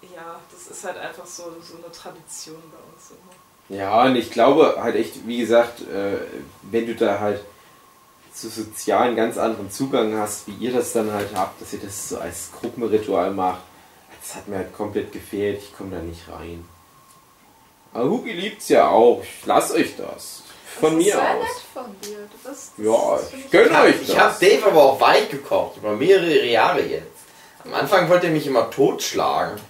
äh, 0.00 0.06
ja, 0.14 0.38
das 0.52 0.68
ist 0.76 0.84
halt 0.84 0.96
einfach 0.98 1.26
so, 1.26 1.56
so 1.60 1.76
eine 1.76 1.90
Tradition 1.92 2.62
bei 2.70 2.78
uns 2.94 3.10
immer. 3.10 3.76
Ja, 3.76 4.04
und 4.04 4.14
ich 4.14 4.30
glaube 4.30 4.76
halt 4.78 4.94
echt, 4.94 5.26
wie 5.26 5.38
gesagt, 5.38 5.80
äh, 5.80 6.18
wenn 6.62 6.86
du 6.86 6.94
da 6.94 7.18
halt 7.18 7.42
zu 8.34 8.48
sozialen 8.48 9.14
ganz 9.16 9.38
anderen 9.38 9.70
Zugang 9.70 10.16
hast, 10.18 10.46
wie 10.48 10.54
ihr 10.64 10.72
das 10.72 10.92
dann 10.92 11.12
halt 11.12 11.30
habt, 11.34 11.60
dass 11.62 11.72
ihr 11.72 11.78
das 11.78 12.08
so 12.08 12.18
als 12.18 12.50
Gruppenritual 12.60 13.30
macht, 13.30 13.62
das 14.20 14.34
hat 14.36 14.48
mir 14.48 14.56
halt 14.56 14.72
komplett 14.72 15.12
gefehlt. 15.12 15.60
Ich 15.62 15.76
komme 15.76 15.90
da 15.96 16.02
nicht 16.02 16.22
rein. 16.28 16.64
Aber 17.92 18.10
Hugi 18.10 18.32
liebt's 18.32 18.68
ja 18.68 18.88
auch. 18.88 19.22
Ich 19.22 19.46
lass 19.46 19.70
euch 19.72 19.96
das. 19.96 20.42
Von 20.80 20.96
mir 20.96 21.16
aus. 21.16 21.46
von 21.72 21.84
dir. 22.02 22.16
Du 22.16 22.48
bist, 22.50 22.72
das, 22.76 22.84
Ja, 22.84 23.16
das 23.16 23.32
ich 23.32 23.50
gönn 23.50 23.66
Ich 23.66 23.72
habe 23.72 23.88
euch 23.88 24.02
ich 24.02 24.18
hab 24.18 24.30
das. 24.30 24.38
Dave 24.40 24.66
aber 24.66 24.82
auch 24.82 25.00
weich 25.00 25.28
gekocht, 25.30 25.76
über 25.76 25.92
mehrere 25.92 26.44
Jahre 26.46 26.82
jetzt. 26.82 27.06
Am 27.64 27.72
Anfang 27.74 28.08
wollte 28.08 28.26
er 28.26 28.32
mich 28.32 28.46
immer 28.46 28.68
totschlagen, 28.70 29.60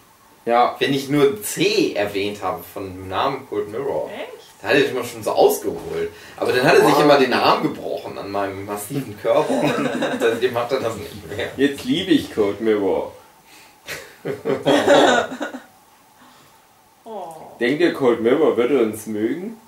Ja, 0.46 0.74
wenn 0.78 0.94
ich 0.94 1.08
nur 1.10 1.42
C 1.42 1.92
erwähnt 1.94 2.42
habe 2.42 2.64
von 2.72 2.84
dem 2.84 3.08
Namen 3.08 3.46
Cold 3.48 3.68
Mirror. 3.68 4.10
Echt? 4.10 4.43
Da 4.64 4.70
hat 4.70 4.76
er 4.76 4.82
sich 4.84 4.92
immer 4.92 5.04
schon 5.04 5.22
so 5.22 5.30
ausgeholt. 5.32 6.10
Aber 6.38 6.50
dann 6.50 6.64
hat 6.66 6.76
er 6.76 6.86
sich 6.86 6.98
immer 6.98 7.18
den 7.18 7.34
Arm 7.34 7.62
gebrochen 7.64 8.16
an 8.16 8.30
meinem 8.30 8.64
massiven 8.64 9.20
Körper. 9.20 9.60
Und 9.60 9.90
seitdem 10.18 10.56
hat 10.56 10.72
er 10.72 10.80
das 10.80 10.96
nicht 10.96 11.28
mehr. 11.28 11.50
jetzt 11.58 11.84
liebe 11.84 12.12
ich 12.12 12.34
Code 12.34 12.62
Mirror. 12.62 13.12
Oh. 17.06 17.34
Denkt 17.60 17.82
ihr, 17.82 17.92
Cold 17.92 18.22
Mirror 18.22 18.56
würde 18.56 18.82
uns 18.82 19.06
mögen? 19.06 19.60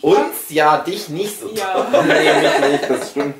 Uns 0.00 0.48
ja, 0.48 0.78
dich 0.78 1.10
nicht 1.10 1.38
so. 1.38 1.50
Ja. 1.50 1.86
nee, 2.06 2.06
mich 2.06 2.70
nicht, 2.70 2.88
das 2.90 3.10
stimmt. 3.10 3.34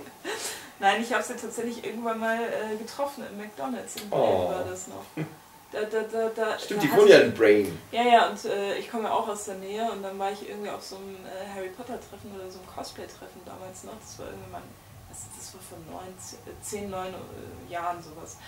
Nein, 0.79 1.03
ich 1.03 1.11
habe 1.15 1.23
sie 1.23 1.37
tatsächlich 1.37 1.83
irgendwann 1.83 2.21
mal 2.21 2.37
äh, 2.37 2.77
getroffen 2.77 3.25
im 3.31 3.39
McDonalds. 3.39 3.97
In 3.97 4.03
Oh. 4.11 4.51
war 4.51 4.63
das 4.69 4.89
noch. 4.89 5.25
Da, 5.73 5.83
da, 5.85 6.03
da, 6.03 6.29
da, 6.31 6.59
Stimmt, 6.59 6.83
die 6.83 6.91
wohnen 6.93 7.09
ja 7.09 7.19
in 7.21 7.33
Brain. 7.33 7.79
Ja, 7.93 8.03
ja, 8.03 8.29
und 8.29 8.45
äh, 8.45 8.77
ich 8.79 8.91
komme 8.91 9.05
ja 9.05 9.13
auch 9.13 9.29
aus 9.29 9.45
der 9.45 9.55
Nähe 9.55 9.89
und 9.93 10.03
dann 10.03 10.19
war 10.19 10.33
ich 10.33 10.49
irgendwie 10.49 10.69
auf 10.69 10.83
so 10.83 10.97
einem 10.97 11.15
äh, 11.25 11.49
Harry 11.55 11.69
Potter 11.69 11.99
Treffen 12.01 12.35
oder 12.35 12.51
so 12.51 12.59
einem 12.59 12.67
Cosplay-Treffen 12.67 13.41
damals 13.47 13.85
noch. 13.85 13.95
Das 14.01 14.19
war 14.19 14.27
irgendwie 14.27 14.51
mein, 14.51 14.63
das, 15.09 15.27
das 15.37 15.55
war 15.55 15.61
vor 15.61 15.79
neun, 15.87 16.13
zehn, 16.61 16.91
neun 16.91 17.15
äh, 17.15 17.73
Jahren 17.73 18.03
sowas. 18.03 18.39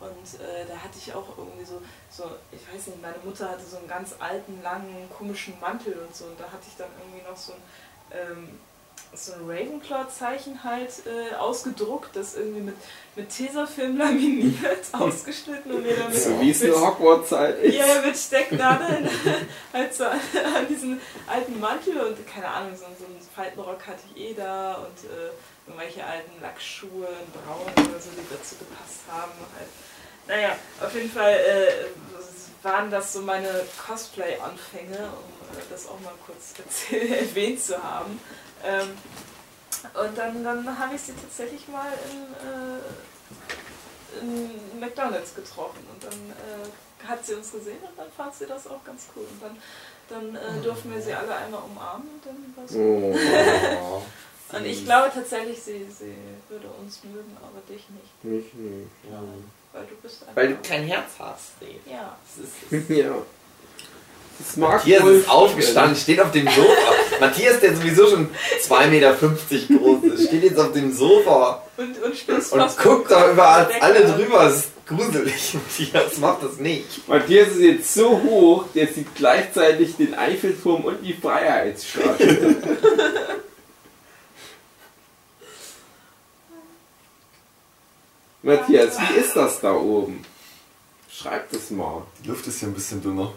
Und 0.00 0.40
äh, 0.40 0.66
da 0.66 0.74
hatte 0.74 0.98
ich 0.98 1.14
auch 1.14 1.38
irgendwie 1.38 1.64
so, 1.64 1.80
so, 2.10 2.24
ich 2.50 2.66
weiß 2.66 2.88
nicht, 2.88 3.00
meine 3.00 3.18
Mutter 3.22 3.48
hatte 3.48 3.62
so 3.62 3.76
einen 3.76 3.86
ganz 3.86 4.16
alten, 4.18 4.60
langen, 4.60 5.08
komischen 5.16 5.54
Mantel 5.60 5.94
und 6.04 6.14
so. 6.14 6.24
Und 6.24 6.40
da 6.40 6.44
hatte 6.50 6.66
ich 6.66 6.76
dann 6.76 6.90
irgendwie 6.98 7.22
noch 7.22 7.36
so 7.36 7.52
ein, 7.52 7.62
ähm, 8.10 8.58
so 9.14 9.32
ein 9.34 9.40
Ravenclaw-Zeichen 9.48 10.64
halt 10.64 10.90
äh, 11.06 11.34
ausgedruckt, 11.34 12.16
das 12.16 12.36
irgendwie 12.36 12.62
mit, 12.62 12.76
mit 13.14 13.28
Tesafilm 13.28 13.96
laminiert, 13.98 14.86
ausgeschnitten 14.92 15.70
und 15.72 15.82
mir 15.82 15.96
dann 15.96 16.10
mit, 16.10 16.22
So 16.22 16.40
wie 16.40 16.50
es 16.50 16.62
eine 16.62 16.80
Hogwarts-Zeit 16.80 17.58
ist. 17.60 17.74
ja, 17.76 18.00
mit 18.04 18.16
Stecknadeln 18.16 19.08
halt 19.72 19.94
so 19.94 20.04
an, 20.04 20.20
an 20.56 20.66
diesen 20.68 21.00
alten 21.26 21.60
Mantel 21.60 21.98
und 22.00 22.26
keine 22.26 22.48
Ahnung, 22.48 22.74
so, 22.74 22.86
so 22.98 23.04
einen 23.04 23.20
Faltenrock 23.34 23.86
hatte 23.86 24.00
ich 24.14 24.22
eh 24.22 24.34
da 24.34 24.74
und 24.74 25.10
äh, 25.10 25.30
irgendwelche 25.66 26.04
alten 26.04 26.40
Lackschuhe 26.40 27.08
braun 27.32 27.72
oder 27.72 28.00
so, 28.00 28.10
die 28.16 28.26
dazu 28.34 28.56
gepasst 28.56 29.00
haben. 29.10 29.32
Halt. 29.56 29.68
Naja, 30.26 30.56
auf 30.80 30.94
jeden 30.94 31.10
Fall 31.10 31.32
äh, 31.32 32.64
waren 32.64 32.90
das 32.90 33.12
so 33.12 33.20
meine 33.20 33.48
Cosplay-Anfänge, 33.86 34.96
um 34.96 35.58
äh, 35.58 35.62
das 35.70 35.86
auch 35.86 36.00
mal 36.00 36.14
kurz 36.24 36.54
erwähnt 36.92 37.62
zu 37.62 37.82
haben. 37.82 38.20
Ähm, 38.64 38.88
und 39.94 40.16
dann, 40.16 40.44
dann 40.44 40.78
habe 40.78 40.94
ich 40.94 41.00
sie 41.00 41.12
tatsächlich 41.12 41.66
mal 41.68 41.88
in, 42.10 42.22
äh, 42.48 44.20
in 44.20 44.80
McDonalds 44.80 45.34
getroffen 45.34 45.80
und 45.92 46.04
dann 46.04 46.12
äh, 46.12 47.06
hat 47.08 47.24
sie 47.26 47.34
uns 47.34 47.50
gesehen 47.50 47.78
und 47.82 47.98
dann 47.98 48.10
fand 48.16 48.34
sie 48.34 48.46
das 48.46 48.66
auch 48.66 48.84
ganz 48.84 49.06
cool. 49.16 49.24
Und 49.24 49.42
dann, 49.42 49.56
dann 50.08 50.36
äh, 50.36 50.62
durften 50.62 50.92
wir 50.92 51.02
sie 51.02 51.12
alle 51.14 51.34
einmal 51.34 51.62
umarmen 51.62 52.08
und 52.08 52.24
dann 52.24 52.54
war 52.56 52.64
es 52.64 52.72
Oh, 52.76 53.14
Oh. 53.80 54.02
Und 54.54 54.66
ich 54.66 54.84
glaube 54.84 55.10
tatsächlich, 55.14 55.62
sie, 55.62 55.86
sie 55.90 56.14
würde 56.50 56.68
uns 56.78 57.02
mögen, 57.04 57.34
aber 57.40 57.62
dich 57.66 57.88
nicht. 57.88 58.22
nicht, 58.22 58.54
nicht. 58.54 58.86
Weil 59.72 59.86
du 59.86 59.94
bist 60.02 60.22
einfach. 60.22 60.36
Weil 60.36 60.48
du 60.48 60.56
kein 60.56 60.84
Herz 60.84 61.12
hast, 61.18 61.52
Dave. 61.58 61.80
Ja. 61.86 62.14
Das 62.36 62.44
ist, 62.44 62.90
Ja. 62.90 63.14
Das 63.14 63.14
mag 63.14 63.24
Matthias 64.56 65.04
ist 65.04 65.28
aufgestanden, 65.28 65.96
steht 65.96 66.20
auf 66.20 66.30
dem 66.30 66.46
Sofa. 66.46 66.92
Matthias, 67.20 67.60
der 67.60 67.76
sowieso 67.76 68.08
schon 68.08 68.28
2,50 68.68 68.86
Meter 68.88 69.14
groß 69.14 70.04
ist, 70.04 70.28
steht 70.28 70.44
jetzt 70.44 70.58
auf 70.58 70.72
dem 70.72 70.92
Sofa 70.92 71.62
Und, 71.76 72.02
und 72.02 72.28
und 72.28 72.60
fast 72.60 72.78
guckt 72.78 73.10
da 73.10 73.30
überall 73.30 73.70
alle 73.80 74.04
drüber. 74.04 74.44
Das 74.44 74.56
ist 74.56 74.72
gruselig. 74.86 75.54
Matthias 75.92 76.18
macht 76.18 76.42
das 76.42 76.58
nicht. 76.58 77.08
Matthias 77.08 77.48
ist 77.48 77.60
jetzt 77.60 77.94
so 77.94 78.20
hoch, 78.22 78.66
der 78.74 78.88
sieht 78.88 79.14
gleichzeitig 79.14 79.96
den 79.96 80.14
Eiffelturm 80.14 80.84
und 80.84 81.02
die 81.02 81.14
Freiheitsstatue. 81.14 82.56
Matthias, 88.42 88.98
wie 88.98 89.20
ist 89.20 89.36
das 89.36 89.60
da 89.60 89.72
oben? 89.72 90.24
Schreib 91.08 91.50
das 91.52 91.70
mal. 91.70 92.02
Die 92.22 92.28
Luft 92.28 92.46
ist 92.48 92.58
hier 92.58 92.68
ein 92.68 92.74
bisschen 92.74 93.00
dünner. 93.00 93.32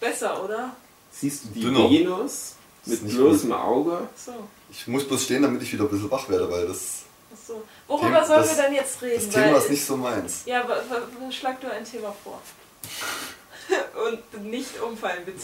Besser, 0.00 0.42
oder? 0.44 0.74
Siehst 1.12 1.44
du 1.44 1.48
die 1.48 1.60
Dünner. 1.60 1.90
Venus 1.90 2.54
mit 2.86 3.08
bloßem 3.08 3.52
Auge? 3.52 4.08
So. 4.16 4.32
Ich 4.70 4.86
muss 4.86 5.06
bloß 5.06 5.24
stehen, 5.24 5.42
damit 5.42 5.62
ich 5.62 5.72
wieder 5.72 5.84
ein 5.84 5.90
bisschen 5.90 6.10
wach 6.10 6.28
werde, 6.28 6.50
weil 6.50 6.66
das 6.66 7.00
Achso. 7.32 7.62
Worüber 7.86 8.24
sollen 8.26 8.40
das- 8.40 8.56
wir 8.56 8.64
denn 8.64 8.74
jetzt 8.74 9.02
reden? 9.02 9.22
Das 9.26 9.34
Thema 9.34 9.52
Weil- 9.54 9.62
ist 9.62 9.70
nicht 9.70 9.84
so 9.84 9.96
meins. 9.96 10.42
Ja, 10.46 10.64
schlag 11.30 11.60
du 11.60 11.70
ein 11.70 11.84
Thema 11.84 12.14
vor. 12.24 12.40
Und 14.06 14.44
nicht 14.50 14.80
umfallen, 14.80 15.24
bitte. 15.24 15.38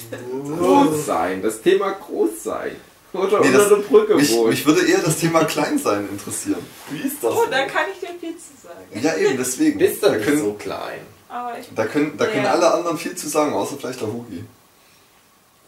Groß 0.59 1.07
sein, 1.07 1.43
das 1.43 1.61
Thema 1.63 1.91
groß 1.93 2.43
sein. 2.43 2.77
Oder 3.13 3.41
Nee, 3.41 3.47
unter 3.49 3.59
das- 3.59 3.69
der 3.69 3.77
Brücke 3.77 4.15
Mich, 4.17 4.33
wohnen. 4.33 4.51
mich 4.51 4.67
würde 4.67 4.87
eher 4.87 4.99
das 4.99 5.19
Thema 5.19 5.45
Kleinsein 5.45 6.09
interessieren. 6.09 6.65
Wie 6.91 7.01
ist 7.07 7.23
das? 7.23 7.33
Oh, 7.33 7.45
da 7.51 7.65
kann 7.67 7.85
ich 7.93 8.01
dir 8.01 8.15
viel 8.19 8.37
zu 8.37 8.67
sagen. 8.67 9.01
ja, 9.05 9.17
eben, 9.17 9.37
deswegen. 9.39 9.79
Bist 9.79 10.03
du 10.03 10.07
da 10.07 10.17
nicht 10.17 10.25
können, 10.27 10.39
so 10.41 10.53
klein? 10.55 11.01
Aber 11.29 11.59
ich 11.59 11.67
da 11.75 11.87
können, 11.87 12.17
da 12.17 12.27
können 12.27 12.47
alle 12.47 12.73
anderen 12.73 12.99
viel 12.99 13.15
zu 13.17 13.29
sagen, 13.29 13.53
außer 13.53 13.77
vielleicht 13.79 14.01
der 14.01 14.09
Hugi. 14.09 14.45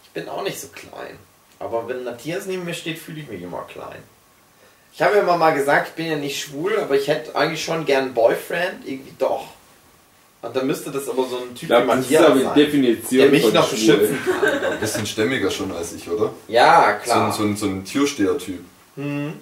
Ich 0.05 0.11
bin 0.11 0.29
auch 0.29 0.43
nicht 0.43 0.61
so 0.61 0.69
klein. 0.69 1.19
Aber 1.59 1.89
wenn 1.89 2.05
Matthias 2.05 2.47
neben 2.47 2.65
mir 2.65 2.75
steht, 2.75 2.99
fühle 2.99 3.21
ich 3.21 3.29
mich 3.29 3.43
immer 3.43 3.63
klein. 3.63 4.03
Ich 4.95 5.03
habe 5.03 5.17
ja 5.17 5.23
immer 5.23 5.37
mal 5.37 5.51
gesagt, 5.55 5.89
ich 5.89 5.95
bin 5.95 6.07
ja 6.07 6.17
nicht 6.17 6.41
schwul, 6.41 6.79
aber 6.81 6.97
ich 6.97 7.09
hätte 7.09 7.35
eigentlich 7.37 7.63
schon 7.65 7.85
gern 7.85 8.05
einen 8.07 8.15
Boyfriend, 8.15 8.87
irgendwie 8.87 9.13
doch. 9.19 9.49
Und 10.41 10.55
dann 10.55 10.67
müsste 10.69 10.91
das 10.93 11.09
aber 11.09 11.27
so 11.29 11.37
ein 11.39 11.55
Typ 11.55 11.63
Ich 11.63 11.69
glaube, 11.69 11.85
wie 11.87 11.89
das 11.89 11.99
ist 11.99 12.11
Matthias 12.13 12.25
aber 12.27 12.35
die 12.39 12.43
sein, 12.45 12.55
Definition 12.55 13.21
der 13.21 13.31
mich 13.31 13.53
noch 13.53 13.69
schwul. 13.69 13.77
beschützen 13.97 14.19
kann. 14.41 14.63
Ein 14.73 14.81
bisschen 14.81 15.07
stämmiger 15.07 15.51
schon 15.51 15.73
als 15.73 15.93
ich, 15.95 16.09
oder? 16.09 16.33
Ja, 16.47 16.83
So, 16.83 16.87
ein- 16.91 17.03
klar. 17.03 17.33
so, 17.33 17.43
ein, 17.43 17.57
so 17.57 17.67
ein 17.67 17.85
Türsteher-Typ, 17.85 18.61
Hm. 18.95 19.33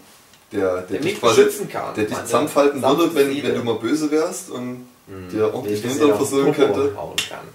der, 0.53 0.61
der, 0.61 0.81
Der 0.83 0.99
dich 1.01 1.13
mich 1.13 1.21
quasi, 1.21 1.43
beschützen 1.45 1.69
kann. 1.69 1.95
der 1.95 2.05
dich 2.07 2.19
zusammenfalten 2.23 2.83
würde, 2.83 3.15
wenn, 3.15 3.43
wenn 3.43 3.55
du 3.55 3.63
mal 3.63 3.75
böse 3.75 4.11
wärst 4.11 4.49
und 4.51 4.89
Hm. 5.09 5.29
dir 5.29 5.55
ordentlich 5.55 5.81
Der 5.83 5.91
den 5.91 5.99
mir 5.99 6.03
Hintern 6.05 6.21
aufs 6.21 6.29
versöhnen 6.31 6.55
Popo 6.55 6.73
könnte. 6.73 6.97
Hauen 6.97 7.17
kann. 7.29 7.49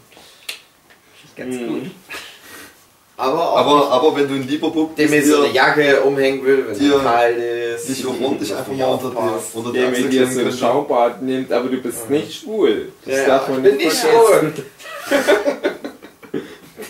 Ganz 1.35 1.55
Mhm. 1.55 1.67
gut. 1.67 1.91
Aber 3.17 3.51
auch 3.51 3.57
Aber, 3.57 3.91
aber 3.91 4.15
wenn 4.15 4.27
du 4.27 4.33
ein 4.35 4.47
lieber 4.47 4.71
Bub 4.71 4.95
der 4.95 5.07
mir 5.07 5.17
bist, 5.19 5.29
so 5.31 5.37
dir- 5.37 5.43
eine 5.45 5.53
Jacke 5.53 6.01
umhängen 6.01 6.43
will, 6.43 6.65
wenn 6.67 6.79
dir- 6.79 6.95
es 6.95 7.03
kalt 7.03 7.37
ist. 7.37 7.89
dich 7.89 8.05
auch 8.05 8.19
ordentlich 8.19 8.55
einfach 8.55 8.71
mich 8.71 8.79
mal 8.79 8.85
unter, 8.87 9.09
die, 9.11 9.57
unter 9.57 9.71
die 9.71 9.79
Der 9.79 9.89
mit 9.89 10.11
dir 10.13 10.27
so 10.27 10.39
ein. 10.39 10.51
Schaubad 10.51 11.21
nimmt, 11.21 11.51
aber 11.51 11.69
du 11.69 11.77
bist 11.77 12.09
nicht 12.09 12.41
schwul. 12.41 12.91
Das 13.05 13.17
Ja, 13.17 13.25
darf 13.27 13.43
ich 13.43 13.49
man 13.53 13.63
bin 13.63 13.77
nicht 13.77 13.91
vergessen. 13.91 14.53
schwul. 14.55 14.65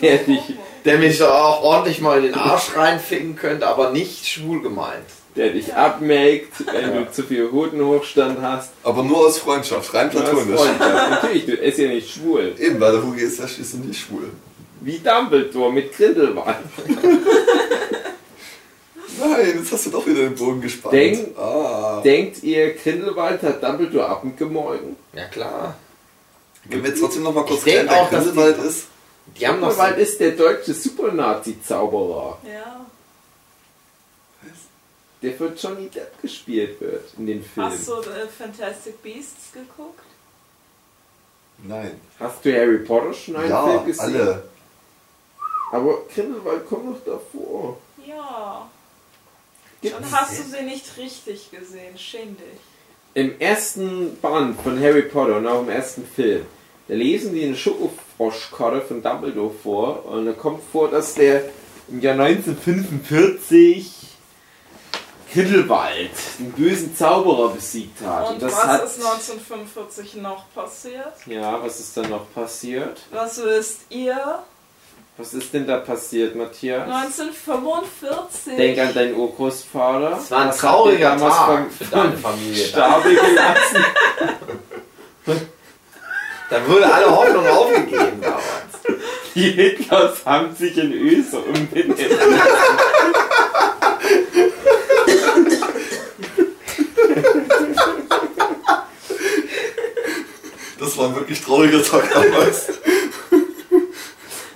Der 0.00 0.18
dich, 0.18 0.40
Der 0.84 0.98
mich 0.98 1.18
so 1.18 1.26
auch 1.26 1.62
ordentlich 1.62 2.00
mal 2.00 2.18
in 2.18 2.24
den 2.24 2.34
Arsch 2.34 2.74
reinficken 2.76 3.36
könnte, 3.36 3.66
aber 3.68 3.90
nicht 3.90 4.26
schwul 4.26 4.62
gemeint. 4.62 5.04
Der 5.36 5.50
dich 5.50 5.74
abmelkt, 5.74 6.52
wenn 6.72 6.94
du 6.94 7.10
zu 7.10 7.22
viel 7.22 7.50
Hodenhochstand 7.50 8.40
hast. 8.42 8.72
Aber 8.82 9.02
nur 9.02 9.18
aus 9.26 9.38
Freundschaft, 9.38 9.92
rein 9.94 10.10
platonisch. 10.10 10.58
Freundschaft. 10.60 11.10
Natürlich, 11.10 11.46
du 11.46 11.56
bist 11.56 11.78
ja 11.78 11.88
nicht 11.88 12.10
schwul. 12.14 12.54
Eben, 12.58 12.78
weil 12.80 12.92
der 12.92 13.02
Hugi 13.02 13.22
ist 13.22 13.38
ja 13.38 13.48
schließlich 13.48 13.82
nicht 13.84 14.00
schwul. 14.00 14.30
Wie 14.80 14.98
Dumbledore 14.98 15.72
mit 15.72 15.96
Grindelwald. 15.96 16.56
Nein, 19.18 19.54
jetzt 19.58 19.72
hast 19.72 19.86
du 19.86 19.90
doch 19.90 20.06
wieder 20.06 20.20
den 20.22 20.34
Bogen 20.34 20.60
gespannt. 20.60 20.94
Denk- 20.94 21.38
ah. 21.38 22.00
Denkt 22.02 22.42
ihr, 22.42 22.74
Grindelwald 22.74 23.42
hat 23.42 23.62
Dumbledore 23.62 24.08
abgemolken? 24.08 24.96
Ja 25.12 25.24
klar. 25.26 25.76
Gehen 26.68 26.82
wir 26.82 26.90
jetzt 26.90 27.00
trotzdem 27.00 27.22
noch 27.24 27.34
mal 27.34 27.44
kurz 27.44 27.62
klären, 27.62 27.86
wer 27.88 28.02
auch, 28.02 28.10
dass 28.10 28.24
Grindelwald 28.24 28.58
ist. 28.64 28.86
Die 29.38 29.46
haben 29.46 29.60
Grindelwald 29.60 29.98
ist 29.98 30.18
der 30.20 30.32
deutsche 30.32 30.74
Super-Nazi-Zauberer, 30.74 32.38
Ja. 32.46 32.86
Der 35.22 35.34
von 35.34 35.54
Johnny 35.56 35.88
Depp 35.88 36.20
gespielt 36.20 36.80
wird 36.80 37.04
in 37.16 37.26
den 37.26 37.44
Filmen. 37.44 37.70
Hast 37.70 37.88
du 37.88 37.94
äh, 37.94 38.26
Fantastic 38.26 39.02
Beasts 39.02 39.52
geguckt? 39.52 40.00
Nein. 41.64 42.00
Hast 42.18 42.44
du 42.44 42.52
Harry 42.52 42.78
Potter 42.78 43.14
schon 43.14 43.36
einen 43.36 43.50
ja, 43.50 43.64
Film 43.64 43.86
gesehen? 43.86 44.04
alle. 44.04 44.42
Aber 45.70 45.98
Grindelwald 46.12 46.66
kommt 46.66 46.86
noch 46.90 47.04
davor. 47.04 47.78
Ja. 48.06 48.68
Gibt's- 49.80 49.98
Dann 50.00 50.10
hast 50.12 50.38
du 50.38 50.42
sie 50.44 50.62
nicht 50.64 50.96
richtig 50.98 51.50
gesehen. 51.50 51.96
Schäm 51.96 52.36
dich. 52.36 52.60
Im 53.14 53.38
ersten 53.40 54.16
Band 54.20 54.60
von 54.60 54.80
Harry 54.80 55.02
Potter 55.02 55.36
und 55.36 55.46
auch 55.46 55.60
im 55.62 55.68
ersten 55.68 56.06
Film, 56.06 56.46
da 56.88 56.94
lesen 56.94 57.34
die 57.34 57.44
eine 57.44 57.54
Schokofroschkarte 57.56 58.80
von 58.82 59.02
Dumbledore 59.02 59.54
vor 59.62 60.04
und 60.06 60.26
da 60.26 60.32
kommt 60.32 60.62
vor, 60.72 60.90
dass 60.90 61.14
der 61.14 61.44
im 61.88 62.00
Jahr 62.00 62.14
1945 62.18 64.11
Grindelwald, 65.32 66.10
den 66.38 66.52
bösen 66.52 66.94
Zauberer, 66.94 67.50
besiegt 67.54 68.00
hat. 68.02 68.30
Und 68.30 68.42
das 68.42 68.52
was 68.52 68.64
hat, 68.64 68.84
ist 68.84 68.96
1945 68.96 70.14
noch 70.16 70.44
passiert? 70.54 71.14
Ja, 71.26 71.62
was 71.62 71.80
ist 71.80 71.96
dann 71.96 72.10
noch 72.10 72.32
passiert? 72.34 73.00
Was 73.10 73.42
wisst 73.42 73.80
ihr? 73.88 74.40
Was 75.16 75.34
ist 75.34 75.52
denn 75.52 75.66
da 75.66 75.78
passiert, 75.78 76.34
Matthias? 76.34 76.82
1945. 76.82 78.56
Denk 78.56 78.78
an 78.78 78.94
deinen 78.94 79.14
Urgroßvater. 79.14 80.10
das 80.10 80.30
war 80.30 80.40
ein 80.40 80.48
Was 80.48 80.56
trauriger 80.58 81.16
Tag 81.18 81.72
für 81.72 81.84
deine 81.84 82.16
Familie. 82.16 82.64
Stabe 82.66 83.14
gelassen. 83.14 83.84
Da 86.50 86.68
wurde 86.68 86.92
alle 86.92 87.10
Hoffnung 87.10 87.46
aufgegeben 87.46 88.20
damals. 88.20 89.00
Die 89.34 89.52
Hitlers 89.52 90.26
haben 90.26 90.54
sich 90.54 90.76
in 90.76 90.92
Öse 90.92 91.38
umbenannt. 91.38 91.98
Das 100.78 100.91
war 101.02 101.08
ein 101.08 101.14
wirklich 101.16 101.40
trauriger 101.42 101.82
Tag 101.82 102.10
damals. 102.12 102.68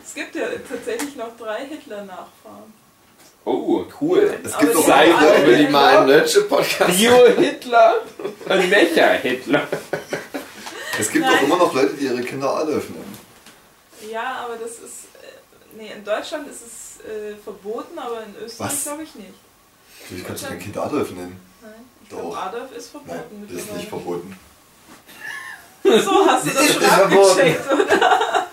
Es 0.05 0.15
gibt 0.15 0.35
ja 0.35 0.47
tatsächlich 0.69 1.17
noch 1.17 1.37
drei 1.37 1.67
Hitler-Nachfahren. 1.67 2.73
Oh, 3.45 3.85
cool. 4.01 4.39
Es 4.43 4.59
gibt 4.59 4.73
die 4.73 4.77
doch 4.77 4.89
haben 4.89 4.93
eine, 5.01 5.15
alle- 5.17 5.43
Über 5.45 5.57
die 5.57 5.69
mal 5.69 6.03
im 6.03 6.07
Nerdship-Podcast. 6.09 6.97
Bio-Hitler 6.99 7.95
und 8.49 8.71
Mecha-Hitler. 8.71 9.69
es 10.99 11.11
gibt 11.11 11.25
Nein. 11.25 11.35
doch 11.37 11.43
immer 11.43 11.57
noch 11.59 11.75
Leute, 11.75 11.95
die 11.95 12.07
ihre 12.07 12.23
Kinder 12.23 12.49
Adolf 12.57 12.89
nennen. 12.91 13.19
Ja, 14.11 14.45
aber 14.45 14.57
das 14.57 14.73
ist. 14.73 15.05
äh, 15.23 15.77
Nee, 15.77 15.93
in 15.95 16.05
Deutschland 16.05 16.49
ist 16.49 16.63
es 16.67 17.05
äh, 17.05 17.37
verboten, 17.37 17.99
aber 17.99 18.23
in 18.25 18.35
Österreich 18.45 18.71
Was? 18.73 18.83
glaube 18.85 19.03
ich 19.03 19.15
nicht. 19.15 19.35
Natürlich 20.03 20.27
kannst 20.27 20.43
du 20.45 20.49
dein 20.49 20.59
Kind 20.59 20.77
Adolf 20.79 21.11
nennen. 21.11 21.39
Nein. 21.63 21.73
Ich 22.03 22.09
Doch. 22.09 22.19
glaube, 22.21 22.39
Adolf 22.39 22.73
ist 22.77 22.95
Nein, 22.95 23.05
verboten 23.07 23.49
das 23.53 23.63
ist 23.63 23.73
nicht 23.75 23.89
verboten. 23.89 24.39
So, 26.05 26.27
hast 26.27 26.47
du 26.47 26.51
das 26.51 26.73
schon 26.73 26.85
abgecheckt, 26.85 27.73
oder? 27.73 28.47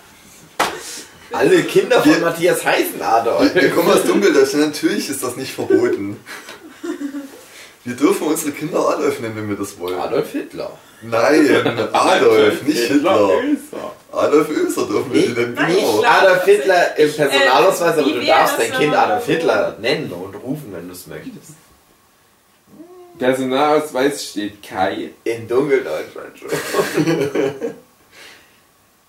Alle 1.31 1.63
Kinder 1.63 2.01
von 2.01 2.11
Wir- 2.11 2.19
Matthias 2.19 2.63
heißen 2.63 3.01
Adolf. 3.01 3.55
Wir 3.55 3.69
kommen 3.71 3.89
aus 3.91 4.03
Dunkeldeutschland, 4.03 4.67
natürlich 4.73 5.09
ist 5.09 5.23
das 5.23 5.35
nicht 5.35 5.51
verboten. 5.53 6.19
Wir 7.85 7.95
dürfen 7.95 8.27
unsere 8.27 8.51
Kinder 8.51 8.79
Adolf 8.87 9.19
nennen, 9.19 9.35
wenn 9.35 9.49
wir 9.49 9.57
das 9.57 9.77
wollen. 9.79 9.99
Adolf 9.99 10.31
Hitler. 10.31 10.71
Nein, 11.01 11.89
Adolf, 11.91 12.61
nicht 12.63 12.79
Hitler. 12.79 13.29
Öser. 13.43 13.91
Adolf 14.11 14.49
Öser 14.49 14.85
dürfen 14.85 15.11
wir 15.11 15.21
die 15.23 15.33
nennen, 15.33 15.55
genau. 15.55 16.03
Adolf 16.03 16.45
Hitler 16.45 16.97
im 16.97 17.11
Personalausweis, 17.13 17.97
Äh, 17.97 17.99
aber 17.99 18.05
wie 18.07 18.13
du 18.13 18.25
darfst 18.25 18.59
dein 18.59 18.71
Kind 18.71 18.95
Adolf 18.95 19.25
Hitler 19.25 19.75
nennen 19.81 20.11
und 20.13 20.35
rufen, 20.35 20.67
wenn 20.71 20.87
du 20.87 20.93
es 20.93 21.07
möchtest. 21.07 21.55
Personalausweis 23.23 24.29
steht 24.29 24.61
Kai. 24.63 25.11
In 25.23 25.47
Dunkeldeutschland 25.47 26.37
schon. 26.39 26.49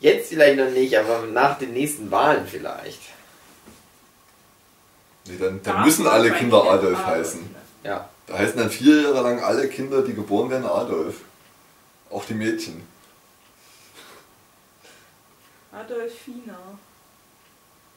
Jetzt 0.00 0.29
vielleicht 0.29 0.59
noch 0.59 0.70
nicht, 0.70 0.96
aber 0.98 1.27
nach 1.27 1.59
den 1.59 1.72
nächsten 1.72 2.11
Wahlen 2.11 2.46
vielleicht. 2.46 3.00
Nee, 5.27 5.37
dann, 5.40 5.62
dann 5.62 5.85
müssen 5.85 6.07
alle 6.07 6.31
Kinder 6.33 6.59
Adolf 6.62 6.98
Adolf 6.98 7.07
heißen. 7.07 7.55
Ja. 7.83 8.09
Da 8.27 8.38
heißen 8.38 8.57
dann 8.59 8.70
vier 8.70 9.03
Jahre 9.03 9.22
lang 9.22 9.40
alle 9.42 9.68
Kinder, 9.68 10.03
die 10.03 10.14
geboren 10.14 10.50
werden, 10.50 10.66
Adolf. 10.66 11.16
Auch 12.11 12.24
die 12.24 12.35
Mädchen. 12.35 12.83
Adolfina. 15.72 16.59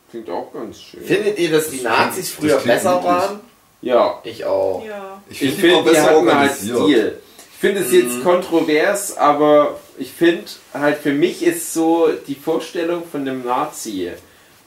Klingt 0.09 0.29
auch 0.29 0.51
ganz 0.53 0.79
schön. 0.81 1.03
Findet 1.03 1.37
ihr, 1.37 1.51
dass 1.51 1.69
die 1.69 1.83
Das 1.83 1.99
Nazis 1.99 2.35
klingt- 2.35 2.53
früher 2.53 2.59
besser 2.61 3.03
waren? 3.03 3.39
Ja, 3.81 4.19
Ich 4.23 4.43
auch. 4.45 4.83
Ja. 4.85 5.21
Ich 5.29 5.39
finde, 5.39 5.75
waren 5.75 5.83
die 5.85 5.89
besser 5.91 6.03
hatten 6.09 6.33
halt. 6.33 6.51
Stil. 6.55 7.17
Ich 7.53 7.59
finde 7.59 7.81
es 7.81 7.91
jetzt 7.91 8.23
kontrovers, 8.23 9.17
aber 9.17 9.79
ich 9.97 10.11
finde 10.11 10.43
halt 10.73 10.97
für 10.99 11.13
mich 11.13 11.41
ist 11.43 11.73
so 11.73 12.09
die 12.27 12.35
Vorstellung 12.35 13.03
von 13.11 13.21
einem 13.21 13.43
Nazi 13.43 14.11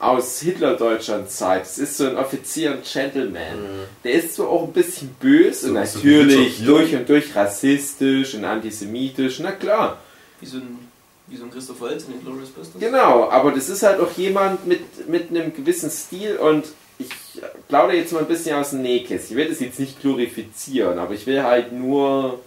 aus 0.01 0.41
Hitler-Deutschland-Zeit, 0.41 1.63
es 1.63 1.79
ist 1.79 1.99
so 1.99 2.07
ein 2.09 2.17
Offizier 2.17 2.73
und 2.73 2.85
Gentleman. 2.91 3.87
Der 4.03 4.13
ist 4.15 4.35
zwar 4.35 4.49
auch 4.49 4.65
ein 4.65 4.73
bisschen 4.73 5.15
böse 5.21 5.69
So- 5.69 5.75
und 5.79 5.87
so 5.87 5.99
natürlich 5.99 6.57
Gere. 6.59 6.67
durch 6.67 6.95
und 6.97 7.09
durch 7.09 7.37
rassistisch 7.37 8.35
und 8.35 8.45
antisemitisch, 8.45 9.39
na 9.41 9.53
klar. 9.53 9.99
Wie 10.41 10.47
so 10.47 10.57
ein, 10.57 10.79
wie 11.27 11.37
so 11.37 11.45
ein 11.45 11.51
Christoph 11.51 11.81
Waltz 11.83 12.05
in 12.05 12.13
den 12.15 12.25
Glorious 12.25 12.49
Bastards. 12.49 12.81
Genau, 12.81 13.29
aber 13.31 13.53
das 13.53 13.69
ist 13.69 13.83
halt 13.83 14.01
auch 14.01 14.11
jemand 14.17 14.67
mit, 14.67 15.07
mit 15.09 15.31
einem 15.31 15.55
gewissen 15.55 15.91
Stil 15.91 16.37
und 16.39 16.65
ich 17.01 17.43
plaudere 17.69 17.97
jetzt 17.97 18.13
mal 18.13 18.21
ein 18.21 18.29
bisschen 18.29 18.57
aus 18.57 18.71
dem 18.71 18.83
Nähkästchen. 18.83 19.37
Ich 19.37 19.43
will 19.43 19.49
das 19.49 19.61
jetzt 19.61 19.81
nicht 19.81 20.01
glorifizieren, 20.01 20.99
aber 20.99 21.15
ich 21.15 21.27
will 21.27 21.43
halt 21.43 21.73
nur 21.73 22.41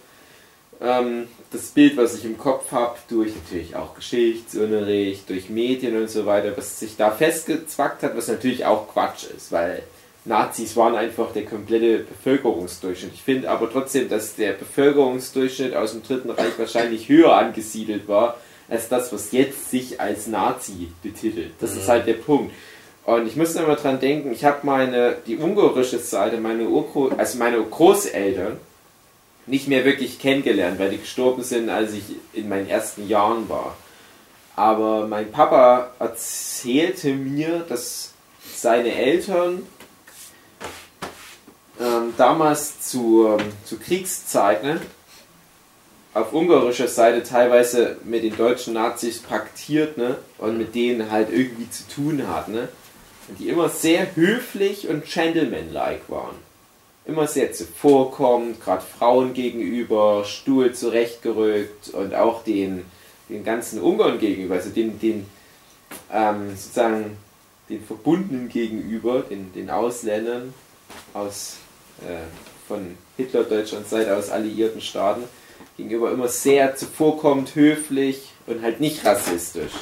ähm, 0.81 1.27
das 1.51 1.67
Bild, 1.67 1.97
was 1.97 2.15
ich 2.15 2.25
im 2.25 2.37
Kopf 2.37 2.71
habe, 2.71 2.97
durch 3.09 3.33
natürlich 3.35 3.75
auch 3.75 3.95
Geschichtsunterricht, 3.95 5.29
durch 5.29 5.49
Medien 5.49 5.97
und 5.97 6.09
so 6.09 6.25
weiter, 6.25 6.55
was 6.55 6.79
sich 6.79 6.95
da 6.97 7.11
festgezwackt 7.11 8.03
hat, 8.03 8.17
was 8.17 8.27
natürlich 8.27 8.65
auch 8.65 8.87
Quatsch 8.91 9.25
ist, 9.35 9.51
weil 9.51 9.83
Nazis 10.25 10.75
waren 10.77 10.95
einfach 10.95 11.33
der 11.33 11.45
komplette 11.45 11.99
Bevölkerungsdurchschnitt. 11.99 13.13
Ich 13.13 13.23
finde 13.23 13.49
aber 13.49 13.69
trotzdem, 13.71 14.07
dass 14.07 14.35
der 14.35 14.53
Bevölkerungsdurchschnitt 14.53 15.75
aus 15.75 15.91
dem 15.91 16.03
Dritten 16.03 16.29
Reich 16.29 16.57
wahrscheinlich 16.57 17.09
höher 17.09 17.35
angesiedelt 17.35 18.07
war, 18.07 18.37
als 18.69 18.87
das, 18.87 19.11
was 19.11 19.31
jetzt 19.33 19.69
sich 19.69 19.99
als 19.99 20.27
Nazi 20.27 20.89
betitelt. 21.01 21.51
Das 21.59 21.75
ist 21.75 21.89
halt 21.89 22.07
der 22.07 22.13
Punkt. 22.13 22.53
Und 23.05 23.27
ich 23.27 23.35
muss 23.35 23.55
immer 23.55 23.75
dran 23.75 23.99
denken, 23.99 24.31
ich 24.31 24.45
habe 24.45 24.59
meine, 24.63 25.17
die 25.27 25.37
ungarische 25.37 25.99
Seite, 25.99 26.37
meine 26.37 26.67
Urgro 26.67 27.09
also 27.17 27.37
meine 27.37 27.61
Großeltern, 27.61 28.57
nicht 29.45 29.67
mehr 29.67 29.83
wirklich 29.83 30.19
kennengelernt, 30.19 30.79
weil 30.79 30.91
die 30.91 30.99
gestorben 30.99 31.43
sind, 31.43 31.69
als 31.69 31.93
ich 31.93 32.03
in 32.31 32.47
meinen 32.47 32.69
ersten 32.69 33.07
Jahren 33.09 33.49
war. 33.49 33.75
Aber 34.55 35.07
mein 35.07 35.31
Papa 35.31 35.91
erzählte 35.99 37.09
mir, 37.13 37.65
dass 37.67 38.13
seine 38.55 38.93
Eltern 38.93 39.63
ähm, 41.81 42.13
damals 42.17 42.79
zu, 42.81 43.37
zu 43.65 43.79
Kriegszeiten 43.79 44.79
auf 46.13 46.31
ungarischer 46.31 46.87
Seite 46.87 47.23
teilweise 47.23 47.97
mit 48.03 48.23
den 48.23 48.37
deutschen 48.37 48.75
Nazis 48.75 49.19
paktiert 49.19 49.97
ne, 49.97 50.17
und 50.37 50.57
mit 50.57 50.75
denen 50.75 51.09
halt 51.09 51.29
irgendwie 51.31 51.69
zu 51.69 51.87
tun 51.87 52.27
hat. 52.27 52.47
Ne, 52.49 52.69
die 53.39 53.49
immer 53.49 53.69
sehr 53.69 54.15
höflich 54.15 54.88
und 54.88 55.05
gentlemanlike 55.05 56.03
waren. 56.09 56.36
Immer 57.05 57.27
sehr 57.27 57.51
zuvorkommend, 57.51 58.62
gerade 58.62 58.83
Frauen 58.83 59.33
gegenüber, 59.33 60.23
Stuhl 60.25 60.73
zurechtgerückt 60.73 61.89
und 61.89 62.15
auch 62.15 62.43
den, 62.43 62.86
den 63.29 63.43
ganzen 63.43 63.81
Ungarn 63.81 64.19
gegenüber, 64.19 64.55
also 64.55 64.69
den, 64.69 64.99
den 64.99 65.25
ähm, 66.12 66.49
sozusagen 66.51 67.17
den 67.69 67.83
Verbundenen 67.83 68.49
gegenüber, 68.49 69.21
den, 69.21 69.51
den 69.53 69.69
Ausländern 69.69 70.53
aus 71.13 71.57
äh, 72.01 72.23
von 72.67 72.97
Hitler-Deutschlands 73.17 73.89
Seite 73.89 74.15
aus 74.15 74.29
alliierten 74.29 74.81
Staaten, 74.81 75.23
gegenüber 75.77 76.12
immer 76.12 76.27
sehr 76.27 76.75
zuvorkommend, 76.75 77.55
höflich 77.55 78.31
und 78.47 78.62
halt 78.62 78.79
nicht 78.79 79.05
rassistisch. 79.05 79.73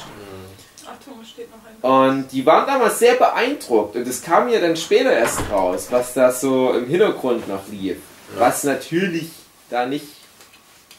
Achtung, 0.86 1.20
es 1.22 1.30
steht 1.30 1.50
noch 1.50 1.64
ein. 1.64 1.71
Und 1.82 2.28
die 2.30 2.46
waren 2.46 2.66
damals 2.66 3.00
sehr 3.00 3.14
beeindruckt 3.16 3.96
und 3.96 4.06
es 4.06 4.22
kam 4.22 4.48
ja 4.48 4.60
dann 4.60 4.76
später 4.76 5.12
erst 5.12 5.40
raus, 5.50 5.88
was 5.90 6.14
da 6.14 6.30
so 6.30 6.72
im 6.74 6.86
Hintergrund 6.86 7.48
noch 7.48 7.66
lief. 7.68 7.96
Was 8.36 8.62
natürlich 8.62 9.30
da 9.68 9.84
nicht 9.86 10.06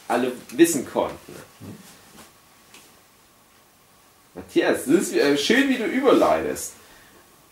alle 0.06 0.32
wissen 0.50 0.86
konnten. 0.86 1.34
Matthias, 4.34 4.84
das 4.84 4.94
ist 4.94 5.14
äh, 5.14 5.38
schön, 5.38 5.70
wie 5.70 5.76
du 5.76 5.86
überleitest. 5.86 6.74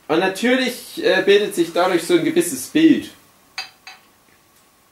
Und 0.09 0.18
natürlich 0.18 1.03
äh, 1.03 1.23
bildet 1.25 1.55
sich 1.55 1.73
dadurch 1.73 2.03
so 2.03 2.14
ein 2.14 2.25
gewisses 2.25 2.66
Bild. 2.66 3.11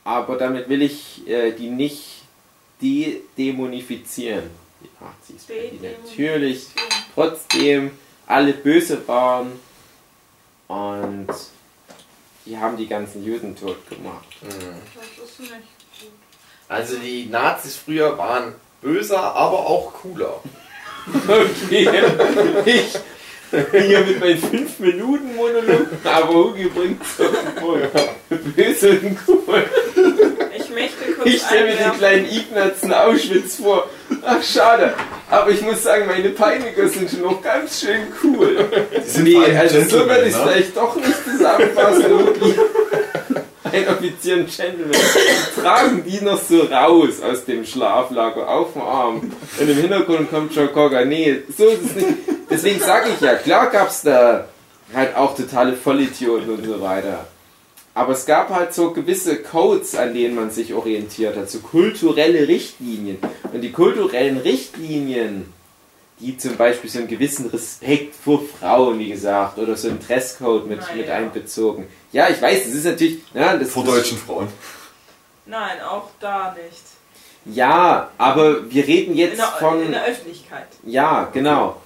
Aber 0.02 0.36
damit 0.36 0.68
will 0.70 0.80
ich 0.80 1.28
äh, 1.28 1.52
die 1.52 1.68
nicht 1.68 2.22
de-dämonifizieren, 2.80 4.48
die 4.80 4.88
Nazis. 5.04 5.46
Die 5.46 5.86
natürlich 5.86 6.68
trotzdem 7.14 7.90
alle 8.30 8.52
böse 8.52 9.06
waren 9.08 9.52
und 10.68 11.28
die 12.46 12.56
haben 12.56 12.76
die 12.76 12.86
ganzen 12.86 13.24
Juden 13.24 13.56
tot 13.56 13.88
gemacht. 13.88 14.26
Das 14.40 14.54
ist 14.54 15.40
nicht 15.40 15.50
gut. 15.50 16.10
Also 16.68 16.96
die 16.96 17.26
Nazis 17.26 17.76
früher 17.76 18.16
waren 18.16 18.54
böser, 18.80 19.34
aber 19.34 19.58
auch 19.66 19.92
cooler. 19.94 20.40
Okay, 21.26 21.88
ich 22.64 22.98
hier 23.72 24.00
mit 24.06 24.20
meinen 24.20 24.38
5 24.38 24.78
Minuten 24.78 25.34
Monolog, 25.34 25.88
aber 26.04 26.32
Hugi 26.32 26.66
bringt 26.68 27.02
es 27.02 27.20
auf 27.20 27.32
den 27.32 27.54
Punkt. 27.56 28.56
Böse 28.56 28.90
und 29.00 29.18
cool. 29.26 29.64
Ich 30.70 30.76
möchte 30.76 31.12
kurz 31.16 31.26
Ich 31.26 31.42
stelle 31.42 31.66
mir 31.66 31.76
den 31.76 31.92
kleinen 31.98 32.26
Ignaz 32.26 32.82
in 32.82 32.92
Auschwitz 32.92 33.56
vor. 33.56 33.88
Ach, 34.24 34.42
schade. 34.42 34.94
Aber 35.28 35.50
ich 35.50 35.62
muss 35.62 35.82
sagen, 35.82 36.06
meine 36.06 36.28
Peiniger 36.28 36.88
sind 36.88 37.10
schon 37.10 37.22
noch 37.22 37.42
ganz 37.42 37.80
schön 37.80 38.02
cool. 38.22 38.68
sind 39.04 39.24
Nee, 39.24 39.56
also 39.56 39.80
so 39.82 40.06
würde 40.06 40.26
ich 40.26 40.34
es 40.34 40.36
ne? 40.36 40.42
vielleicht 40.44 40.76
doch 40.76 40.94
nicht 40.94 41.24
zusammenfassen. 41.24 42.04
Ein 43.72 43.88
Offizier 43.88 44.36
und 44.36 44.56
Gentleman. 44.56 45.00
Tragen 45.60 46.04
die 46.04 46.24
noch 46.24 46.40
so 46.40 46.62
raus 46.62 47.20
aus 47.20 47.44
dem 47.44 47.64
Schlaflager 47.64 48.48
auf 48.48 48.72
dem 48.72 48.82
Arm. 48.82 49.32
Und 49.58 49.68
im 49.68 49.76
Hintergrund 49.76 50.30
kommt 50.30 50.54
Joe 50.54 50.68
Cocker. 50.68 51.04
Nee, 51.04 51.42
so 51.56 51.66
ist 51.66 51.84
es 51.84 51.94
nicht. 51.96 52.18
Deswegen 52.48 52.80
sage 52.80 53.10
ich 53.14 53.20
ja, 53.20 53.34
klar 53.34 53.70
gab 53.70 53.90
es 53.90 54.02
da 54.02 54.46
halt 54.94 55.16
auch 55.16 55.36
totale 55.36 55.74
Vollidioten 55.74 56.50
und 56.50 56.64
so 56.64 56.80
weiter. 56.80 57.26
Aber 57.94 58.12
es 58.12 58.24
gab 58.24 58.50
halt 58.50 58.72
so 58.72 58.92
gewisse 58.92 59.42
Codes, 59.42 59.96
an 59.96 60.14
denen 60.14 60.34
man 60.36 60.50
sich 60.50 60.72
orientiert 60.74 61.36
hat, 61.36 61.50
so 61.50 61.58
kulturelle 61.58 62.46
Richtlinien. 62.46 63.18
Und 63.52 63.62
die 63.62 63.72
kulturellen 63.72 64.38
Richtlinien, 64.38 65.52
die 66.20 66.36
zum 66.36 66.56
Beispiel 66.56 66.88
so 66.88 67.00
einen 67.00 67.08
gewissen 67.08 67.46
Respekt 67.50 68.14
vor 68.14 68.42
Frauen, 68.42 68.98
wie 68.98 69.08
gesagt, 69.10 69.58
oder 69.58 69.76
so 69.76 69.88
einen 69.88 69.98
Dresscode 69.98 70.66
mit, 70.68 70.80
Na 70.80 70.94
mit 70.94 71.08
ja. 71.08 71.14
einbezogen. 71.14 71.88
Ja, 72.12 72.28
ich 72.28 72.40
weiß, 72.40 72.64
das 72.64 72.74
ist 72.74 72.84
natürlich. 72.84 73.18
Ja, 73.34 73.56
das, 73.56 73.70
Vor 73.70 73.84
deutschen 73.84 74.18
Frauen. 74.18 74.48
Nein, 75.46 75.80
auch 75.80 76.10
da 76.20 76.54
nicht. 76.54 76.82
Ja, 77.46 78.10
aber 78.18 78.70
wir 78.70 78.86
reden 78.86 79.12
In 79.12 79.18
jetzt 79.18 79.38
der, 79.38 79.46
von. 79.46 79.82
in 79.82 79.92
der 79.92 80.04
Öffentlichkeit. 80.04 80.68
Ja, 80.84 81.28
genau. 81.32 81.76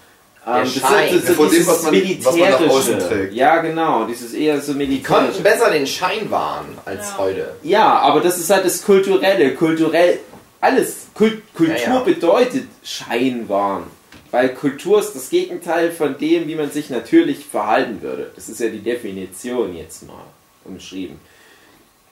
Der 0.47 0.57
Ähm, 0.57 0.63
das 0.65 0.75
Schein. 0.75 1.15
ist 1.17 1.27
so, 1.27 1.33
Ja, 1.33 1.37
von 1.39 1.51
dem, 1.51 1.67
was 1.67 1.83
man- 1.83 1.95
was 2.25 2.37
man 2.37 2.51
nach 2.51 2.61
außen 2.61 2.95
Militärische. 2.95 2.99
trägt. 3.09 3.33
Ja, 3.35 3.57
genau. 3.63 4.05
Dieses 4.05 4.33
eher 4.35 4.61
so 4.61 4.73
Die 4.73 4.79
militärische. 4.79 5.23
konnten 5.27 5.43
besser 5.43 5.71
den 5.71 5.87
Schein 5.87 6.31
wahren 6.31 6.67
als 6.85 7.09
Ja. 7.11 7.19
heute. 7.19 7.55
Ja, 7.63 7.99
aber 8.01 8.21
das 8.21 8.39
ist 8.39 8.51
halt 8.51 8.65
das 8.65 8.83
Kulturelle. 8.85 9.55
Kulturell, 9.55 10.19
alles. 10.61 11.07
Kult, 11.15 11.43
Kultur 11.55 11.75
Ja, 11.77 11.95
ja. 11.95 11.99
bedeutet 12.01 12.65
Scheinwahn. 12.83 13.85
Weil 14.33 14.49
Kultur 14.51 14.99
ist 14.99 15.13
das 15.15 15.31
Gegenteil 15.31 15.93
von 15.93 16.19
dem, 16.19 16.49
wie 16.49 16.57
man 16.57 16.71
sich 16.71 16.91
natürlich 16.91 17.47
verhalten 17.47 18.03
würde. 18.03 18.31
Das 18.35 18.49
ist 18.49 18.59
ja 18.61 18.69
die 18.69 18.81
Definition 18.83 19.77
jetzt 19.77 20.05
mal 20.07 20.25
umschrieben. 20.65 21.19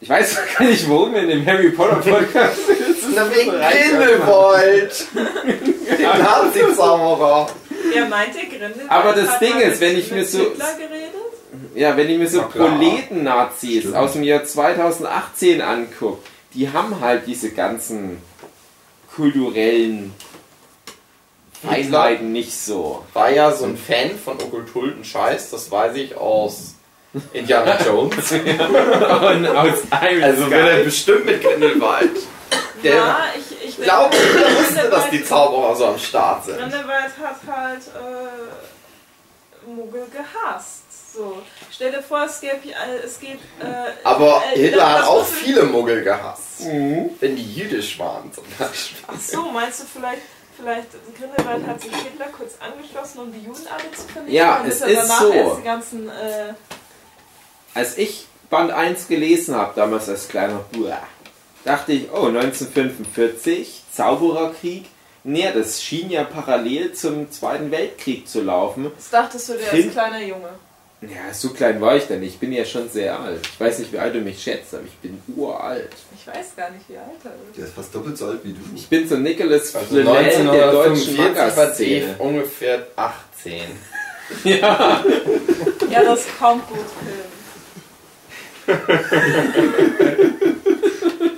Ich 0.01 0.09
weiß 0.09 0.37
gar 0.59 0.65
nicht, 0.67 0.89
warum 0.89 1.13
wir 1.13 1.23
in 1.23 1.29
dem 1.29 1.45
Harry 1.47 1.71
Potter 1.71 1.97
Podcast 1.97 2.67
sind. 2.67 3.15
Na, 3.15 3.29
wegen 3.31 3.51
Grindelwald! 3.51 5.07
Den 5.99 6.03
Nazi-Zauberer! 6.23 7.49
Wer 7.95 8.07
meint 8.07 8.35
der 8.35 8.47
Grindelwald? 8.47 8.91
Aber 8.91 9.13
das 9.13 9.31
hat 9.31 9.41
Ding 9.41 9.61
ist, 9.61 9.81
wenn 9.81 9.99
ich 9.99 10.11
mir 10.11 10.25
so-? 10.25 10.53
Ja, 11.75 11.97
wenn 11.97 12.09
ich 12.09 12.19
mir 12.19 12.29
so. 12.29 12.43
Proleten-Nazis 12.43 13.93
aus 13.93 14.13
dem 14.13 14.23
Jahr 14.23 14.45
2018 14.45 15.61
angucke, 15.61 16.23
die 16.55 16.71
haben 16.71 17.01
halt 17.01 17.27
diese 17.27 17.51
ganzen 17.51 18.19
kulturellen 19.15 20.15
Feinheiten 21.63 22.33
nicht 22.33 22.53
so. 22.53 23.05
War 23.13 23.31
ja 23.31 23.53
so 23.53 23.65
ein 23.67 23.77
Fan 23.77 24.19
von 24.19 24.37
okkulten 24.41 25.05
Scheiß, 25.05 25.51
das 25.51 25.71
weiß 25.71 25.97
ich 25.97 26.17
aus 26.17 26.75
Indiana 27.33 27.79
Jones. 27.85 28.33
Und 28.33 29.47
aus 29.47 29.79
Iron 30.03 30.23
Also 30.23 30.51
wird 30.51 30.69
er 30.69 30.85
bestimmt 30.85 31.27
mit 31.27 31.43
Grindelwald. 31.43 32.11
Der 32.83 32.95
ja, 32.97 33.19
ich, 33.37 33.52
ich 33.79 33.85
glaubt, 33.85 34.15
denke, 34.15 34.45
er 34.45 34.57
wusste, 34.59 34.91
dass 34.91 35.11
die 35.11 35.25
Zauberer 35.25 35.77
so 35.77 35.87
am 35.87 35.99
Start 35.99 36.45
sind. 36.45 36.59
Grindelwald 36.59 37.13
hat 37.21 37.37
halt 37.47 37.83
äh, 37.89 39.69
Muggel 39.71 40.07
gehasst. 40.13 40.83
So. 41.15 41.43
Stell 41.71 41.91
dir 41.93 42.03
vor, 42.03 42.25
es 42.25 42.41
gäbe, 42.41 42.69
äh, 42.69 43.05
es 43.05 43.21
gibt. 43.21 43.43
Äh, 43.61 43.93
Aber 44.03 44.43
äh, 44.55 44.59
Hitler 44.59 44.93
hat 44.93 45.07
auch 45.07 45.25
viele 45.25 45.65
Muggel 45.65 46.03
gehasst. 46.03 46.61
Mhm. 46.61 47.11
Wenn 47.21 47.37
die 47.37 47.55
jüdisch 47.55 47.99
waren 47.99 48.33
zum 48.33 48.45
Beispiel. 48.59 48.99
Ach 49.07 49.21
so, 49.21 49.43
meinst 49.51 49.81
du 49.81 49.85
vielleicht, 49.85 50.23
vielleicht 50.57 50.89
Grindelwald 51.19 51.67
hat 51.67 51.81
sich 51.83 51.95
Hitler 51.95 52.27
kurz 52.37 52.55
angeschlossen, 52.61 53.19
um 53.19 53.33
die 53.33 53.41
Juden 53.41 53.67
alle 53.67 53.93
zu 53.93 54.09
vernichten? 54.09 54.35
Ja, 54.35 54.57
damit 54.59 54.73
es 54.73 54.81
er 54.81 54.89
ist 54.89 54.97
danach 55.03 55.21
so. 55.21 55.33
Erst 55.33 55.59
die 55.59 55.63
ganzen, 55.63 56.09
äh, 56.09 56.55
Als 57.75 57.99
ich 57.99 58.27
Band 58.49 58.71
1 58.71 59.09
gelesen 59.09 59.55
habe, 59.55 59.73
damals 59.77 60.09
als 60.09 60.29
kleiner 60.29 60.61
Bub, 60.73 60.93
dachte 61.65 61.93
ich, 61.93 62.09
oh, 62.13 62.27
1945, 62.27 63.83
Zaubererkrieg. 63.93 64.87
Nee, 65.25 65.49
das 65.55 65.81
schien 65.83 66.11
ja 66.11 66.25
parallel 66.25 66.93
zum 66.95 67.31
Zweiten 67.31 67.71
Weltkrieg 67.71 68.27
zu 68.29 68.43
laufen. 68.43 68.91
das 68.97 69.11
dachtest 69.11 69.49
du, 69.51 69.53
der 69.55 69.69
Kind- 69.69 69.87
ist 69.87 69.93
kleiner 69.93 70.21
Junge. 70.23 70.49
Ja, 71.03 71.35
so 71.35 71.51
klein 71.51 71.81
war 71.81 71.97
ich 71.97 72.05
denn 72.07 72.21
nicht. 72.21 72.35
Ich 72.35 72.39
bin 72.39 72.53
ja 72.53 72.65
schon 72.65 72.89
sehr 72.89 73.19
alt. 73.19 73.41
Ich 73.45 73.59
weiß 73.61 73.81
nicht, 73.81 73.93
wie 73.93 73.99
alt 73.99 74.15
du 74.15 74.21
mich 74.21 74.41
schätzt, 74.41 74.73
aber 74.73 74.85
ich 74.85 74.93
bin 74.99 75.21
uralt. 75.37 75.91
Ich 76.17 76.25
weiß 76.29 76.55
gar 76.57 76.71
nicht, 76.71 76.89
wie 76.89 76.97
alt 76.97 77.09
er 77.25 77.31
ist. 77.51 77.59
Der 77.59 77.65
ist 77.67 77.75
fast 77.75 77.93
doppelt 77.93 78.17
so 78.17 78.27
alt 78.27 78.39
wie 78.45 78.53
du. 78.53 78.61
Ich 78.77 78.87
bin 78.89 79.09
so 79.09 79.17
Nicholas 79.17 79.75
Also 79.75 79.97
Flamel 80.01 80.31
der 80.31 80.71
deutschen 80.71 81.17
1945 81.17 81.17
war 81.17 81.25
Manga-Szene. 81.65 82.07
Dave 82.07 82.23
ungefähr 82.23 82.87
18. 82.97 83.63
Ja, 84.45 85.05
Ja, 85.91 86.05
das 86.05 86.21
ist 86.21 86.39
kaum 86.39 86.63
gut 86.69 86.79
Film. 88.67 88.79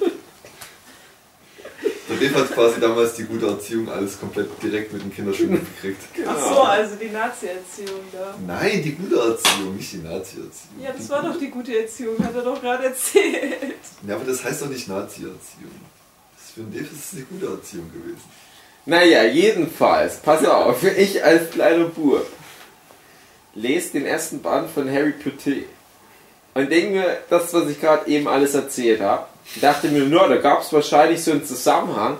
Der 2.20 2.28
Dave 2.28 2.40
hat 2.40 2.54
quasi 2.54 2.80
damals 2.80 3.14
die 3.14 3.24
gute 3.24 3.46
Erziehung 3.46 3.88
alles 3.88 4.18
komplett 4.18 4.48
direkt 4.62 4.92
mit 4.92 5.02
den 5.02 5.12
Kinderschuhen 5.12 5.52
gekriegt. 5.52 6.00
Ach 6.26 6.38
so, 6.38 6.60
also 6.60 6.96
die 6.96 7.08
Nazi-Erziehung 7.08 8.00
da. 8.12 8.34
Nein, 8.46 8.82
die 8.82 8.92
gute 8.92 9.16
Erziehung, 9.16 9.76
nicht 9.76 9.92
die 9.92 9.98
Nazi-Erziehung. 9.98 10.80
Ja, 10.80 10.92
das 10.96 11.08
war 11.10 11.22
doch 11.22 11.38
die 11.38 11.50
gute 11.50 11.76
Erziehung, 11.76 12.18
hat 12.24 12.34
er 12.34 12.42
doch 12.42 12.60
gerade 12.60 12.86
erzählt. 12.86 13.74
Ja, 14.06 14.14
aber 14.14 14.24
das 14.24 14.44
heißt 14.44 14.62
doch 14.62 14.68
nicht 14.68 14.88
Nazi-Erziehung. 14.88 15.80
Das 16.36 16.50
Für 16.54 16.60
den 16.60 16.72
Dave 16.72 16.84
ist 16.84 17.12
es 17.12 17.12
eine 17.14 17.22
gute 17.24 17.46
Erziehung 17.46 17.90
gewesen. 17.92 18.22
Naja, 18.86 19.24
jedenfalls, 19.24 20.18
pass 20.18 20.44
auf, 20.44 20.82
ich 20.96 21.24
als 21.24 21.50
kleiner 21.50 21.86
Bub 21.86 22.26
lese 23.54 23.92
den 23.92 24.06
ersten 24.06 24.40
Band 24.42 24.70
von 24.70 24.90
Harry 24.90 25.12
Potter 25.12 25.62
und 26.54 26.70
denke 26.70 26.90
mir, 26.90 27.18
das, 27.30 27.52
was 27.54 27.68
ich 27.68 27.80
gerade 27.80 28.08
eben 28.08 28.28
alles 28.28 28.54
erzählt 28.54 29.00
habe, 29.00 29.26
dachte 29.60 29.88
mir 29.88 30.04
nur, 30.04 30.28
da 30.28 30.36
gab 30.36 30.62
es 30.62 30.72
wahrscheinlich 30.72 31.22
so 31.22 31.32
einen 31.32 31.44
Zusammenhang, 31.44 32.16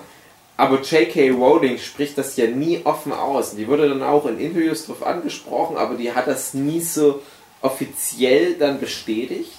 aber 0.57 0.81
J.K. 0.81 1.31
Rowling 1.31 1.77
spricht 1.77 2.17
das 2.17 2.37
ja 2.37 2.47
nie 2.47 2.81
offen 2.85 3.11
aus. 3.11 3.55
Die 3.55 3.67
wurde 3.67 3.89
dann 3.89 4.03
auch 4.03 4.25
in 4.25 4.39
Interviews 4.39 4.85
drauf 4.85 5.05
angesprochen, 5.05 5.77
aber 5.77 5.95
die 5.95 6.13
hat 6.13 6.27
das 6.27 6.53
nie 6.53 6.81
so 6.81 7.21
offiziell 7.61 8.55
dann 8.55 8.79
bestätigt. 8.79 9.51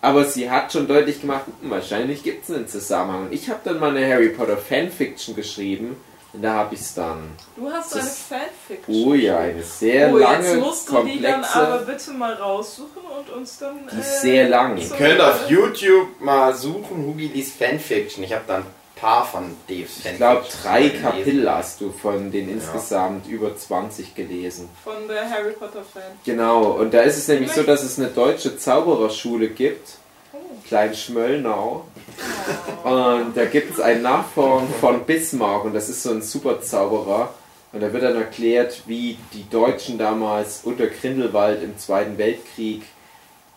Aber 0.00 0.24
sie 0.24 0.50
hat 0.50 0.72
schon 0.72 0.88
deutlich 0.88 1.20
gemacht, 1.20 1.44
hm, 1.60 1.70
wahrscheinlich 1.70 2.22
gibt 2.22 2.44
es 2.44 2.54
einen 2.54 2.68
Zusammenhang. 2.68 3.28
Ich 3.30 3.48
habe 3.48 3.60
dann 3.64 3.80
mal 3.80 3.96
eine 3.96 4.06
Harry 4.06 4.30
Potter 4.30 4.56
Fanfiction 4.56 5.34
geschrieben 5.34 5.96
da 6.40 6.54
habe 6.54 6.74
ich 6.74 6.80
es 6.80 6.94
dann. 6.94 7.32
Du 7.56 7.70
hast 7.70 7.94
eine 7.94 8.02
Fanfiction. 8.04 9.04
Oh 9.06 9.14
ja, 9.14 9.38
eine 9.38 9.62
sehr 9.62 10.12
oh, 10.12 10.16
lange, 10.16 10.48
jetzt 10.48 10.60
musst 10.60 10.88
du 10.88 11.02
die 11.02 11.20
dann 11.20 11.44
aber 11.44 11.78
komplexe. 11.78 12.06
bitte 12.06 12.18
mal 12.18 12.32
raussuchen 12.34 13.02
und 13.18 13.30
uns 13.30 13.58
dann. 13.58 13.80
Die 13.92 14.00
ist 14.00 14.22
sehr 14.22 14.48
lang. 14.48 14.78
Ihr 14.78 14.88
könnt 14.88 15.20
auf 15.20 15.50
YouTube 15.50 16.20
mal 16.20 16.54
suchen, 16.54 17.04
Hugi 17.06 17.28
liest 17.28 17.58
Fanfiction. 17.58 18.24
Ich 18.24 18.32
habe 18.32 18.44
da 18.46 18.56
ein 18.56 18.66
paar 18.96 19.26
von 19.26 19.56
Daves 19.68 20.02
Fanfiction. 20.02 20.12
Ich 20.12 20.16
glaube, 20.16 20.46
drei. 20.62 20.88
Kapitel 20.88 21.50
hast 21.50 21.80
du 21.82 21.92
von 21.92 22.30
den 22.30 22.48
insgesamt 22.48 23.26
über 23.26 23.54
20 23.54 24.14
gelesen. 24.14 24.70
Von 24.82 25.06
der 25.08 25.28
Harry 25.28 25.52
Potter 25.52 25.82
Fan. 25.82 26.02
Genau, 26.24 26.62
und 26.72 26.94
da 26.94 27.00
ist 27.00 27.18
es 27.18 27.28
nämlich 27.28 27.52
so, 27.52 27.62
dass 27.62 27.82
es 27.82 27.98
eine 27.98 28.08
deutsche 28.08 28.56
Zaubererschule 28.56 29.48
gibt, 29.48 29.98
Oh. 30.34 30.38
Klein 30.66 30.94
Schmöllnau. 30.94 31.84
Und 32.84 33.36
da 33.36 33.44
gibt 33.44 33.72
es 33.72 33.80
einen 33.80 34.02
Nachfahren 34.02 34.68
von 34.80 35.04
Bismarck 35.04 35.64
und 35.64 35.74
das 35.74 35.88
ist 35.88 36.02
so 36.02 36.10
ein 36.10 36.22
Superzauberer. 36.22 37.32
Und 37.72 37.80
da 37.80 37.92
wird 37.92 38.02
dann 38.02 38.16
erklärt, 38.16 38.82
wie 38.86 39.16
die 39.32 39.48
Deutschen 39.48 39.96
damals 39.96 40.60
unter 40.64 40.86
Grindelwald 40.88 41.62
im 41.62 41.78
Zweiten 41.78 42.18
Weltkrieg 42.18 42.82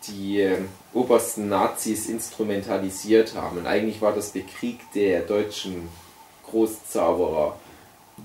die 0.07 0.39
ähm, 0.39 0.69
obersten 0.93 1.49
Nazis 1.49 2.07
instrumentalisiert 2.07 3.35
haben. 3.35 3.57
Und 3.57 3.67
eigentlich 3.67 4.01
war 4.01 4.13
das 4.13 4.31
der 4.31 4.43
Krieg 4.43 4.79
der 4.93 5.21
deutschen 5.21 5.89
Großzauberer, 6.49 7.57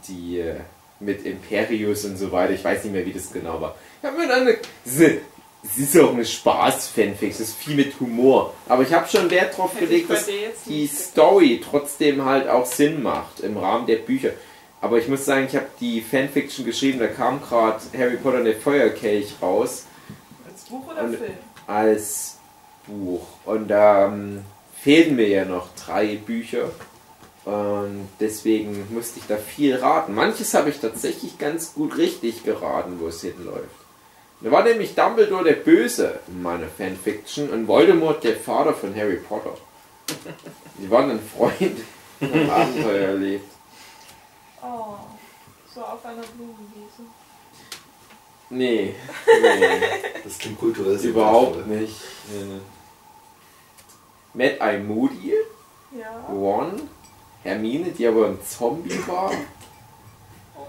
die 0.06 0.40
äh, 0.40 0.60
mit 1.00 1.24
Imperius 1.24 2.04
und 2.04 2.16
so 2.18 2.30
weiter, 2.30 2.52
ich 2.52 2.62
weiß 2.62 2.84
nicht 2.84 2.92
mehr, 2.92 3.06
wie 3.06 3.12
das 3.12 3.32
genau 3.32 3.60
war. 3.60 3.74
Ich 4.02 4.06
habe 4.06 4.18
mir 4.18 4.28
dann 4.28 4.42
eine, 4.42 4.58
es 5.62 5.78
ist 5.78 5.98
auch 5.98 6.12
eine 6.14 6.24
Spaß-Fanfix, 6.24 7.34
es 7.40 7.48
ist 7.50 7.56
viel 7.58 7.74
mit 7.76 7.98
Humor. 8.00 8.54
Aber 8.68 8.82
ich 8.82 8.92
habe 8.92 9.06
schon 9.08 9.30
Wert 9.30 9.54
ich 9.72 9.78
gelegt, 9.78 10.10
dass 10.10 10.26
die 10.66 10.86
Story 10.86 11.60
trotzdem 11.62 12.24
halt 12.24 12.48
auch 12.48 12.64
Sinn 12.66 13.02
macht 13.02 13.40
im 13.40 13.56
Rahmen 13.56 13.86
der 13.86 13.96
Bücher. 13.96 14.30
Aber 14.80 14.96
ich 14.98 15.08
muss 15.08 15.26
sagen, 15.26 15.46
ich 15.46 15.54
habe 15.56 15.66
die 15.78 16.00
Fanfiction 16.00 16.64
geschrieben, 16.64 16.98
da 16.98 17.06
kam 17.08 17.42
gerade 17.42 17.80
Harry 17.98 18.16
Potter 18.16 18.38
und 18.38 18.46
der 18.46 18.56
Feuerkelch 18.56 19.34
raus 19.42 19.84
Als 20.50 20.62
Buch 20.64 20.90
oder 20.90 21.04
Und- 21.04 21.16
Film? 21.16 21.32
als 21.66 22.38
Buch. 22.86 23.26
Und 23.44 23.68
da 23.68 24.06
ähm, 24.06 24.40
fehlen 24.82 25.16
mir 25.16 25.28
ja 25.28 25.44
noch 25.44 25.68
drei 25.76 26.16
Bücher. 26.16 26.70
Und 27.44 28.08
deswegen 28.20 28.86
musste 28.94 29.18
ich 29.18 29.26
da 29.26 29.36
viel 29.36 29.76
raten. 29.76 30.14
Manches 30.14 30.54
habe 30.54 30.70
ich 30.70 30.78
tatsächlich 30.80 31.38
ganz 31.38 31.74
gut 31.74 31.96
richtig 31.98 32.44
geraten, 32.44 32.96
wo 33.00 33.08
es 33.08 33.20
hinläuft. 33.22 33.79
Da 34.42 34.50
war 34.50 34.64
nämlich 34.64 34.94
Dumbledore 34.94 35.44
der 35.44 35.52
Böse 35.54 36.20
in 36.28 36.40
meiner 36.42 36.66
Fanfiction 36.68 37.50
und 37.50 37.68
Voldemort 37.68 38.24
der 38.24 38.36
Vater 38.36 38.72
von 38.72 38.94
Harry 38.96 39.16
Potter. 39.16 39.54
Die 40.78 40.90
waren 40.90 41.08
dann 41.08 41.20
Freunde, 41.20 41.82
haben 42.20 42.50
Abenteuer 42.50 43.08
erlebt. 43.08 43.44
Oh, 44.62 44.94
so 45.74 45.82
auf 45.82 46.04
einer 46.04 46.22
Blumenwiese. 46.22 47.02
Nee, 48.52 48.94
nee 49.42 49.80
Das 50.24 50.38
klingt 50.38 50.58
kulturell 50.58 50.96
überhaupt 50.96 51.66
nicht. 51.66 51.94
Mad 54.34 54.56
Eye 54.60 54.78
Moody, 54.78 55.34
Ja. 55.96 56.26
Ron, 56.32 56.88
Hermine, 57.42 57.90
die 57.90 58.06
aber 58.06 58.26
ein 58.26 58.38
Zombie 58.42 58.98
war, 59.06 59.32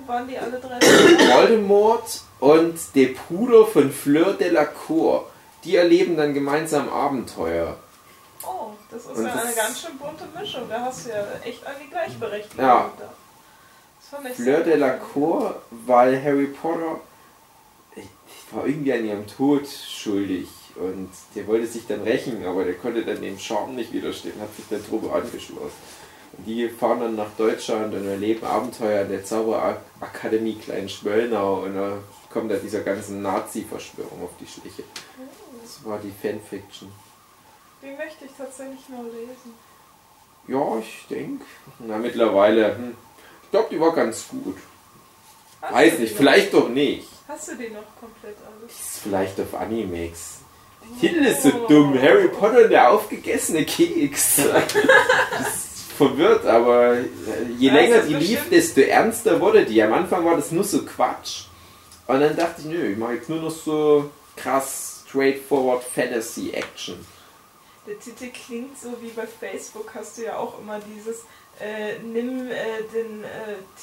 waren 0.07 0.27
die 0.27 0.37
alle 0.37 0.59
drei? 0.59 0.79
Voldemort 0.79 2.21
und 2.39 2.75
der 2.95 3.07
Bruder 3.09 3.65
von 3.65 3.91
Fleur 3.91 4.33
Delacour. 4.33 5.27
Die 5.63 5.75
erleben 5.75 6.17
dann 6.17 6.33
gemeinsam 6.33 6.89
Abenteuer. 6.89 7.77
Oh, 8.43 8.71
das 8.89 9.03
ist 9.05 9.09
Und 9.17 9.25
ja 9.25 9.33
das- 9.33 9.45
eine 9.45 9.53
ganz 9.55 9.81
schön 9.81 9.97
bunte 9.97 10.23
Mischung. 10.39 10.63
Da 10.69 10.81
hast 10.85 11.05
du 11.05 11.09
ja 11.11 11.23
echt 11.43 11.65
eine 11.65 11.87
Gleichberechtigung. 11.89 12.65
Ja. 12.65 12.91
Fleur 14.33 14.35
sehr 14.35 14.59
Delacour, 14.61 15.61
weil 15.85 16.21
Harry 16.21 16.47
Potter 16.47 16.99
war 18.51 18.65
irgendwie 18.65 18.91
an 18.91 19.05
ihrem 19.05 19.27
Tod 19.27 19.65
schuldig 19.67 20.47
und 20.75 21.09
der 21.35 21.47
wollte 21.47 21.67
sich 21.67 21.87
dann 21.87 22.01
rächen, 22.01 22.45
aber 22.45 22.65
der 22.65 22.73
konnte 22.73 23.05
dann 23.05 23.21
dem 23.21 23.39
Charme 23.39 23.75
nicht 23.75 23.93
widerstehen, 23.93 24.33
hat 24.41 24.53
sich 24.55 24.65
der 24.69 24.83
Truppe 24.85 25.13
angeschlossen. 25.13 25.71
Die 26.37 26.69
fahren 26.69 27.01
dann 27.01 27.15
nach 27.15 27.29
Deutschland 27.37 27.93
und 27.93 28.07
erleben 28.07 28.45
Abenteuer 28.45 29.01
an 29.01 29.09
der 29.09 29.23
Zauberakademie 29.23 30.55
Klein 30.55 30.89
Schmöllnau 30.89 31.63
und 31.63 31.75
da 31.75 31.97
kommt 32.31 32.49
da 32.51 32.55
dieser 32.55 32.79
ganzen 32.81 33.21
Nazi-Verschwörung 33.21 34.23
auf 34.23 34.31
die 34.39 34.47
Schliche. 34.47 34.83
Das 35.61 35.85
war 35.85 35.99
die 35.99 36.11
Fanfiction. 36.21 36.91
Die 37.83 37.87
möchte 37.91 38.25
ich 38.25 38.31
tatsächlich 38.37 38.87
mal 38.89 39.03
lesen. 39.05 39.53
Ja, 40.47 40.79
ich 40.79 41.05
denke. 41.09 41.45
Na, 41.79 41.97
mittlerweile, 41.97 42.75
hm, 42.75 42.95
ich 43.43 43.51
glaube, 43.51 43.67
die 43.71 43.79
war 43.79 43.93
ganz 43.93 44.27
gut. 44.29 44.57
Hast 45.61 45.73
Weiß 45.73 45.99
nicht, 45.99 46.11
noch? 46.13 46.17
vielleicht 46.17 46.53
doch 46.53 46.69
nicht. 46.69 47.07
Hast 47.27 47.49
du 47.49 47.55
die 47.55 47.69
noch 47.69 47.83
komplett 47.99 48.37
alles? 48.37 48.71
ist 48.71 48.99
vielleicht 49.03 49.39
auf 49.39 49.53
Animex. 49.53 50.39
Der 50.83 51.09
Titel 51.09 51.23
ist 51.25 51.43
so 51.43 51.67
dumm. 51.67 52.01
Harry 52.01 52.27
Potter 52.29 52.63
und 52.63 52.69
der 52.71 52.89
aufgegessene 52.91 53.65
Keks. 53.65 54.41
Das 55.37 55.70
verwirrt, 55.91 56.45
aber 56.45 56.97
je 57.57 57.67
Ja, 57.67 57.73
länger 57.73 58.01
die 58.01 58.15
lief, 58.15 58.49
desto 58.49 58.81
ernster 58.81 59.39
wurde 59.39 59.65
die. 59.65 59.81
Am 59.81 59.93
Anfang 59.93 60.25
war 60.25 60.35
das 60.35 60.51
nur 60.51 60.63
so 60.63 60.83
Quatsch. 60.83 61.45
Und 62.07 62.19
dann 62.19 62.35
dachte 62.35 62.61
ich, 62.61 62.67
nö, 62.67 62.91
ich 62.91 62.97
mache 62.97 63.13
jetzt 63.13 63.29
nur 63.29 63.39
noch 63.41 63.51
so 63.51 64.09
krass 64.35 65.03
straightforward 65.07 65.83
Fantasy 65.83 66.51
Action. 66.51 67.05
Der 67.87 67.99
Titel 67.99 68.27
klingt 68.29 68.79
so 68.79 68.89
wie 69.01 69.09
bei 69.09 69.25
Facebook 69.27 69.91
hast 69.95 70.17
du 70.17 70.23
ja 70.23 70.37
auch 70.37 70.59
immer 70.59 70.79
dieses 70.79 71.21
äh, 71.59 71.99
nimm 71.99 72.49
äh, 72.49 72.53
den 72.93 73.23
äh, 73.23 73.27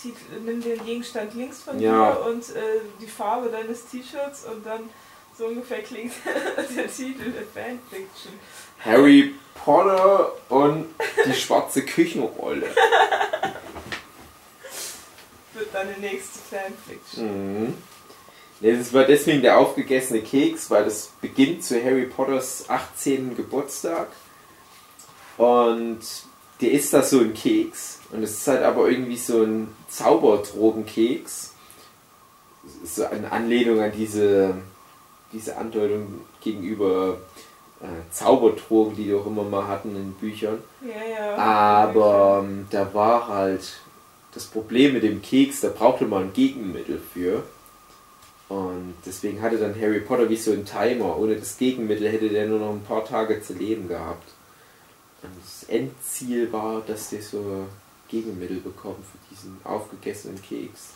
Titel, 0.00 0.40
nimm 0.44 0.62
den 0.62 0.84
Gegenstand 0.84 1.34
links 1.34 1.62
von 1.62 1.78
Ja. 1.80 2.12
dir 2.14 2.26
und 2.30 2.42
äh, 2.56 2.80
die 3.00 3.06
Farbe 3.06 3.48
deines 3.50 3.86
T-Shirts 3.86 4.44
und 4.44 4.64
dann 4.64 4.88
so 5.36 5.46
ungefähr 5.46 5.82
klingt 5.82 6.12
der 6.76 6.88
Titel 6.90 7.30
der 7.32 7.44
Fanfiction. 7.54 8.32
Harry 8.84 9.34
Potter 9.54 10.32
und 10.48 10.86
die 11.26 11.34
schwarze 11.34 11.84
Küchenrolle. 11.84 12.68
Wird 15.52 15.74
deine 15.74 15.98
nächste 15.98 16.38
Fanfiction. 16.38 17.64
Mhm. 17.64 17.74
Nee, 18.60 18.76
das 18.76 18.92
war 18.92 19.04
deswegen 19.04 19.42
der 19.42 19.58
aufgegessene 19.58 20.20
Keks, 20.20 20.70
weil 20.70 20.84
das 20.84 21.10
beginnt 21.20 21.64
zu 21.64 21.82
Harry 21.82 22.06
Potters 22.06 22.64
18. 22.68 23.36
Geburtstag. 23.36 24.08
Und 25.36 26.00
der 26.60 26.72
ist 26.72 26.92
da 26.92 27.02
so 27.02 27.20
ein 27.20 27.34
Keks. 27.34 28.00
Und 28.10 28.22
es 28.22 28.32
ist 28.32 28.48
halt 28.48 28.62
aber 28.62 28.88
irgendwie 28.88 29.16
so 29.16 29.42
ein 29.42 29.68
Zauberdrogenkeks. 29.88 31.52
So 32.84 33.04
eine 33.06 33.30
Anlehnung 33.30 33.80
an 33.80 33.92
diese, 33.92 34.54
diese 35.32 35.56
Andeutung 35.56 36.22
gegenüber 36.40 37.18
äh, 37.80 38.10
Zauberdrogen, 38.10 38.96
die 38.96 39.04
die 39.04 39.14
auch 39.14 39.26
immer 39.26 39.44
mal 39.44 39.66
hatten 39.66 39.94
in 39.94 40.12
Büchern. 40.14 40.58
Ja, 40.80 41.04
ja. 41.04 41.36
Aber 41.36 42.44
ähm, 42.44 42.66
da 42.70 42.92
war 42.92 43.28
halt 43.28 43.80
das 44.32 44.46
Problem 44.46 44.94
mit 44.94 45.02
dem 45.02 45.22
Keks, 45.22 45.60
da 45.60 45.68
brauchte 45.68 46.06
man 46.06 46.24
ein 46.24 46.32
Gegenmittel 46.32 47.00
für. 47.12 47.44
Und 48.48 48.94
deswegen 49.04 49.42
hatte 49.42 49.58
dann 49.58 49.78
Harry 49.78 50.00
Potter 50.00 50.28
wie 50.28 50.36
so 50.36 50.52
ein 50.52 50.64
Timer. 50.64 51.18
Ohne 51.18 51.36
das 51.36 51.58
Gegenmittel 51.58 52.08
hätte 52.08 52.28
der 52.28 52.46
nur 52.46 52.58
noch 52.58 52.70
ein 52.70 52.82
paar 52.82 53.04
Tage 53.04 53.42
zu 53.42 53.52
leben 53.52 53.88
gehabt. 53.88 54.28
Und 55.22 55.32
das 55.42 55.64
Endziel 55.68 56.50
war, 56.52 56.80
dass 56.80 57.10
der 57.10 57.20
so 57.20 57.66
Gegenmittel 58.08 58.60
bekommt 58.60 59.04
für 59.04 59.18
diesen 59.30 59.60
aufgegessenen 59.64 60.40
Keks. 60.40 60.94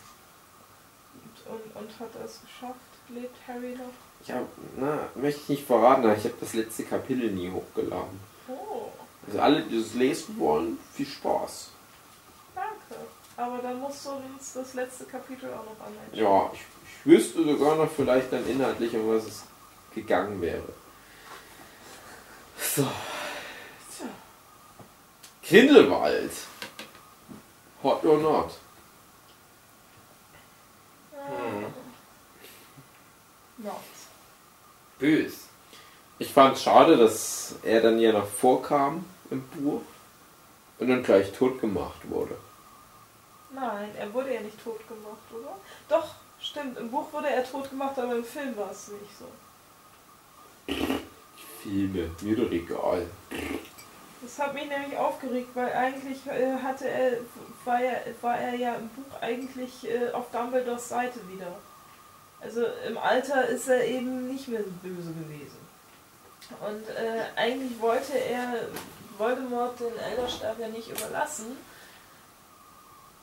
Und, 1.46 1.82
und 1.82 2.00
hat 2.00 2.10
er 2.18 2.24
es 2.24 2.40
geschafft? 2.40 2.91
Lebt 3.08 3.36
Harry 3.46 3.74
noch? 3.74 3.92
Ich 4.22 4.30
hab, 4.30 4.46
na, 4.76 5.08
möchte 5.14 5.40
ich 5.42 5.48
nicht 5.48 5.66
verraten, 5.66 6.04
aber 6.04 6.16
ich 6.16 6.24
habe 6.24 6.34
das 6.40 6.54
letzte 6.54 6.84
Kapitel 6.84 7.30
nie 7.30 7.50
hochgeladen. 7.50 8.20
Oh. 8.48 8.88
Also 9.26 9.40
alle, 9.40 9.62
die 9.62 9.80
das 9.80 9.94
lesen 9.94 10.38
wollen, 10.38 10.78
viel 10.94 11.06
Spaß. 11.06 11.70
Aber 13.36 13.58
dann 13.58 13.80
musst 13.80 14.04
du 14.04 14.10
uns 14.10 14.52
das 14.52 14.74
letzte 14.74 15.04
Kapitel 15.04 15.48
auch 15.52 15.64
noch 15.64 15.86
anhören. 15.86 16.12
Ja, 16.12 16.50
ich, 16.52 16.60
ich 16.60 17.06
wüsste 17.06 17.44
sogar 17.44 17.76
noch 17.76 17.90
vielleicht 17.90 18.32
dann 18.32 18.46
inhaltlich, 18.46 18.94
um 18.94 19.08
was 19.08 19.24
es 19.24 19.42
gegangen 19.94 20.40
wäre. 20.40 20.62
So. 22.58 22.82
Tja. 23.96 24.06
Grindelwald. 25.48 26.32
Hot 27.82 28.04
or 28.04 28.18
not? 28.18 28.52
Hm. 31.12 31.66
Not. 33.62 33.74
Bös. 34.98 35.34
Ich 36.18 36.32
fand 36.32 36.56
es 36.56 36.62
schade, 36.62 36.96
dass 36.96 37.54
er 37.62 37.80
dann 37.80 37.98
ja 37.98 38.12
noch 38.12 38.26
vorkam 38.26 39.04
im 39.30 39.42
Buch 39.48 39.82
und 40.78 40.88
dann 40.88 41.02
gleich 41.02 41.32
tot 41.32 41.60
gemacht 41.60 42.00
wurde. 42.08 42.36
Nein, 43.54 43.90
er 43.98 44.12
wurde 44.14 44.34
ja 44.34 44.40
nicht 44.40 44.62
tot 44.62 44.80
gemacht, 44.88 45.18
oder? 45.30 45.56
Doch, 45.88 46.14
stimmt. 46.40 46.78
Im 46.78 46.90
Buch 46.90 47.12
wurde 47.12 47.28
er 47.28 47.44
tot 47.44 47.68
gemacht, 47.70 47.98
aber 47.98 48.16
im 48.16 48.24
Film 48.24 48.56
war 48.56 48.70
es 48.70 48.88
nicht 48.88 49.18
so. 49.18 49.26
Filme, 51.62 52.10
mir 52.20 52.36
doch 52.36 52.50
egal. 52.50 53.06
Das 54.22 54.38
hat 54.38 54.54
mich 54.54 54.68
nämlich 54.68 54.96
aufgeregt, 54.96 55.48
weil 55.54 55.72
eigentlich 55.72 56.26
äh, 56.26 56.56
hatte 56.62 56.88
er, 56.88 57.18
war, 57.64 57.80
er, 57.80 58.02
war 58.20 58.38
er 58.38 58.54
ja 58.54 58.74
im 58.74 58.88
Buch 58.90 59.20
eigentlich 59.20 59.88
äh, 59.88 60.10
auf 60.12 60.30
Dumbledores 60.30 60.88
Seite 60.88 61.20
wieder. 61.28 61.52
Also 62.42 62.64
im 62.88 62.98
Alter 62.98 63.46
ist 63.48 63.68
er 63.68 63.84
eben 63.84 64.28
nicht 64.28 64.48
mehr 64.48 64.62
böse 64.82 65.12
gewesen. 65.12 65.62
Und 66.60 66.88
äh, 66.88 67.22
eigentlich 67.36 67.80
wollte 67.80 68.18
er 68.18 68.54
Voldemort 69.16 69.78
den 69.78 69.96
Elderstab 69.96 70.58
ja 70.58 70.68
nicht 70.68 70.90
überlassen. 70.90 71.56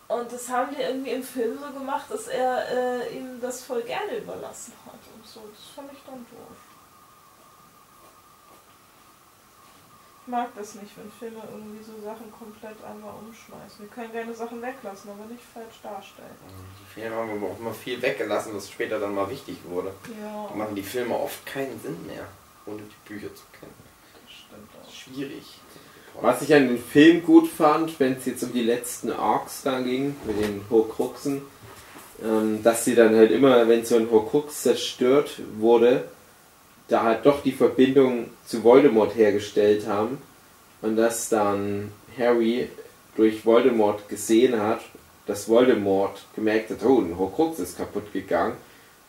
Und 0.07 0.31
das 0.31 0.49
haben 0.49 0.73
die 0.75 0.81
irgendwie 0.81 1.11
im 1.11 1.23
Film 1.23 1.59
so 1.59 1.71
gemacht, 1.77 2.05
dass 2.09 2.27
er 2.27 2.67
äh, 2.71 3.17
ihm 3.17 3.39
das 3.41 3.63
voll 3.63 3.83
gerne 3.83 4.17
überlassen 4.17 4.73
hat 4.85 4.99
und 5.13 5.27
so. 5.27 5.41
Das 5.41 5.75
fand 5.75 5.91
ich 5.93 5.99
dann 6.05 6.25
doof. 6.31 6.68
Mag 10.29 10.49
das 10.55 10.75
nicht, 10.75 10.91
wenn 10.97 11.11
Filme 11.11 11.43
irgendwie 11.51 11.83
so 11.83 11.93
Sachen 12.03 12.31
komplett 12.31 12.77
einmal 12.83 13.13
umschmeißen. 13.19 13.79
Wir 13.81 13.87
können 13.89 14.11
gerne 14.11 14.33
Sachen 14.33 14.61
weglassen, 14.61 15.11
aber 15.11 15.25
nicht 15.31 15.43
falsch 15.53 15.79
darstellen. 15.83 16.35
Die 16.81 16.93
Filme 17.01 17.15
haben 17.15 17.31
aber 17.31 17.47
auch 17.51 17.59
immer 17.59 17.73
viel 17.73 18.01
weggelassen, 18.01 18.51
was 18.55 18.69
später 18.69 18.99
dann 18.99 19.15
mal 19.15 19.29
wichtig 19.29 19.57
wurde. 19.65 19.93
Ja, 20.21 20.47
Da 20.49 20.55
machen 20.55 20.75
die 20.75 20.83
Filme 20.83 21.15
oft 21.17 21.45
keinen 21.45 21.79
Sinn 21.81 21.97
mehr, 22.07 22.25
ohne 22.65 22.81
die 22.83 23.09
Bücher 23.13 23.33
zu 23.35 23.43
kennen. 23.59 23.73
das 24.25 24.33
stimmt 24.33 24.69
Das 24.77 24.85
auch. 24.85 24.89
ist 24.89 24.97
schwierig. 24.97 25.43
Was 26.21 26.41
ich 26.41 26.53
an 26.53 26.67
den 26.67 26.83
Film 26.83 27.23
gut 27.23 27.47
fand, 27.49 27.97
wenn 27.99 28.13
es 28.13 28.25
jetzt 28.25 28.43
um 28.43 28.51
die 28.51 28.63
letzten 28.63 29.11
Arcs 29.11 29.61
da 29.63 29.79
ging, 29.79 30.15
mit 30.25 30.39
den 30.43 30.61
Horcruxen, 30.69 31.41
ähm, 32.21 32.61
dass 32.63 32.83
sie 32.83 32.95
dann 32.95 33.15
halt 33.15 33.31
immer, 33.31 33.67
wenn 33.69 33.85
so 33.85 33.95
ein 33.95 34.09
Horcrux 34.11 34.63
zerstört 34.63 35.39
wurde, 35.57 36.09
da 36.89 37.03
halt 37.03 37.25
doch 37.25 37.41
die 37.43 37.51
Verbindung 37.51 38.25
zu 38.45 38.63
Voldemort 38.63 39.15
hergestellt 39.15 39.87
haben 39.87 40.17
und 40.81 40.95
dass 40.95 41.29
dann 41.29 41.91
Harry 42.17 42.67
durch 43.15 43.45
Voldemort 43.45 44.09
gesehen 44.09 44.59
hat, 44.59 44.81
dass 45.27 45.47
Voldemort 45.47 46.25
gemerkt 46.35 46.71
hat, 46.71 46.83
oh, 46.83 46.99
ein 46.99 47.17
Horcrux 47.17 47.59
ist 47.59 47.77
kaputt 47.77 48.11
gegangen 48.11 48.55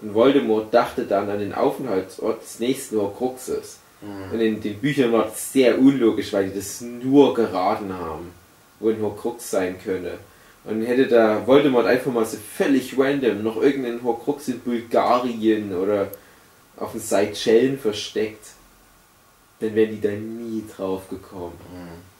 und 0.02 0.14
Voldemort 0.14 0.72
dachte 0.72 1.04
dann 1.04 1.30
an 1.30 1.38
den 1.38 1.54
Aufenthaltsort 1.54 2.42
des 2.42 2.60
nächsten 2.60 2.98
Horcruxes. 2.98 3.78
Mhm. 4.02 4.32
Und 4.32 4.40
in 4.40 4.60
den 4.60 4.78
Büchern 4.78 5.12
war 5.12 5.24
das 5.24 5.52
sehr 5.52 5.78
unlogisch, 5.78 6.32
weil 6.32 6.48
die 6.48 6.56
das 6.56 6.80
nur 6.80 7.34
geraten 7.34 7.92
haben, 7.92 8.30
wo 8.78 8.90
ein 8.90 9.00
Horcrux 9.00 9.50
sein 9.50 9.76
könne. 9.82 10.18
Und 10.64 10.82
hätte 10.82 11.06
da 11.06 11.46
Voldemort 11.46 11.86
einfach 11.86 12.12
mal 12.12 12.26
so 12.26 12.36
völlig 12.36 12.98
random 12.98 13.42
noch 13.42 13.60
irgendeinen 13.60 14.02
Horcrux 14.02 14.48
in 14.48 14.60
Bulgarien 14.60 15.74
oder 15.74 16.08
auf 16.80 16.92
den 16.92 17.00
Seychellen 17.00 17.78
versteckt, 17.78 18.46
dann 19.60 19.74
wären 19.74 19.90
die 19.90 20.00
da 20.00 20.10
nie 20.10 20.64
drauf 20.74 21.08
gekommen. 21.08 21.58
Mhm. 21.72 22.10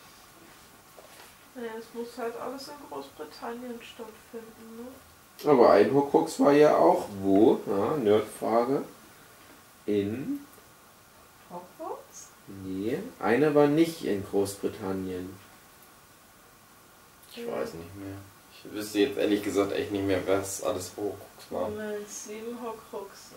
Ja, 1.62 1.70
es 1.78 1.86
muss 1.94 2.16
halt 2.16 2.36
alles 2.40 2.68
in 2.68 2.74
Großbritannien 2.88 3.80
stattfinden, 3.82 4.76
ne? 4.78 5.50
Aber 5.50 5.70
ein 5.70 5.92
Horcrux 5.92 6.38
war 6.38 6.52
ja 6.52 6.76
auch 6.76 7.06
wo? 7.22 7.60
Ja, 7.66 7.96
Nerdfrage. 7.96 8.82
In. 9.86 10.40
Hogwarts? 11.50 12.28
Nee, 12.62 12.98
einer 13.18 13.54
war 13.54 13.66
nicht 13.66 14.04
in 14.04 14.24
Großbritannien. 14.24 15.34
Ich 17.34 17.46
weiß 17.46 17.74
nicht 17.74 17.96
mehr. 17.96 18.16
Ich 18.52 18.70
wüsste 18.72 18.98
jetzt 19.00 19.16
ehrlich 19.16 19.42
gesagt 19.42 19.72
echt 19.72 19.90
nicht 19.92 20.04
mehr, 20.04 20.20
was 20.26 20.62
alles 20.62 20.92
Horcrux 20.96 21.50
war. 21.50 21.70
Sieben 22.06 22.60
Horcruxe. 22.60 23.34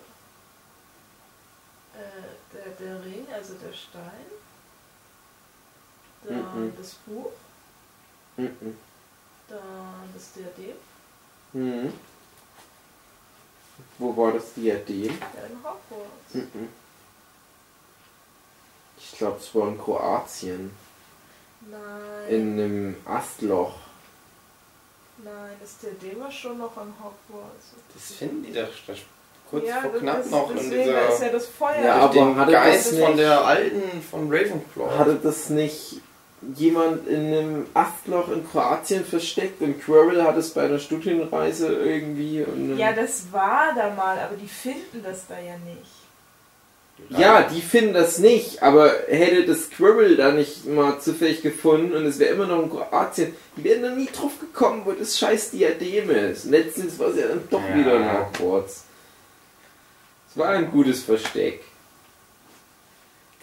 Äh, 1.94 2.54
der, 2.54 2.72
der 2.74 3.06
Ring, 3.06 3.28
also 3.32 3.54
der 3.56 3.74
Stein. 3.74 4.26
Dann 6.24 6.66
Mhm. 6.68 6.74
das 6.78 6.94
Buch. 7.06 7.32
Mhm. 8.38 8.78
Dann 9.48 10.10
das 10.14 10.34
Diadem. 10.34 10.76
Mhm. 11.54 11.94
Wo 13.98 14.16
war 14.18 14.32
das 14.34 14.54
Diadem? 14.54 15.20
Ja, 15.20 15.46
in 15.46 15.58
Hogwarts. 15.58 16.34
Mhm. 16.34 16.70
Ich 18.98 19.18
glaube, 19.18 19.38
es 19.38 19.54
war 19.54 19.68
in 19.68 19.78
Kroatien. 19.78 20.72
Nein. 21.62 22.30
In 22.30 22.60
einem 22.60 22.96
Astloch. 23.06 23.76
Nein, 25.18 25.56
das 25.60 25.78
Diadem 25.78 26.20
war 26.22 26.32
schon 26.32 26.58
noch 26.58 26.76
an 26.78 26.94
Hogwarts. 27.00 27.68
Das 27.94 28.12
finden 28.14 28.44
die 28.44 28.54
doch 28.54 28.72
kurz 29.54 29.68
ja, 29.70 29.76
vor 29.82 29.91
das- 29.91 30.01
knapp 30.01 30.18
das- 30.24 30.32
noch 30.32 30.49
in 30.51 30.56
deswegen 30.58 30.84
dieser... 30.84 31.10
ist 31.14 31.22
ja 31.22 31.30
das 31.30 31.45
Feuer. 31.47 31.86
Ja, 31.86 31.95
aber 31.95 32.36
hatte 32.36 32.51
das 32.51 32.91
nicht- 32.91 33.04
von 33.04 33.18
der 33.18 33.45
alten, 33.45 33.82
von 34.10 34.22
Ravenclaw. 34.32 34.97
Hatte 34.97 35.20
das 35.24 35.49
nicht 35.49 35.95
jemand 36.58 37.08
in 37.08 37.26
einem 37.28 37.66
Astloch 37.74 38.30
in 38.30 38.45
Kroatien 38.49 39.06
versteckt 39.06 39.62
und 39.62 39.80
Quirrell 39.82 40.24
hat 40.24 40.36
es 40.36 40.49
bei 40.49 40.64
einer 40.64 40.78
Studienreise 40.80 41.68
irgendwie. 41.74 42.43
Und 42.43 42.78
Ja, 42.78 42.91
das 42.91 43.28
war 43.32 43.74
da 43.76 43.91
mal, 43.93 44.18
aber 44.20 44.36
die 44.36 44.49
finden 44.49 45.01
das 45.04 45.26
da 45.28 45.36
ja 45.36 45.54
nicht. 45.66 47.20
ja, 47.20 47.43
die 47.43 47.62
finden 47.62 47.93
das 47.93 48.20
nicht, 48.20 48.62
aber 48.62 48.91
hätte 49.08 49.45
das 49.45 49.70
Quirrell 49.70 50.16
da 50.18 50.32
nicht 50.32 50.66
mal 50.68 50.99
zufällig 50.99 51.41
gefunden 51.41 51.93
und 51.93 52.06
es 52.06 52.20
wäre 52.20 52.34
immer 52.36 52.45
noch 52.45 52.62
in 52.64 52.70
Kroatien, 52.70 53.34
die 53.58 53.64
wären 53.64 53.82
dann 53.82 53.97
nie 53.97 54.10
drauf 54.12 54.38
gekommen, 54.39 54.82
wo 54.86 54.91
das 54.91 55.18
scheiß 55.18 55.51
Diadem 55.51 56.10
ist. 56.12 56.45
Letztens 56.45 56.99
war 56.99 57.08
es 57.08 57.18
ja 57.18 57.28
dann 57.28 57.41
doch 57.49 57.62
Ja. 57.70 57.76
wieder 57.78 57.95
in 57.95 58.06
Hogwarts. 58.12 58.84
Es 60.34 60.40
war 60.40 60.50
ein 60.50 60.72
gutes 60.72 61.04
Versteck. 61.04 61.62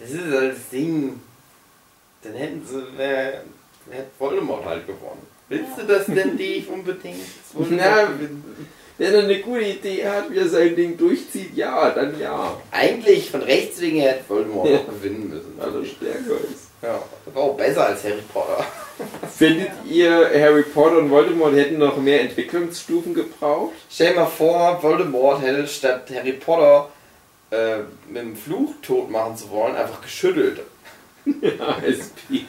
Das 0.01 0.11
ist 0.11 0.25
halt 0.33 0.55
das 0.57 0.69
Ding. 0.73 1.21
Dann 2.23 2.33
hätten 2.35 2.67
sie, 2.67 2.83
wer, 2.97 3.45
wer 3.87 3.99
hätte 3.99 4.11
Voldemort 4.19 4.65
halt 4.65 4.87
gewonnen. 4.89 5.25
Willst 5.49 5.79
du 5.79 5.85
das 5.87 6.07
denn 6.07 6.35
nicht 6.35 6.69
unbedingt? 6.69 7.21
Na? 7.71 8.09
Wenn 8.99 9.15
er 9.15 9.23
eine 9.23 9.39
gute 9.41 9.63
Idee 9.65 10.07
hat, 10.07 10.31
wie 10.31 10.39
er 10.39 10.49
sein 10.49 10.75
Ding 10.75 10.97
durchzieht, 10.97 11.57
ja, 11.57 11.91
dann 11.91 12.19
ja. 12.21 12.61
Eigentlich 12.73 13.31
von 13.31 13.43
rechts 13.43 13.81
wegen 13.81 14.01
hätte 14.01 14.29
Voldemort 14.29 14.69
Ja. 14.69 14.79
auch 14.79 14.87
gewinnen 14.89 15.29
müssen. 15.31 15.55
Weil 15.59 15.75
er 15.77 15.87
stärker 15.87 16.41
ist. 16.45 16.69
Ja, 16.83 17.01
das 17.25 17.35
war 17.35 17.43
auch 17.45 17.57
besser 17.57 17.87
als 17.87 18.03
Harry 18.05 18.23
Potter. 18.33 18.67
Findet 19.37 19.71
ihr, 19.89 20.31
Harry 20.35 20.63
Potter 20.63 20.99
und 20.99 21.11
Voldemort 21.11 21.55
hätten 21.55 21.79
noch 21.79 21.97
mehr 21.97 22.21
Entwicklungsstufen 22.21 23.15
gebraucht? 23.15 23.73
Stell 23.91 24.13
dir 24.13 24.21
mal 24.21 24.27
vor, 24.27 24.83
Voldemort 24.83 25.43
hätte 25.43 25.67
statt 25.67 26.11
Harry 26.15 26.33
Potter 26.33 26.91
äh, 27.51 27.79
mit 28.09 28.23
dem 28.23 28.37
Fluch 28.37 28.75
tot 28.83 29.11
machen 29.11 29.37
zu 29.37 29.51
wollen, 29.51 29.77
einfach 29.77 30.03
geschüttelt. 30.03 30.61
Ja, 31.25 31.77
es 31.87 32.11
piept. 32.11 32.49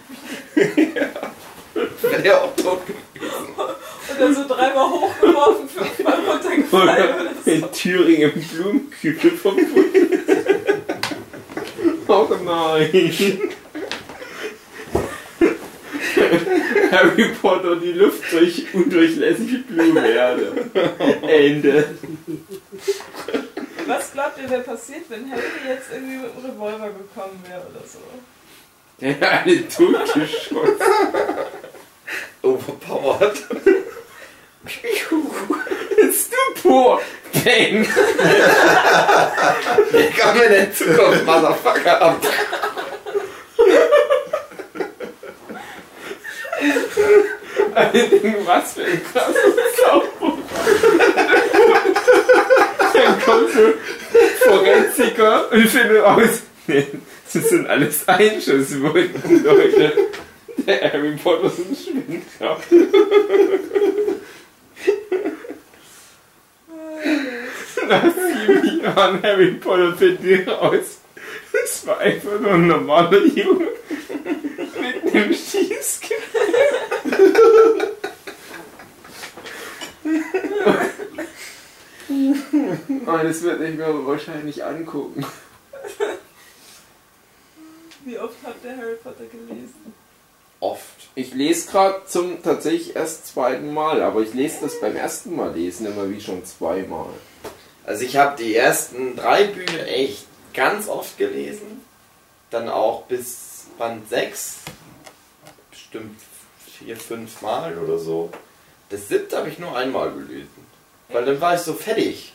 Wäre 2.02 2.22
der 2.22 2.44
auch 2.44 2.56
tot 2.56 2.82
gewesen. 2.86 3.48
Und 3.58 4.20
dann 4.20 4.36
so 4.36 4.48
dreimal 4.48 4.90
hochgeworfen, 4.90 5.70
fünfmal 5.70 6.20
runtergefallen. 6.28 6.90
Oder 6.90 7.22
oder 7.22 7.32
so. 7.44 7.52
in 7.52 7.72
Thüringen 7.72 8.32
im 8.34 8.44
Blumenkübel 8.44 9.32
verbunden. 9.32 9.68
Oh 12.14 12.28
nein. 12.44 13.40
Harry 16.92 17.30
Potter, 17.42 17.76
die 17.76 17.94
Luft 17.94 18.32
durch 18.32 18.66
undurchlässige 18.74 19.60
Blumenerde. 19.60 20.70
Ende. 21.22 21.96
Was 23.88 24.14
glaubt 24.14 24.38
ihr, 24.42 24.50
wäre 24.50 24.62
passiert, 24.62 25.04
wenn 25.10 25.30
Harry 25.32 25.42
jetzt 25.68 25.88
irgendwie 25.92 26.18
mit 26.18 26.32
einem 26.32 26.46
Revolver 26.46 26.90
gekommen 26.90 27.44
wäre 27.48 27.62
oder 27.62 27.86
so? 27.86 28.00
Der 29.00 29.20
hat 29.20 29.46
alle 29.46 29.68
totgeschossen. 29.68 30.78
Overpowered. 32.42 33.38
Stupor. 36.14 37.02
Bang. 37.34 37.88
Ich 39.94 40.18
kann 40.18 40.38
mir 40.38 40.46
in 40.46 40.74
Zukunft 40.74 41.26
Motherfucker 41.26 42.02
ab. 42.02 42.22
Was 48.46 48.74
für 48.74 48.84
ein 48.84 49.02
krasses 49.12 49.36
Zauberbuch. 49.84 50.38
Dann 52.94 53.22
kommt 53.22 53.52
so 53.52 53.74
Forensiker 54.46 55.52
und 55.52 55.68
findet 55.68 56.04
aus, 56.04 56.44
nee, 56.68 56.88
das 57.34 57.50
sind 57.50 57.68
alles 57.68 58.08
Einschusswunden, 58.08 59.44
Leute. 59.44 59.94
Der 60.68 60.94
Harry 60.94 61.16
Potter 61.16 61.48
ist 61.48 61.60
ein 61.60 61.76
Schwindler. 61.76 62.58
Nach 67.88 68.04
sieben 68.04 68.82
Jahren 68.84 69.24
Harry 69.24 69.52
Potter 69.54 69.94
findet 69.96 70.48
raus. 70.48 71.01
Das 71.54 71.86
war 71.86 72.00
einfach 72.00 72.40
nur 72.40 72.54
ein 72.54 72.68
normaler 72.68 73.26
Junge 73.26 73.68
mit 74.80 75.16
einem 75.16 75.34
Schießgewehr. 75.34 76.18
Und 82.10 83.24
das 83.24 83.42
wird 83.42 83.62
ich 83.62 83.76
mir 83.76 84.08
wahrscheinlich 84.08 84.64
angucken. 84.64 85.26
Wie 88.06 88.18
oft 88.18 88.36
habt 88.44 88.64
ihr 88.66 88.78
Harry 88.78 88.96
Potter 88.96 89.26
gelesen? 89.26 89.94
Oft. 90.60 91.10
Ich 91.16 91.34
lese 91.34 91.70
gerade 91.70 92.02
zum 92.06 92.42
tatsächlich 92.44 92.96
erst 92.96 93.28
zweiten 93.28 93.74
Mal, 93.74 94.02
aber 94.02 94.22
ich 94.22 94.34
lese 94.34 94.60
das 94.62 94.80
beim 94.80 94.96
ersten 94.96 95.36
Mal 95.36 95.54
lesen 95.54 95.88
immer 95.88 96.10
wie 96.10 96.22
schon 96.22 96.46
zweimal. 96.46 97.10
Also 97.86 98.06
ich 98.06 98.18
habe 98.18 98.42
die 98.42 98.56
ersten 98.56 99.16
drei 99.16 99.46
Bücher 99.46 99.88
echt 99.88 100.26
ganz 100.54 100.88
oft 100.88 101.18
gelesen. 101.18 101.82
Dann 102.50 102.70
auch 102.70 103.04
bis 103.04 103.66
Band 103.78 104.10
6. 104.10 104.58
Bestimmt 105.70 106.20
vier, 106.78 106.98
fünf 106.98 107.42
Mal 107.42 107.78
oder 107.78 107.98
so. 107.98 108.30
Das 108.90 109.08
siebte 109.08 109.38
habe 109.38 109.50
ich 109.50 109.60
nur 109.60 109.76
einmal 109.76 110.12
gelesen. 110.12 110.50
Weil 111.10 111.26
dann 111.26 111.40
war 111.42 111.56
ich 111.56 111.62
so 111.62 111.74
fertig. 111.74 112.34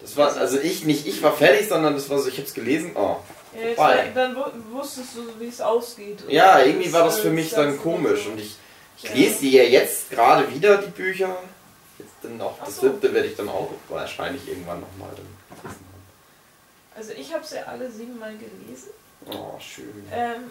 Das 0.00 0.16
war, 0.16 0.36
also 0.36 0.58
ich, 0.60 0.84
nicht 0.84 1.06
ich 1.06 1.22
war 1.22 1.32
fertig, 1.32 1.68
sondern 1.68 1.94
das 1.94 2.10
war 2.10 2.18
so, 2.18 2.28
ich 2.28 2.36
habe 2.36 2.46
es 2.46 2.54
gelesen, 2.54 2.92
oh. 2.94 3.16
Ja, 3.58 3.74
Vorbei. 3.74 4.10
dann 4.14 4.36
wu- 4.36 4.42
wusstest 4.78 5.16
du, 5.16 5.40
wie 5.40 5.48
es 5.48 5.62
ausgeht. 5.62 6.22
oder? 6.24 6.32
Ja, 6.32 6.60
irgendwie 6.60 6.92
war 6.92 7.04
das 7.04 7.20
für 7.20 7.30
mich 7.30 7.50
dann 7.50 7.78
komisch 7.78 8.26
und 8.26 8.38
ich, 8.38 8.56
ich 9.02 9.14
lese 9.14 9.40
die 9.40 9.52
ja 9.52 9.62
jetzt 9.62 10.10
gerade 10.10 10.52
wieder, 10.54 10.76
die 10.76 10.90
Bücher. 10.90 11.34
Jetzt 11.98 12.12
dann 12.22 12.38
auch 12.42 12.58
das 12.62 12.76
so. 12.76 12.82
siebte 12.82 13.14
werde 13.14 13.28
ich 13.28 13.36
dann 13.36 13.48
auch 13.48 13.70
wahrscheinlich 13.88 14.46
irgendwann 14.46 14.80
nochmal 14.80 15.08
dann 15.16 15.24
lesen. 15.70 15.95
Also 16.96 17.12
ich 17.12 17.32
habe 17.34 17.44
sie 17.44 17.58
alle 17.58 17.90
siebenmal 17.90 18.32
gelesen. 18.36 18.88
Oh, 19.26 19.58
schön. 19.60 20.04
Ähm, 20.12 20.50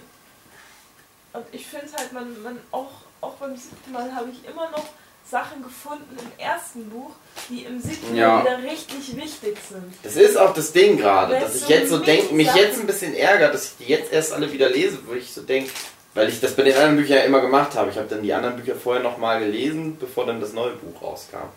und 1.34 1.46
ich 1.52 1.66
finde 1.66 1.88
halt, 1.98 2.14
man, 2.14 2.42
man 2.44 2.60
auch, 2.72 2.92
auch 3.22 3.34
beim 3.36 3.56
siebten 3.56 3.92
Mal 3.92 4.14
habe 4.16 4.30
ich 4.32 4.48
immer 4.50 4.70
noch 4.72 4.86
Sachen 5.30 5.64
gefunden 5.64 6.16
im 6.20 6.32
ersten 6.40 6.90
Buch, 6.90 7.12
die 7.50 7.64
im 7.64 7.82
siebten 7.82 8.16
Ja. 8.16 8.38
Mal 8.44 8.44
wieder 8.62 8.72
richtig 8.72 9.16
wichtig 9.16 9.58
sind. 9.70 9.94
Das 10.04 10.16
ist 10.16 10.38
auch 10.38 10.54
das 10.54 10.72
Ding 10.72 10.98
gerade, 10.98 11.40
dass 11.40 11.56
ich 11.56 11.68
jetzt 11.68 11.90
so 11.90 11.98
denke, 11.98 12.34
mich 12.34 12.48
Sachen- 12.48 12.60
jetzt 12.60 12.80
ein 12.80 12.86
bisschen 12.88 13.16
ärgert, 13.16 13.54
dass 13.54 13.66
ich 13.66 13.78
die 13.78 13.86
jetzt 13.92 14.12
erst 14.14 14.34
alle 14.34 14.52
wieder 14.52 14.70
lese, 14.70 15.00
wo 15.06 15.14
ich 15.14 15.34
so 15.34 15.42
denke, 15.42 15.72
weil 16.14 16.30
ich 16.30 16.40
das 16.40 16.56
bei 16.56 16.62
den 16.64 16.76
anderen 16.76 16.98
Büchern 16.98 17.18
ja 17.18 17.24
immer 17.24 17.42
gemacht 17.42 17.74
habe. 17.76 17.90
Ich 17.90 17.98
habe 17.98 18.08
dann 18.08 18.22
die 18.22 18.34
anderen 18.34 18.56
Bücher 18.58 18.76
vorher 18.76 19.02
nochmal 19.04 19.40
gelesen, 19.40 19.98
bevor 20.00 20.26
dann 20.28 20.40
das 20.40 20.54
neue 20.54 20.74
Buch 20.74 21.02
rauskam. 21.02 21.50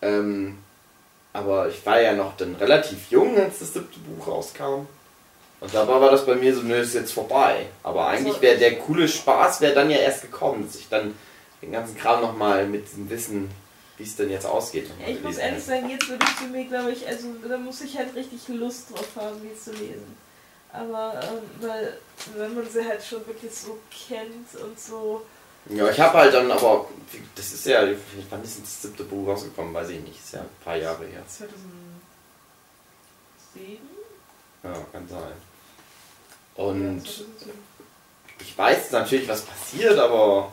Ähm, 0.00 0.58
aber 1.34 1.68
ich 1.68 1.84
war 1.84 2.00
ja 2.00 2.14
noch 2.14 2.36
dann 2.36 2.54
relativ 2.54 3.10
jung, 3.10 3.36
als 3.36 3.58
das 3.58 3.74
siebte 3.74 3.98
Buch 3.98 4.26
rauskam. 4.28 4.86
Und 5.60 5.74
dabei 5.74 6.00
war 6.00 6.10
das 6.10 6.24
bei 6.24 6.36
mir 6.36 6.54
so, 6.54 6.62
nö, 6.62 6.76
ist 6.76 6.94
jetzt 6.94 7.12
vorbei. 7.12 7.66
Aber 7.82 8.06
eigentlich 8.06 8.40
wäre 8.40 8.56
der 8.56 8.78
coole 8.78 9.08
Spaß 9.08 9.60
wäre 9.60 9.74
dann 9.74 9.90
ja 9.90 9.98
erst 9.98 10.22
gekommen, 10.22 10.64
dass 10.64 10.76
ich 10.76 10.88
dann 10.88 11.14
den 11.60 11.72
ganzen 11.72 11.96
Kram 11.96 12.20
nochmal 12.20 12.66
mit 12.66 12.86
diesem 12.86 13.10
Wissen, 13.10 13.50
wie 13.96 14.04
es 14.04 14.14
denn 14.14 14.30
jetzt 14.30 14.46
ausgeht, 14.46 14.88
Ja, 15.00 15.08
ich 15.08 15.22
muss 15.22 15.36
ehrlich 15.36 15.64
sagen, 15.64 15.90
jetzt 15.90 16.08
würde 16.08 16.24
ich 16.24 16.36
zu 16.36 16.44
mir, 16.44 16.64
glaube 16.66 16.92
ich, 16.92 17.06
also 17.06 17.28
da 17.48 17.56
muss 17.56 17.80
ich 17.80 17.96
halt 17.96 18.14
richtig 18.14 18.48
Lust 18.48 18.90
drauf 18.90 19.08
haben, 19.16 19.40
die 19.42 19.58
zu 19.58 19.72
lesen. 19.72 20.16
Aber 20.72 21.20
ähm, 21.22 21.66
weil, 21.66 21.98
wenn 22.36 22.54
man 22.54 22.68
sie 22.68 22.84
halt 22.84 23.02
schon 23.02 23.26
wirklich 23.26 23.54
so 23.54 23.78
kennt 24.08 24.54
und 24.62 24.78
so. 24.78 25.22
Ja, 25.70 25.88
ich 25.90 25.98
habe 25.98 26.18
halt 26.18 26.34
dann 26.34 26.50
aber, 26.50 26.86
das 27.34 27.52
ist 27.52 27.64
ja, 27.66 27.80
wann 28.30 28.42
ist 28.44 28.56
denn 28.56 28.64
das 28.64 28.82
siebte 28.82 29.04
Buch 29.04 29.28
rausgekommen, 29.28 29.72
weiß 29.72 29.88
ich 29.90 30.00
nicht, 30.00 30.18
ist 30.22 30.34
ja 30.34 30.40
ein 30.40 30.48
paar 30.62 30.76
Jahre 30.76 31.04
her. 31.06 31.22
2007? 31.26 33.78
Ja, 34.62 34.72
kann 34.92 35.08
sein. 35.08 35.32
Und 36.56 37.04
Ja, 37.04 37.12
2007. 37.12 37.52
ich 38.40 38.58
weiß 38.58 38.90
natürlich, 38.92 39.28
was 39.28 39.42
passiert, 39.42 39.98
aber 39.98 40.50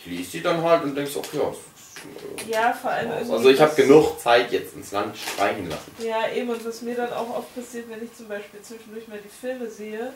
ich 0.00 0.06
lese 0.06 0.30
die 0.32 0.42
dann 0.42 0.62
halt 0.62 0.84
und 0.84 0.94
denke 0.94 1.10
so, 1.10 1.22
ach 1.26 1.34
ja, 1.34 1.50
äh, 1.50 2.50
Ja, 2.50 2.72
vor 2.72 2.90
allem 2.90 3.10
irgendwie. 3.12 3.32
also 3.32 3.50
ich 3.50 3.60
habe 3.60 3.74
genug 3.74 4.18
Zeit 4.20 4.52
jetzt 4.52 4.74
ins 4.74 4.92
Land 4.92 5.16
streichen 5.16 5.68
lassen. 5.68 5.92
Ja, 5.98 6.28
eben, 6.30 6.48
und 6.50 6.64
was 6.64 6.82
mir 6.82 6.94
dann 6.94 7.12
auch 7.12 7.36
oft 7.38 7.54
passiert, 7.54 7.88
wenn 7.90 8.02
ich 8.04 8.14
zum 8.14 8.28
Beispiel 8.28 8.60
zwischendurch 8.62 9.08
mal 9.08 9.18
die 9.22 9.28
Filme 9.28 9.68
sehe, 9.70 10.12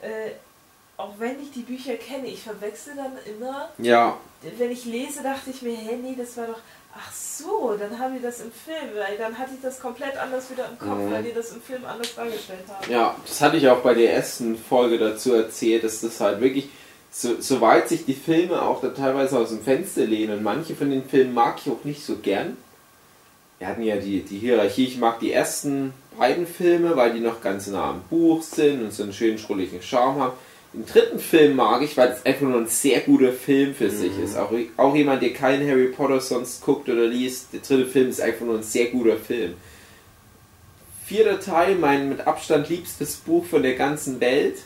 äh, 0.00 0.30
auch 0.96 1.14
wenn 1.18 1.40
ich 1.42 1.50
die 1.52 1.62
Bücher 1.62 1.94
kenne, 1.94 2.28
ich 2.28 2.42
verwechsel 2.42 2.94
dann 2.96 3.12
immer, 3.26 3.68
Ja, 3.78 4.16
wenn 4.58 4.70
ich 4.70 4.84
lese, 4.84 5.22
dachte 5.22 5.50
ich 5.50 5.62
mir, 5.62 5.76
hey, 5.76 5.96
nee, 6.02 6.14
das 6.16 6.36
war 6.36 6.46
doch, 6.46 6.58
ach 6.96 7.12
so, 7.12 7.76
dann 7.78 7.98
haben 7.98 8.14
die 8.16 8.22
das 8.22 8.40
im 8.40 8.52
Film, 8.52 8.90
weil 8.96 9.16
dann 9.18 9.36
hatte 9.36 9.50
ich 9.54 9.60
das 9.60 9.80
komplett 9.80 10.16
anders 10.16 10.50
wieder 10.50 10.68
im 10.70 10.78
Kopf, 10.78 10.98
Mhm. 10.98 11.10
weil 11.10 11.22
die 11.24 11.32
das 11.32 11.50
im 11.52 11.60
Film 11.60 11.84
anders 11.84 12.14
dargestellt 12.14 12.60
haben. 12.68 12.92
Ja, 12.92 13.16
das 13.26 13.40
hatte 13.40 13.56
ich 13.56 13.68
auch 13.68 13.80
bei 13.80 13.94
der 13.94 14.12
ersten 14.14 14.56
Folge 14.56 14.98
dazu 14.98 15.34
erzählt, 15.34 15.82
dass 15.82 16.00
das 16.02 16.20
halt 16.20 16.40
wirklich, 16.40 16.68
so, 17.10 17.40
soweit 17.40 17.88
sich 17.88 18.04
die 18.04 18.14
Filme 18.14 18.60
auch 18.62 18.80
da 18.80 18.88
teilweise 18.88 19.38
aus 19.38 19.48
dem 19.48 19.62
Fenster 19.62 20.04
lehnen, 20.04 20.38
und 20.38 20.42
manche 20.44 20.74
von 20.76 20.90
den 20.90 21.04
Filmen 21.08 21.34
mag 21.34 21.58
ich 21.64 21.72
auch 21.72 21.82
nicht 21.84 22.04
so 22.04 22.16
gern. 22.16 22.56
Wir 23.58 23.68
hatten 23.68 23.82
ja 23.82 23.96
die, 23.96 24.20
die 24.22 24.38
Hierarchie, 24.38 24.86
ich 24.86 24.98
mag 24.98 25.20
die 25.20 25.32
ersten 25.32 25.94
beiden 26.18 26.46
Filme, 26.46 26.96
weil 26.96 27.12
die 27.14 27.20
noch 27.20 27.40
ganz 27.40 27.66
nah 27.68 27.90
am 27.90 28.02
Buch 28.10 28.42
sind 28.42 28.82
und 28.82 28.92
so 28.92 29.04
einen 29.04 29.12
schönen 29.12 29.38
schrulligen 29.38 29.80
Charme 29.82 30.20
haben. 30.20 30.32
Den 30.74 30.86
dritten 30.86 31.20
Film 31.20 31.54
mag 31.54 31.82
ich, 31.82 31.96
weil 31.96 32.08
es 32.08 32.26
einfach 32.26 32.48
nur 32.48 32.58
ein 32.58 32.66
sehr 32.66 33.00
guter 33.00 33.32
Film 33.32 33.76
für 33.76 33.90
sich 33.90 34.18
ist. 34.18 34.36
Auch, 34.36 34.50
auch 34.76 34.94
jemand, 34.94 35.22
der 35.22 35.32
keinen 35.32 35.68
Harry 35.68 35.86
Potter 35.86 36.20
sonst 36.20 36.62
guckt 36.62 36.88
oder 36.88 37.06
liest, 37.06 37.52
der 37.52 37.60
dritte 37.60 37.86
Film 37.86 38.08
ist 38.08 38.20
einfach 38.20 38.44
nur 38.44 38.56
ein 38.56 38.64
sehr 38.64 38.86
guter 38.86 39.16
Film. 39.16 39.54
Vierter 41.06 41.38
Teil, 41.38 41.76
mein 41.76 42.08
mit 42.08 42.26
Abstand 42.26 42.68
liebstes 42.68 43.16
Buch 43.16 43.44
von 43.44 43.62
der 43.62 43.74
ganzen 43.74 44.20
Welt. 44.20 44.56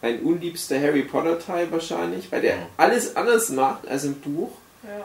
Mein 0.00 0.20
unliebster 0.22 0.80
Harry 0.80 1.02
Potter 1.02 1.38
Teil 1.38 1.70
wahrscheinlich, 1.70 2.32
weil 2.32 2.40
der 2.40 2.66
alles 2.76 3.14
anders 3.14 3.50
macht 3.50 3.86
als 3.86 4.02
im 4.02 4.14
Buch. 4.14 4.50
Ja. 4.82 5.04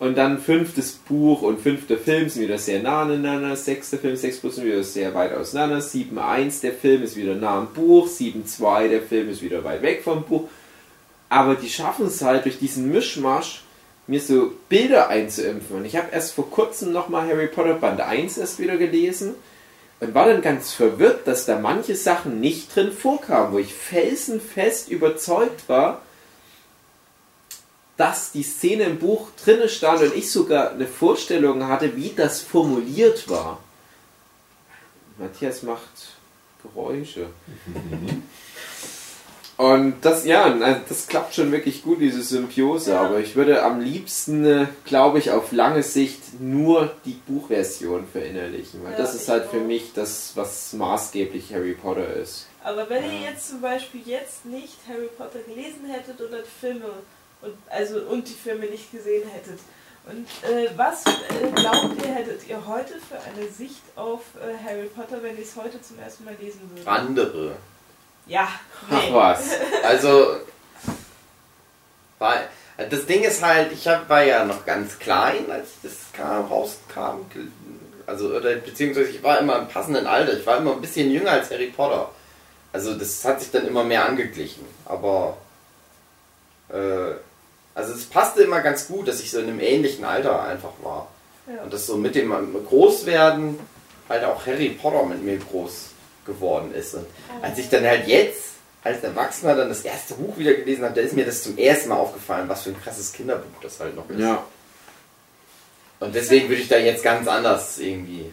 Und 0.00 0.16
dann 0.16 0.38
fünftes 0.38 0.92
Buch 0.92 1.42
und 1.42 1.60
fünfter 1.60 1.98
Film 1.98 2.30
sind 2.30 2.42
wieder 2.42 2.56
sehr 2.56 2.82
nah 2.82 3.02
aneinander. 3.02 3.54
Sechster 3.54 3.98
Film, 3.98 4.16
sechs 4.16 4.38
plus 4.38 4.54
sind 4.54 4.64
wieder 4.64 4.82
sehr 4.82 5.14
weit 5.14 5.34
auseinander. 5.34 5.80
7.1 5.80 6.62
der 6.62 6.72
Film 6.72 7.02
ist 7.02 7.16
wieder 7.16 7.34
nah 7.34 7.58
am 7.58 7.74
Buch. 7.74 8.08
7.2 8.08 8.88
der 8.88 9.02
Film 9.02 9.28
ist 9.28 9.42
wieder 9.42 9.62
weit 9.62 9.82
weg 9.82 10.02
vom 10.02 10.24
Buch. 10.24 10.48
Aber 11.28 11.54
die 11.54 11.68
schaffen 11.68 12.06
es 12.06 12.22
halt 12.22 12.46
durch 12.46 12.58
diesen 12.58 12.90
Mischmasch, 12.90 13.62
mir 14.06 14.20
so 14.20 14.54
Bilder 14.70 15.10
einzuimpfen. 15.10 15.76
Und 15.76 15.84
ich 15.84 15.96
habe 15.96 16.08
erst 16.10 16.32
vor 16.32 16.50
kurzem 16.50 16.92
nochmal 16.92 17.28
Harry 17.28 17.48
Potter 17.48 17.74
Band 17.74 18.00
1 18.00 18.38
erst 18.38 18.58
wieder 18.58 18.78
gelesen 18.78 19.34
und 20.00 20.14
war 20.14 20.24
dann 20.24 20.40
ganz 20.40 20.72
verwirrt, 20.72 21.26
dass 21.26 21.44
da 21.44 21.58
manche 21.58 21.94
Sachen 21.94 22.40
nicht 22.40 22.74
drin 22.74 22.92
vorkamen, 22.92 23.52
wo 23.52 23.58
ich 23.58 23.74
felsenfest 23.74 24.88
überzeugt 24.88 25.68
war, 25.68 26.00
dass 28.00 28.32
die 28.32 28.42
Szene 28.42 28.84
im 28.84 28.98
Buch 28.98 29.28
drinne 29.44 29.68
stand 29.68 30.00
und 30.00 30.16
ich 30.16 30.32
sogar 30.32 30.70
eine 30.70 30.86
Vorstellung 30.86 31.68
hatte, 31.68 31.96
wie 31.96 32.14
das 32.16 32.40
formuliert 32.40 33.28
war. 33.28 33.60
Matthias 35.18 35.62
macht 35.62 36.14
Geräusche. 36.62 37.26
Und 39.58 39.96
das, 40.00 40.24
ja, 40.24 40.44
also 40.44 40.80
das 40.88 41.08
klappt 41.08 41.34
schon 41.34 41.52
wirklich 41.52 41.82
gut, 41.82 42.00
diese 42.00 42.22
Symbiose. 42.22 42.92
Ja. 42.92 43.02
Aber 43.02 43.20
ich 43.20 43.36
würde 43.36 43.62
am 43.62 43.82
liebsten, 43.82 44.46
äh, 44.46 44.66
glaube 44.86 45.18
ich, 45.18 45.30
auf 45.32 45.52
lange 45.52 45.82
Sicht 45.82 46.40
nur 46.40 46.94
die 47.04 47.20
Buchversion 47.26 48.06
verinnerlichen. 48.10 48.82
Weil 48.82 48.92
Ja, 48.92 48.96
das 48.96 49.14
ist 49.14 49.28
halt 49.28 49.50
für 49.50 49.58
auch. 49.58 49.66
mich 49.66 49.92
das, 49.92 50.32
was 50.36 50.72
maßgeblich 50.72 51.52
Harry 51.52 51.74
Potter 51.74 52.14
ist. 52.14 52.46
Aber 52.64 52.88
wenn 52.88 53.04
ihr 53.04 53.30
jetzt 53.30 53.50
zum 53.50 53.60
Beispiel 53.60 54.00
jetzt 54.06 54.46
nicht 54.46 54.78
Harry 54.88 55.10
Potter 55.18 55.40
gelesen 55.40 55.84
hättet 55.86 56.18
oder 56.18 56.38
die 56.38 56.60
Filme 56.60 56.86
und 57.42 57.54
also 57.68 58.00
und 58.00 58.28
die 58.28 58.34
Filme 58.34 58.66
nicht 58.66 58.90
gesehen 58.92 59.28
hättet, 59.28 59.58
und 60.06 60.26
äh, 60.50 60.70
was 60.76 61.04
äh, 61.06 61.50
glaubt 61.54 62.02
ihr, 62.02 62.14
hättet 62.14 62.48
ihr 62.48 62.66
heute 62.66 62.94
für 62.94 63.20
eine 63.20 63.48
Sicht 63.48 63.82
auf 63.96 64.20
äh, 64.36 64.56
Harry 64.64 64.86
Potter, 64.86 65.22
wenn 65.22 65.36
ihr 65.36 65.42
es 65.42 65.54
heute 65.56 65.80
zum 65.82 65.98
ersten 65.98 66.24
Mal 66.24 66.34
lesen 66.40 66.60
würdet? 66.70 66.86
Andere. 66.86 67.56
Ja, 68.26 68.48
Ach 68.90 69.02
nee. 69.02 69.14
was. 69.14 69.50
Also, 69.84 70.36
weil, 72.18 72.48
das 72.88 73.06
Ding 73.06 73.22
ist 73.22 73.42
halt, 73.42 73.72
ich 73.72 73.86
hab, 73.86 74.08
war 74.08 74.22
ja 74.24 74.44
noch 74.44 74.64
ganz 74.64 74.98
klein, 74.98 75.50
als 75.50 75.68
das 75.82 75.92
kam, 76.12 76.46
rauskam. 76.46 77.26
Also, 78.06 78.28
oder, 78.28 78.56
beziehungsweise 78.56 79.10
ich 79.10 79.22
war 79.22 79.38
immer 79.38 79.58
im 79.58 79.68
passenden 79.68 80.06
Alter. 80.06 80.36
Ich 80.38 80.46
war 80.46 80.58
immer 80.58 80.72
ein 80.72 80.80
bisschen 80.80 81.10
jünger 81.10 81.32
als 81.32 81.50
Harry 81.50 81.68
Potter. 81.68 82.10
Also, 82.72 82.94
das 82.94 83.24
hat 83.24 83.40
sich 83.40 83.50
dann 83.50 83.66
immer 83.66 83.84
mehr 83.84 84.06
angeglichen. 84.06 84.64
Aber, 84.86 85.36
äh, 86.68 87.12
Also 87.74 87.92
es 87.92 88.04
passte 88.04 88.42
immer 88.42 88.60
ganz 88.60 88.88
gut, 88.88 89.08
dass 89.08 89.20
ich 89.20 89.30
so 89.30 89.38
in 89.38 89.48
einem 89.48 89.60
ähnlichen 89.60 90.04
Alter 90.04 90.42
einfach 90.42 90.72
war. 90.82 91.08
Ja. 91.46 91.62
Und 91.62 91.72
dass 91.72 91.86
so 91.86 91.96
mit 91.96 92.14
dem 92.14 92.32
Großwerden 92.68 93.58
halt 94.08 94.24
auch 94.24 94.46
Harry 94.46 94.70
Potter 94.70 95.04
mit 95.04 95.22
mir 95.22 95.38
groß 95.38 95.86
geworden 96.26 96.74
ist. 96.74 96.94
Und 96.94 97.06
als 97.42 97.58
ich 97.58 97.68
dann 97.68 97.84
halt 97.84 98.06
jetzt 98.06 98.50
als 98.82 99.02
Erwachsener 99.02 99.54
dann 99.54 99.68
das 99.68 99.82
erste 99.82 100.14
Buch 100.14 100.36
wieder 100.38 100.54
gelesen 100.54 100.84
habe, 100.84 100.94
da 100.94 101.00
ist 101.00 101.14
mir 101.14 101.24
das 101.24 101.42
zum 101.42 101.58
ersten 101.58 101.90
Mal 101.90 101.96
aufgefallen, 101.96 102.48
was 102.48 102.62
für 102.62 102.70
ein 102.70 102.82
krasses 102.82 103.12
Kinderbuch 103.12 103.60
das 103.62 103.78
halt 103.78 103.94
noch 103.94 104.08
ist. 104.08 104.20
Ja. 104.20 104.44
Und 106.00 106.14
deswegen 106.14 106.48
würde 106.48 106.62
ich 106.62 106.68
da 106.68 106.78
jetzt 106.78 107.02
ganz 107.02 107.28
anders 107.28 107.78
irgendwie. 107.78 108.32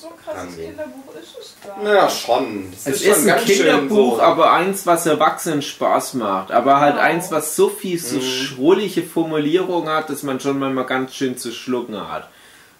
So 0.00 0.08
ein 0.08 0.12
krasses. 0.24 0.56
Kinderbuch 0.56 1.14
ist 1.14 1.36
es 1.40 1.54
gar 1.66 1.82
Naja, 1.82 2.08
schon. 2.10 2.70
Das 2.72 2.86
Es 2.86 3.02
ist 3.02 3.28
ein 3.28 3.44
Kinderbuch, 3.44 4.16
so, 4.16 4.22
aber 4.22 4.52
eins, 4.52 4.86
was 4.86 5.06
Erwachsenen 5.06 5.62
Spaß 5.62 6.14
macht. 6.14 6.50
Aber 6.52 6.80
halt 6.80 6.94
Genau. 6.96 7.06
eins, 7.06 7.30
was 7.30 7.56
so 7.56 7.68
viel 7.68 7.98
so 7.98 8.16
Mhm. 8.16 8.22
schrullige 8.22 9.02
Formulierungen 9.02 9.88
hat, 9.88 10.10
dass 10.10 10.22
man 10.22 10.38
schon 10.40 10.58
manchmal 10.58 10.84
ganz 10.86 11.14
schön 11.14 11.38
zu 11.38 11.50
schlucken 11.52 11.96
hat. 12.10 12.28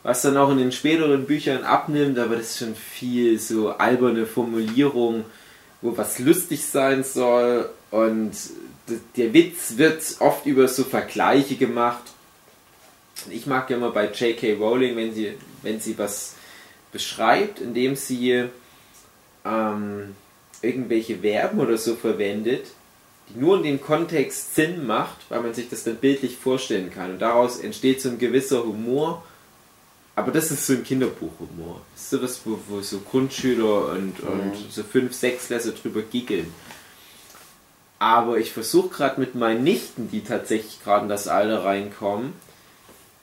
Was 0.03 0.23
dann 0.23 0.37
auch 0.37 0.51
in 0.51 0.59
den 0.59 0.71
späteren 0.73 1.25
Büchern 1.27 1.65
abnimmt, 1.65 2.19
aber 2.19 2.37
das 2.37 2.51
ist 2.51 2.59
schon 2.59 2.77
viel 2.77 3.39
so 3.41 3.71
alberne 3.71 4.27
Formulierung, 4.27 5.25
wo 5.83 5.97
was 5.97 6.19
lustig 6.21 6.65
sein 6.65 7.03
soll. 7.03 7.69
Und 7.91 8.33
der 9.17 9.33
Witz 9.33 9.79
wird 9.79 10.03
oft 10.21 10.47
über 10.47 10.69
so 10.69 10.85
Vergleiche 10.85 11.57
gemacht. 11.57 12.03
Ich 13.31 13.47
mag 13.47 13.69
ja 13.71 13.77
immer 13.79 13.91
bei 13.91 14.05
J.K. 14.13 14.55
Rowling, 14.55 14.95
wenn 14.97 15.13
sie, 15.13 15.37
wenn 15.63 15.81
sie 15.81 15.99
was 15.99 16.35
beschreibt, 16.97 17.61
indem 17.61 17.95
sie 17.95 18.47
ähm, 19.45 20.15
irgendwelche 20.63 21.19
Verben 21.19 21.61
oder 21.61 21.77
so 21.77 21.95
verwendet, 21.95 22.69
die 23.29 23.39
nur 23.39 23.59
in 23.59 23.65
dem 23.65 23.83
Kontext 23.83 24.55
Sinn 24.55 24.87
macht, 24.87 25.19
weil 25.29 25.43
man 25.43 25.53
sich 25.53 25.69
das 25.69 25.85
dann 25.85 25.97
bildlich 25.97 26.39
vorstellen 26.39 26.91
kann. 26.91 27.11
Und 27.11 27.19
daraus 27.19 27.61
entsteht 27.61 28.01
so 28.01 28.09
ein 28.09 28.19
gewisser 28.19 28.65
Humor. 28.65 29.23
Aber 30.15 30.33
das 30.33 30.51
ist 30.51 30.67
so 30.67 30.73
ein 30.73 30.85
Kinderbuchhumor. 30.85 31.83
Das 31.93 32.05
ist 32.05 32.11
sowas, 32.11 32.41
wo, 32.47 32.59
wo 32.69 32.81
so 32.81 33.01
Grundschüler 33.01 33.91
und, 33.91 34.21
und 34.21 34.55
so 34.71 34.83
fünf, 34.83 35.13
sechs 35.13 35.51
Läser 35.51 35.73
drüber 35.73 36.01
giggeln. 36.01 36.51
Aber 37.99 38.39
ich 38.39 38.53
versuche 38.53 38.89
gerade 38.89 39.21
mit 39.21 39.35
meinen 39.35 39.65
Nichten, 39.65 40.09
die 40.11 40.25
tatsächlich 40.25 40.83
gerade 40.83 41.03
in 41.03 41.11
das 41.11 41.29
Alter 41.29 41.65
reinkommen, 41.65 42.33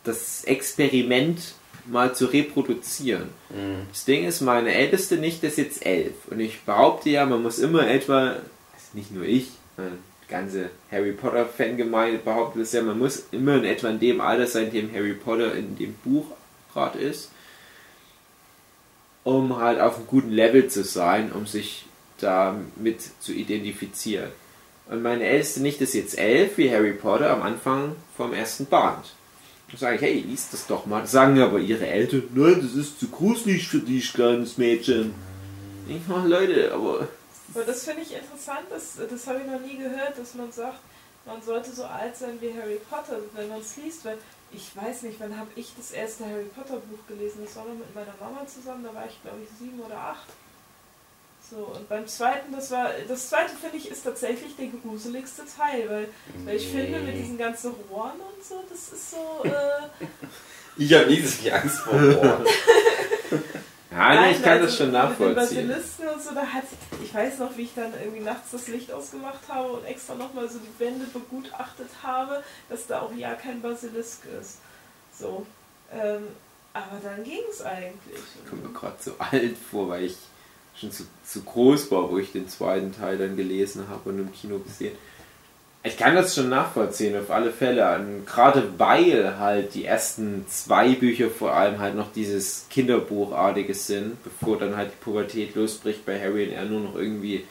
das 0.03 0.43
Experiment 0.43 1.55
mal 1.85 2.15
zu 2.15 2.25
reproduzieren. 2.25 3.29
Mhm. 3.49 3.87
Das 3.89 4.05
Ding 4.05 4.25
ist, 4.25 4.41
meine 4.41 4.73
älteste 4.73 5.17
Nichte 5.17 5.47
ist 5.47 5.57
jetzt 5.57 5.85
elf. 5.85 6.13
Und 6.29 6.39
ich 6.39 6.61
behaupte 6.61 7.09
ja, 7.09 7.25
man 7.25 7.43
muss 7.43 7.59
immer 7.59 7.87
etwa, 7.87 8.27
also 8.27 8.87
nicht 8.93 9.11
nur 9.11 9.25
ich, 9.25 9.51
meine 9.77 9.97
ganze 10.27 10.69
Harry 10.91 11.11
Potter 11.11 11.45
Fangemeinde 11.45 12.19
behauptet 12.19 12.63
es 12.63 12.71
ja, 12.71 12.81
man 12.81 12.97
muss 12.97 13.25
immer 13.31 13.57
in 13.57 13.65
etwa 13.65 13.89
in 13.89 13.99
dem 13.99 14.21
Alter 14.21 14.47
sein, 14.47 14.67
in 14.67 14.71
dem 14.71 14.93
Harry 14.93 15.13
Potter 15.13 15.55
in 15.55 15.77
dem 15.77 15.93
Buch 16.03 16.25
gerade 16.73 16.99
ist, 16.99 17.29
um 19.23 19.57
halt 19.57 19.79
auf 19.79 19.97
einem 19.97 20.07
guten 20.07 20.31
Level 20.31 20.67
zu 20.67 20.83
sein, 20.83 21.31
um 21.31 21.45
sich 21.45 21.85
damit 22.19 23.01
zu 23.19 23.33
identifizieren. 23.33 24.31
Und 24.89 25.01
meine 25.01 25.23
älteste 25.23 25.61
Nichte 25.61 25.85
ist 25.85 25.93
jetzt 25.93 26.17
elf, 26.17 26.57
wie 26.57 26.71
Harry 26.71 26.93
Potter 26.93 27.29
am 27.29 27.41
Anfang 27.41 27.95
vom 28.17 28.33
ersten 28.33 28.65
Band. 28.65 29.13
Sage 29.77 29.95
ich, 29.95 30.01
hey, 30.01 30.19
lies 30.27 30.49
das 30.51 30.67
doch 30.67 30.85
mal. 30.85 31.05
Sagen 31.07 31.39
aber 31.41 31.59
ihre 31.59 31.87
Eltern, 31.87 32.23
nein, 32.33 32.61
das 32.61 32.75
ist 32.75 32.99
zu 32.99 33.07
gruselig 33.07 33.67
für 33.67 33.79
dich, 33.79 34.13
kleines 34.13 34.57
Mädchen. 34.57 35.13
Ich 35.87 36.01
mach 36.07 36.25
Leute, 36.25 36.71
aber 36.73 37.07
Aber 37.53 37.65
das 37.65 37.83
finde 37.83 38.03
ich 38.03 38.13
interessant, 38.13 38.65
das, 38.69 38.97
das 39.09 39.27
habe 39.27 39.39
ich 39.39 39.45
noch 39.45 39.59
nie 39.59 39.77
gehört, 39.77 40.17
dass 40.17 40.35
man 40.35 40.51
sagt, 40.51 40.79
man 41.25 41.41
sollte 41.41 41.71
so 41.71 41.83
alt 41.85 42.15
sein 42.15 42.37
wie 42.39 42.53
Harry 42.53 42.79
Potter, 42.89 43.17
wenn 43.35 43.49
man 43.49 43.61
es 43.61 43.75
liest, 43.77 44.05
weil 44.05 44.17
ich 44.51 44.75
weiß 44.75 45.03
nicht, 45.03 45.19
wann 45.19 45.37
habe 45.37 45.49
ich 45.55 45.73
das 45.75 45.91
erste 45.91 46.25
Harry 46.25 46.45
Potter 46.55 46.75
Buch 46.75 47.07
gelesen? 47.07 47.39
Das 47.43 47.55
war 47.55 47.65
noch 47.65 47.75
mit 47.75 47.93
meiner 47.95 48.13
Mama 48.19 48.45
zusammen, 48.45 48.83
da 48.83 48.93
war 48.93 49.05
ich 49.07 49.21
glaube 49.21 49.39
ich 49.43 49.49
sieben 49.59 49.79
oder 49.79 49.97
acht. 49.97 50.27
So, 51.53 51.65
und 51.75 51.87
beim 51.87 52.07
zweiten, 52.07 52.51
das 52.51 52.71
war, 52.71 52.89
das 53.07 53.29
zweite 53.29 53.53
finde 53.55 53.77
ich 53.77 53.91
ist 53.91 54.03
tatsächlich 54.03 54.55
der 54.55 54.67
gruseligste 54.67 55.43
Teil, 55.45 55.87
weil, 55.87 56.07
weil 56.45 56.55
ich 56.55 56.67
finde 56.67 56.99
mit 56.99 57.15
diesen 57.15 57.37
ganzen 57.37 57.73
Rohren 57.91 58.19
und 58.19 58.43
so, 58.43 58.63
das 58.69 58.93
ist 58.93 59.11
so, 59.11 59.43
äh, 59.43 60.05
Ich 60.77 60.91
habe 60.93 61.05
nie 61.05 61.21
so 61.21 61.27
viel 61.27 61.51
Angst 61.51 61.79
vor 61.79 61.93
Horror. 61.93 62.43
ja, 63.91 64.21
nee, 64.21 64.31
ich 64.31 64.41
kann 64.41 64.53
also 64.53 64.65
das 64.65 64.77
schon 64.77 64.87
Mit 64.87 64.95
den 64.95 65.01
nachvollziehen. 65.01 65.67
Basilisten 65.67 66.07
und 66.07 66.23
so, 66.23 66.33
da 66.33 66.41
hat, 66.41 66.63
ich 67.03 67.13
weiß 67.13 67.39
noch, 67.39 67.55
wie 67.55 67.63
ich 67.63 67.75
dann 67.75 67.93
irgendwie 68.01 68.23
nachts 68.23 68.51
das 68.51 68.67
Licht 68.67 68.91
ausgemacht 68.91 69.41
habe 69.47 69.73
und 69.73 69.85
extra 69.85 70.15
nochmal 70.15 70.49
so 70.49 70.57
die 70.57 70.83
Wände 70.83 71.05
begutachtet 71.05 71.89
habe, 72.01 72.43
dass 72.69 72.87
da 72.87 73.01
auch 73.01 73.13
ja 73.13 73.35
kein 73.35 73.61
Basilisk 73.61 74.21
ist. 74.41 74.57
So. 75.17 75.45
Ähm, 75.91 76.23
aber 76.73 76.99
dann 77.03 77.23
ging 77.23 77.41
es 77.51 77.61
eigentlich. 77.61 78.17
Ich 78.43 78.49
komme 78.49 78.63
mir 78.63 78.73
gerade 78.73 78.95
so 78.99 79.13
alt 79.19 79.55
vor, 79.69 79.89
weil 79.89 80.05
ich 80.05 80.17
schon 80.75 80.91
zu, 80.91 81.03
zu 81.25 81.41
groß 81.41 81.91
war, 81.91 82.11
wo 82.11 82.17
ich 82.17 82.31
den 82.31 82.47
zweiten 82.47 82.93
Teil 82.93 83.17
dann 83.17 83.37
gelesen 83.37 83.85
habe 83.89 84.09
und 84.09 84.19
im 84.19 84.33
Kino 84.33 84.59
gesehen. 84.59 84.95
Ich 85.85 85.97
kann 85.97 86.15
das 86.15 86.33
schon 86.33 86.47
nachvollziehen, 86.47 87.19
auf 87.19 87.29
alle 87.29 87.51
Fälle. 87.51 87.95
Und 87.95 88.25
gerade 88.25 88.63
weil 88.77 89.37
halt 89.37 89.73
die 89.73 89.83
ersten 89.83 90.45
zwei 90.47 90.93
Bücher 90.93 91.29
vor 91.29 91.53
allem 91.53 91.79
halt 91.79 91.95
noch 91.95 92.13
dieses 92.13 92.67
Kinderbuchartiges 92.69 93.87
sind, 93.87 94.23
bevor 94.23 94.57
dann 94.57 94.77
halt 94.77 94.91
die 94.91 95.03
Pubertät 95.03 95.55
losbricht 95.55 96.05
bei 96.05 96.19
Harry 96.19 96.47
und 96.47 96.53
er 96.53 96.65
nur 96.65 96.79
noch 96.79 96.95
irgendwie 96.95 97.45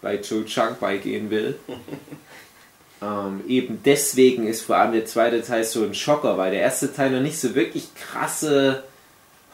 bei 0.00 0.16
Joe 0.16 0.46
Chunk 0.46 0.80
beigehen 0.80 1.28
will. 1.28 1.56
ähm, 3.02 3.42
eben 3.46 3.80
deswegen 3.84 4.46
ist 4.46 4.62
vor 4.62 4.76
allem 4.76 4.92
der 4.92 5.04
zweite 5.04 5.42
Teil 5.42 5.64
so 5.64 5.84
ein 5.84 5.94
Schocker, 5.94 6.38
weil 6.38 6.52
der 6.52 6.62
erste 6.62 6.94
Teil 6.94 7.10
noch 7.10 7.20
nicht 7.20 7.38
so 7.38 7.54
wirklich 7.54 7.94
krasse 7.94 8.84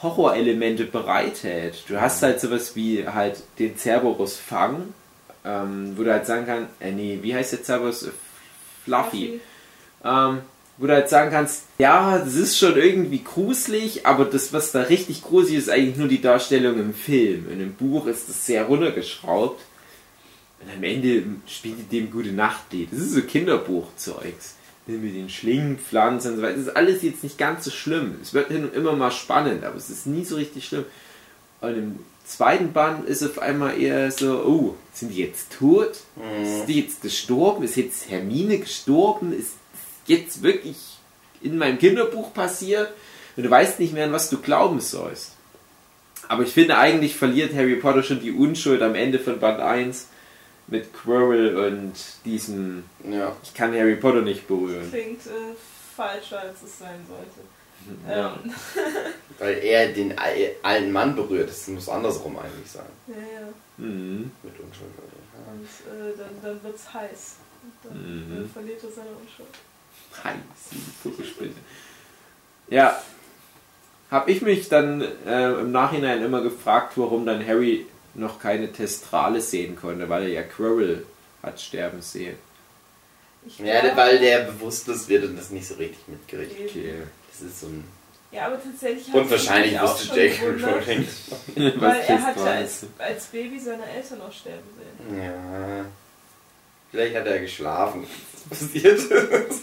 Horrorelemente 0.03 0.85
bereithält. 0.85 1.85
Du 1.89 2.01
hast 2.01 2.23
halt 2.23 2.41
sowas 2.41 2.75
wie 2.75 3.07
halt 3.07 3.43
den 3.59 3.77
Cerberus 3.77 4.37
Fang, 4.37 4.95
ähm, 5.45 5.95
wo 5.97 6.03
du 6.03 6.13
halt 6.13 6.27
sagen 6.27 6.47
kannst, 6.47 6.69
äh, 6.81 6.91
nee, 6.91 7.19
wie 7.23 7.35
heißt 7.35 7.53
der 7.53 7.63
Cerberus? 7.63 8.05
Äh, 8.05 8.11
Fluffy. 8.85 9.41
Ähm, 10.05 10.41
wo 10.79 10.87
du 10.87 10.95
halt 10.95 11.09
sagen 11.09 11.31
kannst, 11.31 11.65
ja, 11.79 12.19
das 12.19 12.35
ist 12.35 12.59
schon 12.59 12.77
irgendwie 12.77 13.23
gruselig, 13.23 14.07
aber 14.07 14.25
das, 14.25 14.53
was 14.53 14.73
da 14.73 14.83
richtig 14.83 15.23
gruselig 15.23 15.59
ist, 15.59 15.65
ist 15.69 15.71
eigentlich 15.73 15.97
nur 15.97 16.09
die 16.09 16.21
Darstellung 16.21 16.79
im 16.79 16.95
Film. 16.95 17.51
In 17.53 17.59
dem 17.59 17.75
Buch 17.75 18.07
ist 18.07 18.29
das 18.29 18.47
sehr 18.47 18.65
runtergeschraubt. 18.65 19.61
Und 20.61 20.73
am 20.75 20.83
Ende 20.83 21.25
spielt 21.47 21.79
die 21.79 22.01
dem 22.01 22.11
gute 22.11 22.33
Nachtlied. 22.33 22.91
Das 22.93 23.01
ist 23.01 23.13
so 23.13 23.23
Kinderbuchzeugs. 23.23 24.57
Mit 24.87 25.15
den 25.15 25.29
Schlingpflanzen 25.29 26.33
und 26.33 26.37
so 26.39 26.43
weiter. 26.43 26.57
Das 26.57 26.67
ist 26.67 26.77
alles 26.77 27.03
jetzt 27.03 27.23
nicht 27.23 27.39
ganz 27.39 27.65
so 27.65 27.71
schlimm. 27.71 28.17
Es 28.21 28.35
wird 28.35 28.49
hin 28.49 28.65
und 28.65 28.75
immer 28.75 28.93
mal 28.93 29.13
spannend, 29.13 29.65
aber 29.65 29.77
es 29.77 29.91
ist 29.91 30.07
nie 30.07 30.25
so 30.25 30.37
richtig 30.37 30.67
schlimm. 30.67 30.85
Und 31.61 31.75
im 31.77 31.99
zweiten 32.25 32.73
Band 32.73 33.07
ist 33.07 33.23
auf 33.23 33.39
einmal 33.39 33.81
eher 33.81 34.11
so, 34.11 34.43
oh, 34.45 34.77
sind 34.93 35.11
die 35.11 35.23
jetzt 35.23 35.53
tot? 35.53 36.01
Ist 36.43 36.67
die 36.67 36.81
jetzt 36.81 37.01
gestorben? 37.01 37.63
Ist 37.63 37.77
jetzt 37.77 38.11
Hermine 38.11 38.59
gestorben? 38.59 39.33
Ist 39.33 39.53
jetzt 40.07 40.43
wirklich 40.43 40.77
in 41.43 41.59
meinem 41.59 41.79
Kinderbuch 41.79 42.35
passiert? 42.35 42.89
Und 43.37 43.45
du 43.45 43.51
weißt 43.51 43.79
nicht 43.79 43.95
mehr, 43.95 44.07
an 44.07 44.13
was 44.13 44.31
du 44.31 44.39
glauben 44.39 44.81
sollst. 44.81 45.33
Aber 46.27 46.43
ich 46.43 46.51
finde, 46.51 46.79
eigentlich 46.79 47.15
verliert 47.15 47.55
Harry 47.55 47.77
Potter 47.77 48.03
schon 48.03 48.21
die 48.21 48.33
Unschuld 48.33 48.83
am 48.83 48.95
Ende 48.95 49.19
von 49.19 49.39
Band 49.39 49.61
1 49.61 50.07
mit 50.69 50.93
Quirrell 50.95 51.57
und 51.57 51.93
diesem, 52.25 52.85
Ja. 53.09 53.35
ich 53.43 53.53
kann 53.55 53.73
Harry 53.75 53.97
Potter 53.97 54.23
nicht 54.23 54.47
berühren. 54.47 54.89
Klingt 54.91 55.27
äh, 55.27 55.55
falscher, 55.97 56.41
als 56.41 56.63
es 56.63 56.79
sein 56.79 57.01
sollte. 57.09 57.41
Ja. 58.09 58.39
Ähm, 58.45 58.53
Weil 59.39 59.59
er 59.59 59.93
den 59.93 60.17
al- 60.17 60.53
alten 60.63 60.93
Mann 60.93 61.17
berührt. 61.17 61.49
Das 61.51 61.67
muss 61.67 61.89
andersrum 61.89 62.39
eigentlich 62.39 62.71
sein. 62.71 62.87
ja, 63.09 63.15
ja. 63.17 63.49
Mhm. 63.77 64.31
Mit 64.45 64.53
Unschuld. 64.61 64.91
Ja. 64.97 65.53
Und 65.53 65.65
äh, 65.65 66.17
dann, 66.17 66.29
dann 66.43 66.63
wird 66.63 66.77
es 66.77 66.95
heiß. 66.95 67.37
Und 67.65 67.73
dann 67.91 68.45
Mhm. 68.45 68.49
verliert 68.51 68.83
er 68.85 68.91
seine 68.91 69.09
Unschuld. 69.11 69.49
Heiß, 70.23 70.35
die 70.71 70.79
Vogelspinne. 71.03 71.53
Ja, 72.69 73.03
habe 74.13 74.31
ich 74.31 74.43
mich 74.43 74.69
dann 74.69 75.03
äh, 75.27 75.53
im 75.55 75.73
Nachhinein 75.73 76.23
immer 76.23 76.41
gefragt, 76.43 76.93
warum 76.97 77.27
dann 77.27 77.45
Harry 77.47 77.87
noch 78.15 78.39
keine 78.39 78.73
Testrale 78.73 79.41
sehen 79.41 79.77
konnte, 79.77 80.09
weil 80.09 80.25
er 80.25 80.29
ja 80.29 80.43
Quirrell 80.43 81.05
hat 81.43 81.61
sterben 81.61 82.03
sehen. 82.03 82.37
Ich 83.45 83.59
Ja, 83.59 83.97
weil 83.97 84.19
der 84.19 84.45
bewusstlos 84.45 85.09
wird 85.09 85.25
und 85.25 85.37
das 85.37 85.51
nicht 85.51 85.67
so 85.67 85.75
richtig 85.75 86.07
mitkriegt. 86.07 86.71
Okay. 86.71 86.95
Das 87.31 87.41
ist 87.41 87.61
so 87.61 87.67
ein. 87.67 87.85
Ja, 88.31 88.47
aber 88.47 88.63
tatsächlich 88.63 89.09
hat 89.09 89.15
Und 89.15 89.31
wahrscheinlich 89.31 89.81
wusste 89.81 90.21
J.K. 90.21 90.39
gewundert, 90.39 90.89
Rowling. 90.89 91.09
Weil 91.81 92.01
er 92.01 92.23
hat 92.23 92.37
ja 92.37 92.45
Testrale 92.45 92.51
als, 92.51 92.87
als 92.99 93.25
Baby 93.27 93.61
seine 93.61 93.85
Eltern 93.85 94.23
auch 94.23 94.33
sterben 94.33 94.63
sehen. 94.79 95.23
Ja. 95.23 95.85
Vielleicht 96.91 97.17
hat 97.17 97.27
er 97.27 97.41
geschlafen. 97.41 98.07
Was 98.49 98.59
passiert 98.59 98.99
ist. 98.99 99.63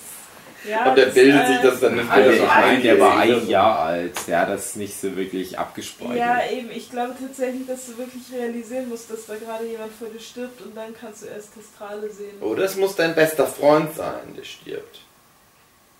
Ja, 0.68 0.90
Und 0.90 0.98
der 0.98 1.06
bildet 1.08 1.42
äh, 1.44 1.48
sich 1.48 1.62
das 1.62 1.80
dann 1.80 1.96
nicht 1.96 2.10
Also 2.10 2.32
wieder 2.32 2.42
so 2.44 2.50
ein. 2.50 2.84
der 2.84 3.00
war 3.00 3.18
ein 3.20 3.48
Jahr 3.48 3.80
alt, 3.80 4.12
der 4.28 4.42
hat 4.42 4.50
das 4.50 4.76
nicht 4.76 5.00
so 5.00 5.16
wirklich 5.16 5.58
abgespeichert. 5.58 6.18
Ja, 6.18 6.40
eben. 6.52 6.70
Ich 6.72 6.92
glaube 6.92 7.14
tatsächlich, 7.20 7.66
dass 7.66 7.86
du 7.86 7.98
wirklich 7.98 8.24
realisieren 8.34 8.90
musst, 8.90 9.10
dass 9.10 9.26
da 9.26 9.36
gerade 9.36 9.66
jemand 9.66 9.92
vor 9.94 10.10
dir 10.10 10.20
stirbt 10.20 10.62
und 10.62 10.76
dann 10.76 10.94
kannst 11.00 11.24
du 11.24 11.28
erst 11.28 11.54
Testrale 11.54 12.10
sehen. 12.12 12.42
Oder 12.42 12.64
es 12.66 12.76
muss 12.76 12.96
dein 12.96 13.16
bester 13.16 13.46
Freund 13.48 13.96
sein, 13.96 14.36
der 14.38 14.44
stirbt. 14.44 15.00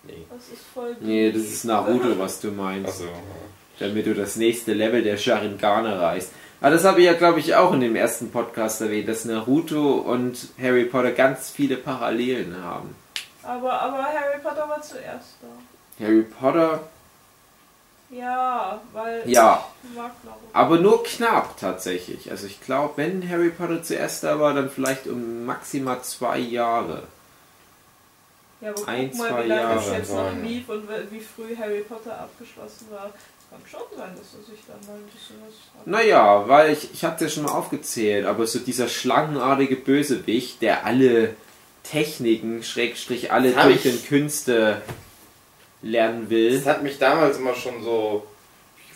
Nee. 0.04 0.26
Das 0.30 0.48
ist 0.50 0.64
voll. 0.74 0.96
Nee, 1.00 1.32
das 1.32 1.44
ist 1.44 1.64
Naruto, 1.66 2.18
was 2.18 2.40
du 2.40 2.52
meinst. 2.52 2.90
Achso. 2.90 3.10
Damit 3.80 4.06
du 4.08 4.14
das 4.14 4.36
nächste 4.36 4.74
Level 4.74 5.04
der 5.04 5.18
Sharingan 5.18 5.86
erreichst. 5.86 6.32
Aber 6.62 6.72
das 6.72 6.84
habe 6.84 7.00
ich 7.00 7.06
ja, 7.06 7.14
glaube 7.14 7.40
ich, 7.40 7.56
auch 7.56 7.74
in 7.74 7.80
dem 7.80 7.96
ersten 7.96 8.32
Podcast 8.32 8.82
erwähnt, 8.82 9.08
dass 9.08 9.24
Naruto 9.24 9.94
und 9.94 10.50
Harry 10.62 10.84
Potter 10.84 11.12
ganz 11.14 11.50
viele 11.50 11.78
Parallelen 11.78 12.62
haben. 12.62 12.94
Aber, 13.44 13.82
aber 13.82 14.04
Harry 14.04 14.40
Potter 14.42 14.68
war 14.68 14.82
zuerst 14.82 15.36
da. 15.42 16.04
Harry 16.06 16.24
Potter, 16.24 16.82
Ja, 18.10 18.82
weil 18.92 19.22
Ja. 19.30 19.66
ich 19.84 19.96
mag 19.98 20.12
aber 20.54 20.80
nur 20.80 21.04
knapp 21.04 21.58
tatsächlich. 21.60 22.32
Also 22.32 22.48
ich 22.48 22.60
glaube, 22.62 22.94
wenn 22.98 23.28
Harry 23.30 23.50
Potter 23.52 23.84
zuerst 23.84 24.24
da 24.24 24.40
war, 24.40 24.54
dann 24.54 24.70
vielleicht 24.70 25.06
um 25.08 25.46
maximal 25.46 26.02
zwei 26.02 26.40
Jahre. 26.40 27.04
Ja, 28.62 28.72
aber 28.72 28.88
ein, 28.88 29.10
guck 29.12 29.20
mal, 29.20 29.30
zwei 29.30 29.44
wie 29.46 29.48
lange 29.50 29.80
es 29.80 29.86
Jahre 29.86 29.98
jetzt 29.98 30.14
noch 30.14 30.34
lief 30.44 30.70
und 30.70 30.90
wie 30.90 31.12
wie 31.12 31.20
früh 31.22 31.56
Harry 31.56 31.82
Potter 31.88 32.20
abgeschlossen 32.20 32.88
war. 32.90 33.12
Kann 33.50 33.62
schon 33.70 33.98
sein, 33.98 34.12
dass 34.16 34.34
er 34.40 34.46
sich 34.54 34.64
dann 34.68 34.80
mal 34.88 34.96
ein 35.00 35.06
bisschen 35.06 35.36
was. 35.46 35.86
Naja, 35.86 36.48
weil 36.48 36.74
ich, 36.74 36.94
ich 36.94 37.04
hatte 37.04 37.26
ja 37.26 37.30
schon 37.32 37.44
mal 37.44 37.52
aufgezählt, 37.54 38.26
aber 38.26 38.46
so 38.48 38.60
dieser 38.60 38.88
schlangenartige 38.88 39.76
Bösewicht, 39.76 40.62
der 40.62 40.86
alle 40.86 41.36
Techniken, 41.90 42.64
Schrägstrich, 42.64 43.32
alle 43.32 43.54
und 43.56 44.06
Künste 44.08 44.82
lernen 45.82 46.30
will. 46.30 46.58
Das 46.58 46.66
hat 46.66 46.84
mich 46.84 46.98
damals 47.00 47.38
immer 47.38 47.56
schon 47.56 47.84
so. 47.84 48.26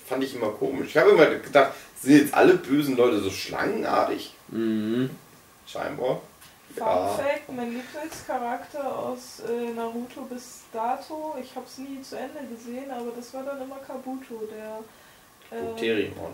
Fand 0.07 0.23
ich 0.23 0.35
immer 0.35 0.49
komisch. 0.49 0.89
Ich 0.89 0.97
habe 0.97 1.11
immer 1.11 1.25
gedacht, 1.25 1.71
sind 2.01 2.17
jetzt 2.17 2.33
alle 2.33 2.55
bösen 2.55 2.97
Leute 2.97 3.19
so 3.21 3.29
schlangenartig? 3.29 4.33
Mhm. 4.49 5.09
Scheinbar. 5.65 6.21
Fun 6.75 6.85
Ja. 6.85 7.07
Fact: 7.07 7.51
Mein 7.55 7.71
Lieblingscharakter 7.73 8.99
aus 8.99 9.41
äh, 9.47 9.71
Naruto 9.73 10.21
bis 10.29 10.61
dato, 10.73 11.35
ich 11.41 11.55
habe 11.55 11.65
es 11.65 11.77
nie 11.77 12.01
zu 12.01 12.17
Ende 12.17 12.39
gesehen, 12.53 12.91
aber 12.91 13.11
das 13.15 13.33
war 13.33 13.43
dann 13.43 13.61
immer 13.61 13.77
Kabuto, 13.77 14.43
der. 14.51 15.57
Äh, 15.57 15.61
Kabuterimon. 15.61 16.33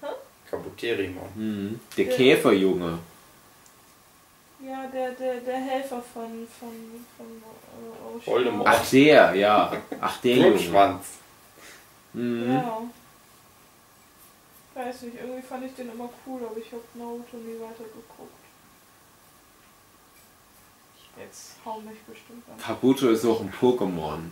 Hä? 0.00 0.06
Kabuterimon. 0.50 1.28
Mhm. 1.34 1.80
Der 1.96 2.06
Ja. 2.06 2.16
Käferjunge. 2.16 2.98
Ja, 4.66 4.86
der, 4.86 5.12
der, 5.12 5.40
der 5.40 5.58
Helfer 5.58 6.02
von, 6.02 6.46
von, 6.58 7.04
von 7.16 7.26
äh. 7.26 8.26
Voldemort. 8.26 8.68
Ach 8.68 8.90
der, 8.90 9.34
ja. 9.34 9.72
Ach 10.00 10.20
der 10.20 10.36
Junge. 10.36 11.00
Mhm. 12.12 12.52
Ja. 12.52 12.82
Weiß 14.74 15.02
nicht, 15.02 15.16
irgendwie 15.16 15.42
fand 15.42 15.64
ich 15.64 15.74
den 15.74 15.92
immer 15.92 16.08
cool, 16.26 16.42
aber 16.48 16.56
ich 16.56 16.72
habe 16.72 16.82
Naruto 16.94 17.36
nie 17.36 17.60
weiter 17.60 17.84
geguckt. 17.84 18.42
Jetzt 21.18 21.56
hau 21.64 21.80
mich 21.80 22.00
bestimmt 22.02 22.48
an. 22.48 22.58
Kabuto 22.58 23.10
ist 23.10 23.24
auch 23.26 23.40
ein 23.40 23.52
Pokémon. 23.52 24.30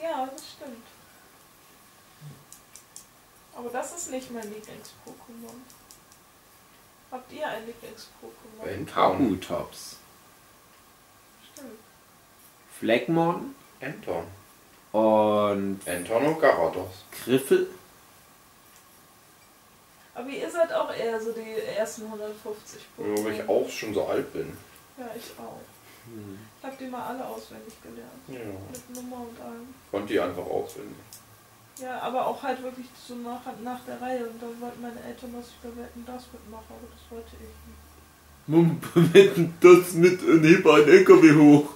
Ja, 0.00 0.28
das 0.32 0.52
stimmt. 0.52 0.86
Aber 3.54 3.68
das 3.70 3.92
ist 3.96 4.10
nicht 4.10 4.30
mein 4.30 4.44
Lieblings-Pokémon. 4.44 5.81
Habt 7.12 7.30
ihr 7.32 7.46
ein 7.46 7.66
Lieblings-Pokémon? 7.66 8.72
Anton. 8.72 8.86
Kabutops. 8.86 9.96
Stimmt. 11.52 11.78
Fleckmon 12.80 13.54
Anton. 13.82 14.24
und 14.92 15.80
Anton 15.86 16.26
und 16.26 16.40
Garados. 16.40 17.04
Griffel. 17.24 17.68
Aber 20.14 20.28
ihr 20.28 20.50
seid 20.50 20.72
auch 20.72 20.92
eher 20.94 21.20
so 21.20 21.32
die 21.32 21.60
ersten 21.76 22.04
150 22.04 22.80
Pokémon. 22.96 23.06
Nur 23.06 23.24
weil 23.24 23.34
ich 23.34 23.48
auch 23.48 23.68
schon 23.68 23.94
so 23.94 24.06
alt 24.06 24.32
bin. 24.32 24.56
Ja, 24.98 25.10
ich 25.14 25.38
auch. 25.38 25.60
Ich 26.58 26.66
hab 26.66 26.78
die 26.78 26.86
mal 26.86 27.06
alle 27.06 27.24
auswendig 27.24 27.74
gelernt. 27.82 28.10
Ja. 28.28 28.38
Mit 28.70 28.96
Nummer 28.96 29.22
und 29.22 29.40
allem. 29.40 29.74
Konnte 29.90 30.14
ich 30.14 30.20
einfach 30.20 30.44
auswendig. 30.44 30.96
Ja, 31.82 31.98
aber 32.00 32.26
auch 32.28 32.40
halt 32.40 32.62
wirklich 32.62 32.86
so 33.08 33.14
nach, 33.16 33.40
nach 33.64 33.80
der 33.86 34.00
Reihe. 34.00 34.20
Und 34.20 34.40
dann 34.40 34.60
wollten 34.60 34.80
meine 34.80 35.02
Eltern, 35.08 35.34
dass 35.34 35.48
ich 35.48 35.56
bei 35.62 35.82
Wetten 35.82 36.04
das 36.06 36.22
mitmache, 36.32 36.62
aber 36.68 36.86
das 36.92 37.10
wollte 37.10 37.30
ich 37.34 37.40
nicht. 37.40 37.82
Mum, 38.46 38.78
wetten 39.12 39.54
das 39.60 39.92
mit 39.94 40.22
und 40.22 40.44
heb 40.44 40.64
ein 40.66 40.88
LKW 40.88 41.32
hoch. 41.32 41.70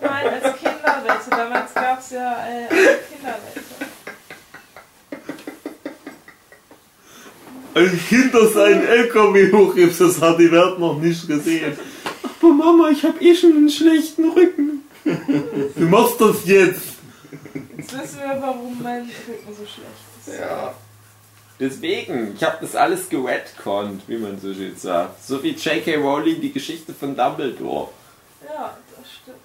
Nein, 0.00 0.28
als 0.28 0.56
Kinderwette. 0.56 1.30
Damals 1.30 1.74
gab 1.74 2.00
es 2.00 2.10
ja 2.10 2.46
äh, 2.46 2.68
eine 2.68 2.98
Kinderwette. 3.10 3.60
Ein 7.74 8.00
Kind, 8.08 8.34
das 8.34 8.56
einen 8.56 8.86
LKW 8.86 9.52
hochhebt, 9.52 10.00
das 10.00 10.20
hat 10.22 10.38
die 10.38 10.50
Welt 10.50 10.78
noch 10.78 10.98
nicht 10.98 11.26
gesehen. 11.26 11.76
Aber 12.40 12.52
Mama, 12.52 12.88
ich 12.90 13.02
habe 13.02 13.20
eh 13.20 13.34
schon 13.34 13.52
einen 13.52 13.68
schlechten 13.68 14.30
Rücken. 14.30 14.84
Du 15.04 15.84
machst 15.84 16.20
das 16.20 16.46
jetzt. 16.46 16.93
Jetzt 17.76 17.98
wissen 17.98 18.18
wir, 18.20 18.40
warum 18.40 18.82
mein 18.82 19.02
Rücken 19.02 19.54
so 19.54 19.64
schlecht 19.66 20.26
ist. 20.26 20.38
Ja. 20.38 20.74
Deswegen, 21.58 22.34
ich 22.34 22.42
habe 22.42 22.58
das 22.60 22.74
alles 22.74 23.08
geredconnt, 23.08 24.02
wie 24.08 24.18
man 24.18 24.40
so 24.40 24.52
schön 24.52 24.76
sagt. 24.76 25.22
So 25.24 25.42
wie 25.42 25.52
J.K. 25.52 25.96
Rowling 25.96 26.40
die 26.40 26.52
Geschichte 26.52 26.92
von 26.92 27.14
Dumbledore. 27.14 27.90
Ja, 28.44 28.76
das 28.96 29.12
stimmt. 29.12 29.38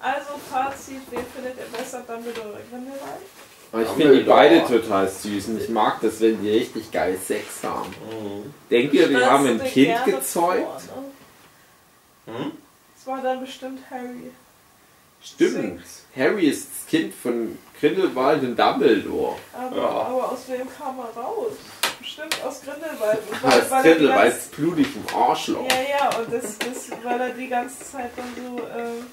Also, 0.00 0.40
Fazit, 0.50 1.02
wen 1.10 1.24
findet 1.34 1.58
ihr 1.58 1.78
besser, 1.78 2.02
Dumbledore 2.06 2.48
oder 2.48 2.60
Grindelwald? 2.70 3.20
Aber 3.72 3.82
ich 3.82 3.88
finde 3.90 4.18
die 4.18 4.24
beide 4.24 4.66
total 4.66 5.08
süß 5.08 5.48
und 5.48 5.60
ich 5.60 5.68
mag 5.68 6.00
das, 6.00 6.20
wenn 6.20 6.42
die 6.42 6.50
richtig 6.50 6.90
geil 6.90 7.16
Sex 7.18 7.62
haben. 7.62 7.94
Denkt 8.70 8.94
ihr, 8.94 9.06
die 9.06 9.16
haben 9.16 9.46
ein 9.46 9.62
Kind 9.62 10.04
gezeugt? 10.04 10.82
vor, 10.82 11.02
ne? 12.26 12.38
Hm? 12.38 12.52
Das 12.96 13.06
war 13.06 13.22
dann 13.22 13.40
bestimmt 13.40 13.78
Harry. 13.90 14.32
Stimmt. 15.22 15.82
Harry 16.16 16.48
ist 16.48 16.68
das 16.70 16.86
Kind 16.88 17.14
von 17.14 17.58
Grindelwald 17.78 18.42
und 18.42 18.56
Dumbledore. 18.58 19.36
Aber, 19.52 19.76
Ja. 19.76 19.82
aber 19.88 20.32
aus 20.32 20.48
wem 20.48 20.66
kam 20.76 20.98
er 20.98 21.20
raus? 21.20 21.52
Bestimmt 21.98 22.36
aus 22.44 22.62
Grindelwald. 22.62 23.18
Und 23.42 23.52
er 23.52 23.60
die 23.82 23.88
Grindelwald 23.88 24.32
ganze- 24.32 24.48
blutig 24.56 24.86
im 24.96 25.14
Arschloch. 25.14 25.68
Ja, 25.70 25.98
ja, 25.98 26.18
und 26.18 26.32
das, 26.32 26.58
das, 26.58 26.90
weil 27.04 27.20
er 27.20 27.30
die 27.30 27.46
ganze 27.48 27.84
Zeit 27.84 28.10
dann 28.16 28.34
so, 28.34 28.58
ähm, 28.74 29.06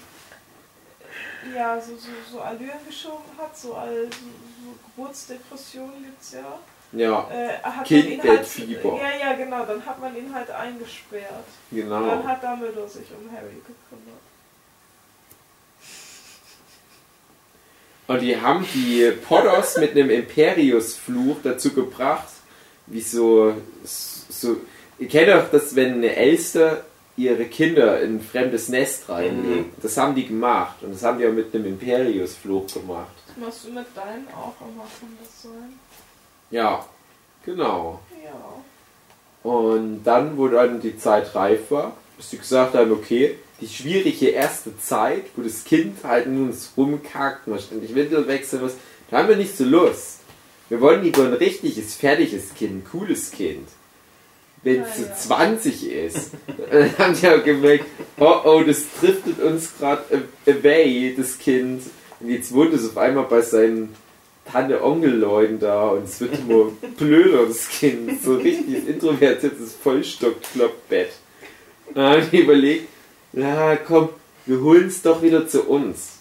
ja, 1.53 1.80
so, 1.82 1.95
so, 1.97 2.10
so 2.32 2.39
Allüren 2.41 2.80
geschoben 2.88 3.26
hat, 3.38 3.58
so, 3.58 3.74
all, 3.76 4.05
so, 4.05 4.10
so 4.10 4.76
Geburtsdepressionen 4.95 6.03
gibt's 6.03 6.32
ja. 6.34 6.60
Ja, 6.93 7.30
Äh, 7.30 7.84
Kindbettfieber. 7.84 8.93
halt, 8.93 9.01
ja, 9.22 9.28
ja, 9.28 9.34
genau, 9.34 9.66
dann 9.66 9.86
hat 9.86 9.99
man 9.99 10.16
ihn 10.16 10.34
halt 10.34 10.49
eingesperrt. 10.49 11.43
Und 11.72 11.78
genau. 11.78 12.05
dann 12.05 12.26
hat 12.26 12.41
Dumbledore 12.41 12.88
sich 12.88 13.08
um 13.12 13.30
Harry 13.36 13.55
gekümmert. 13.55 14.22
Und 18.08 18.22
die 18.22 18.39
haben 18.39 18.66
die 18.74 19.12
Potters 19.28 19.78
mit 19.78 19.91
einem 19.91 20.10
Imperius-Fluch 20.10 21.38
dazu 21.43 21.74
gebracht, 21.74 22.30
wie 22.88 23.01
so, 23.01 23.53
so. 23.84 24.58
Ihr 24.97 25.08
kennt 25.10 25.30
doch 25.30 25.51
das, 25.51 25.76
wenn 25.76 25.95
eine 25.95 26.16
Elster 26.16 26.86
ihre 27.18 27.45
Kinder 27.45 27.99
in 28.01 28.18
ein 28.18 28.22
fremdes 28.22 28.70
Nest 28.70 29.10
reinlegt. 29.10 29.84
Das 29.84 29.97
haben 29.97 30.16
die 30.16 30.28
gemacht. 30.28 30.78
Und 30.82 30.93
das 30.93 31.03
haben 31.03 31.18
die 31.18 31.28
auch 31.28 31.34
mit 31.34 31.53
einem 31.53 31.66
Imperius-Fluch 31.66 32.68
gemacht. 32.74 33.12
Das 33.28 33.38
machst 33.38 33.66
du 33.66 33.72
mit 33.72 33.86
deinen 33.95 34.28
auch 34.30 34.53
immer, 34.62 34.84
kann 34.99 35.18
das 35.20 35.43
sein? 35.43 35.80
Ja, 36.51 36.86
genau. 37.43 37.99
Ja. 38.24 39.51
Und 39.51 40.03
dann, 40.03 40.38
wo 40.38 40.47
dann 40.47 40.80
die 40.80 40.97
Zeit 40.97 41.36
reif 41.36 41.72
war, 41.72 41.93
dass 42.16 42.30
sie 42.30 42.38
gesagt 42.38 42.76
haben, 42.76 42.91
okay, 42.91 43.38
die 43.62 43.68
schwierige 43.68 44.30
erste 44.30 44.78
Zeit, 44.78 45.26
wo 45.36 45.41
das 45.41 45.64
Kind 45.64 46.03
halt 46.03 46.28
nur 46.28 46.47
uns 46.47 46.72
rumkackt, 46.78 47.47
man 47.47 47.60
ständig 47.60 47.95
Windel 47.95 48.28
wechseln 48.28 48.62
muss, 48.62 48.74
da 49.10 49.18
haben 49.18 49.30
wir 49.30 49.36
nicht 49.36 49.58
so 49.58 49.64
Lust. 49.64 50.20
Wir 50.70 50.82
wollen 50.82 51.03
lieber 51.03 51.24
ein 51.24 51.34
richtiges, 51.34 51.95
fertiges 51.95 52.53
Kind, 52.53 52.72
ein 52.72 52.84
cooles 52.89 53.32
Kind. 53.32 53.68
Wenn 54.64 54.82
es 54.82 54.97
Ja, 54.97 55.03
so 55.03 55.03
ja. 55.03 55.16
20 55.16 55.91
ist. 55.91 56.32
dann 56.72 56.97
haben 56.97 57.16
die 57.20 57.28
auch 57.28 57.43
gemerkt, 57.43 57.86
oh 58.20 58.41
oh, 58.43 58.64
das 58.66 58.86
driftet 58.99 59.39
uns 59.39 59.78
gerade 59.78 60.24
away, 60.45 61.16
das 61.16 61.39
Kind. 61.39 61.84
Und 62.20 62.30
jetzt 62.30 62.53
wohnt 62.53 62.74
es 62.74 62.89
auf 62.89 62.97
einmal 62.97 63.26
bei 63.26 63.41
seinen 63.41 63.95
Tante-Onkel-Leuten 64.51 65.60
da 65.60 65.89
und 65.89 66.05
es 66.05 66.20
wird 66.20 66.39
immer 66.39 66.72
blöder, 66.97 67.45
das 67.45 67.70
Kind. 67.70 68.22
So 68.22 68.36
richtig 68.36 68.88
introvertiertes 68.88 69.74
Vollstock-Kloppbett. 69.82 71.12
Dann 71.93 72.22
haben 72.22 72.32
die 72.32 72.41
überlegt, 72.41 72.88
na 73.34 73.75
komm, 73.75 74.09
wir 74.45 74.61
holen 74.61 74.88
es 74.88 75.01
doch 75.01 75.21
wieder 75.21 75.47
zu 75.47 75.63
uns. 75.63 76.17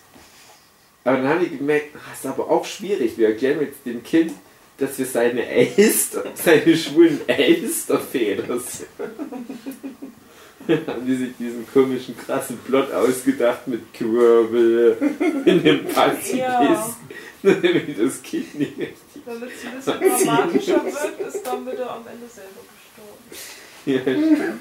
Aber 1.05 1.19
dann 1.19 1.29
haben 1.29 1.41
die 1.41 1.57
gemerkt, 1.57 1.95
ah, 1.95 2.13
ist 2.13 2.27
aber 2.27 2.51
auch 2.51 2.65
schwierig. 2.65 3.17
Wir 3.17 3.29
erklären 3.29 3.61
jetzt 3.61 3.87
dem 3.87 4.03
Kind, 4.03 4.33
dass 4.79 4.99
wir 4.99 5.07
seine 5.07 5.47
Elster, 5.77 6.25
seine 6.35 6.77
schwulen 6.77 7.21
Elsterväter 7.29 8.59
sind. 8.59 8.89
Dann 10.67 10.81
haben 10.89 11.07
die 11.07 11.15
sich 11.15 11.31
diesen 11.39 11.67
komischen, 11.73 12.17
krassen 12.19 12.59
Plot 12.59 12.93
ausgedacht 12.93 13.69
mit 13.69 13.95
Quirble 13.95 14.97
in 15.45 15.63
dem 15.63 15.85
Pazifist. 15.87 16.35
Ja. 16.35 16.97
Damit 17.43 18.01
das 18.01 18.21
Kind 18.23 18.59
nicht 18.59 18.77
richtig. 18.77 19.23
Damit 19.25 19.51
es 19.51 19.89
ein 19.89 20.01
bisschen 20.01 20.27
dramatischer 20.27 20.85
wird, 20.85 21.35
ist 21.35 21.47
Dumbledore 21.47 21.91
am 21.91 22.05
Ende 22.09 22.27
selber 22.29 22.63
gestorben. 22.75 23.37
Ja, 23.87 24.01
stimmt. 24.01 24.61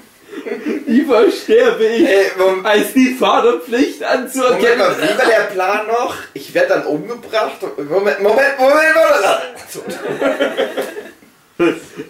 Lieber 0.86 1.30
sterbe 1.30 1.86
ich, 1.86 2.06
Ey, 2.08 2.26
Moment, 2.38 2.66
als 2.66 2.92
die 2.92 3.14
Vaterpflicht 3.14 4.00
Moment 4.00 4.18
anzuerkennen. 4.26 4.78
mal, 4.78 4.96
wie 4.96 5.18
war 5.18 5.26
der 5.26 5.44
Plan 5.52 5.86
noch? 5.86 6.14
Ich 6.34 6.52
werde 6.54 6.68
dann 6.68 6.86
umgebracht. 6.86 7.62
und- 7.62 7.90
Moment, 7.90 8.20
Moment, 8.22 8.58
Moment, 8.58 8.94
Moment. 8.94 10.46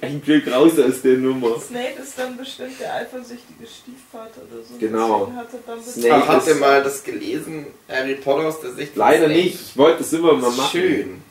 Ein 0.01 0.21
Glück 0.23 0.49
raus 0.53 0.73
aus 0.79 1.03
der 1.03 1.19
Nummer. 1.19 1.61
Snape 1.61 2.01
ist 2.03 2.19
dann 2.19 2.37
bestimmt 2.37 2.81
der 2.81 2.95
eifersüchtige 2.95 3.65
Stiefvater 3.65 4.41
oder 4.51 4.63
so. 4.65 4.75
Genau. 4.79 5.27
Deswegen 5.27 5.37
Hat 5.37 5.49
er 5.53 5.61
dann 5.67 5.83
Snape 6.33 6.51
ist- 6.51 6.61
mal 6.61 6.83
das 6.83 7.05
gelesen? 7.05 7.67
Harry 7.89 8.17
Potter 8.17 8.49
aus 8.49 8.61
der 8.61 8.73
Sicht 8.73 8.97
Leider 8.97 9.27
Snape? 9.27 9.33
nicht. 9.41 9.55
Ich 9.71 9.77
wollte 9.77 10.03
es 10.03 10.13
immer 10.13 10.33
mal 10.33 10.51
machen. 10.51 10.69
Schön. 10.73 11.23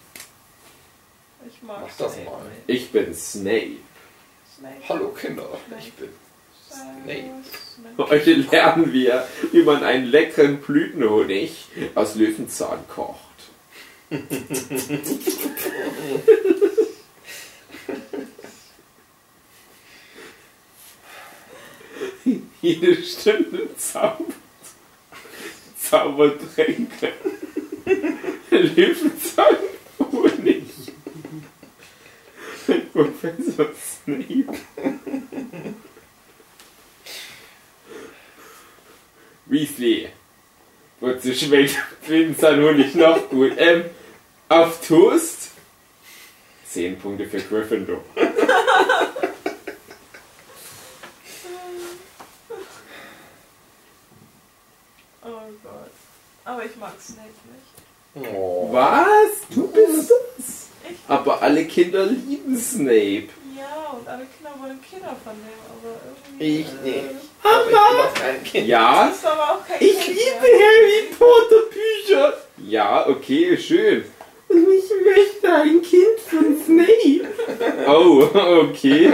Ich 1.47 1.61
mag 1.61 1.81
Mach 1.81 1.97
das 1.97 2.15
mal. 2.17 2.21
nicht. 2.23 2.83
Ich 2.83 2.91
bin 2.91 3.13
Snape. 3.13 3.71
Snape. 4.57 4.75
Hallo 4.87 5.09
Kinder, 5.09 5.49
ich 5.77 5.91
bin 5.93 6.07
Heute 7.97 8.33
lernen 8.33 8.91
wir, 8.93 9.27
wie 9.51 9.63
man 9.63 9.83
einen 9.83 10.05
leckeren 10.05 10.57
Blütenhonig 10.57 11.65
aus 11.95 12.15
Löwenzahn 12.15 12.79
kocht. 12.87 13.19
Jede 22.61 23.03
Stunde 23.03 23.75
zaubert. 23.77 24.33
Zaubertränke. 25.77 27.13
Löwenzahn 28.49 29.55
Honig. 29.99 30.63
Professor 32.91 33.69
Snape. 33.75 34.57
Weasley. 39.47 40.09
Wozu 40.99 41.33
schmeckt 41.33 41.75
Löwenzahn-Honig 42.07 42.95
noch 42.95 43.29
gut? 43.29 43.53
Ähm, 43.57 43.85
auf 44.49 44.85
Toast? 44.85 45.51
10 46.67 46.97
Punkte 46.99 47.25
für 47.25 47.39
Gryffindor. 47.39 48.03
Oh 55.23 55.29
Gott. 55.63 55.91
Aber 56.43 56.65
ich 56.65 56.75
mag 56.75 56.93
Snape 57.01 57.29
nicht. 57.51 58.29
Oh. 58.35 58.69
Was? 58.71 59.47
Du 59.49 59.67
bist 59.67 60.11
es? 60.37 60.67
Aber 61.07 61.41
alle 61.41 61.65
Kinder 61.65 62.05
lieben 62.05 62.57
Snape. 62.57 63.29
Ja, 63.67 63.89
und 63.97 64.07
alle 64.07 64.25
Kinder 64.25 64.51
wollen 64.61 64.79
Kinder 64.81 65.15
von 65.23 65.33
dem, 65.33 65.59
aber 65.69 65.95
irgendwie. 66.05 66.59
Ich 66.61 66.71
nicht. 66.81 66.97
Äh, 66.97 67.15
Aber 67.43 67.61
ich 67.63 67.67
bin 67.69 67.77
auch 67.77 68.13
kein 68.13 68.43
Kind. 68.43 68.67
Ja? 68.67 69.07
das 69.07 69.15
ist 69.17 69.25
aber 69.25 69.43
auch 69.51 69.67
kein 69.67 69.77
Ich 69.79 69.99
Kind 69.99 70.17
liebe 70.17 70.41
mehr. 70.41 70.67
Harry 70.67 71.15
Potter 71.17 71.63
Bücher. 71.71 72.33
Ja, 72.57 73.07
okay, 73.07 73.57
schön. 73.57 74.05
Und 74.47 74.67
ich 74.69 74.91
möchte 75.03 75.53
ein 75.53 75.81
Kind 75.81 76.19
von 76.29 76.63
Snape. 76.63 77.27
Oh, 77.87 78.29
okay. 78.69 79.11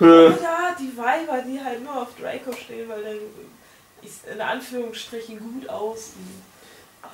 Oder 0.00 0.76
die 0.78 0.96
Weiber, 0.96 1.42
die 1.46 1.60
halt 1.62 1.82
nur 1.82 2.02
auf 2.02 2.08
Draco 2.20 2.52
stehen, 2.52 2.88
weil 2.88 3.02
der 3.02 3.14
ist 4.02 4.26
in 4.32 4.40
Anführungsstrichen 4.40 5.38
gut 5.40 5.68
aussieht. 5.68 6.14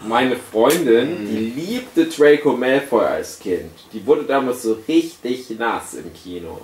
Meine 0.00 0.36
Freundin, 0.36 1.26
die 1.26 1.60
liebte 1.60 2.06
Draco 2.06 2.52
Malfoy 2.52 3.04
als 3.04 3.38
Kind. 3.38 3.70
Die 3.92 4.04
wurde 4.06 4.24
damals 4.24 4.62
so 4.62 4.76
richtig 4.86 5.50
nass 5.58 5.94
im 5.94 6.12
Kino. 6.12 6.60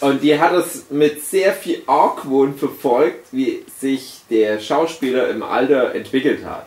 Und 0.00 0.22
die 0.22 0.38
hat 0.38 0.52
es 0.54 0.90
mit 0.90 1.24
sehr 1.24 1.52
viel 1.52 1.82
Argwohn 1.86 2.56
verfolgt, 2.56 3.26
wie 3.32 3.64
sich 3.78 4.20
der 4.30 4.58
Schauspieler 4.60 5.28
im 5.30 5.42
Alter 5.42 5.94
entwickelt 5.94 6.44
hat. 6.44 6.66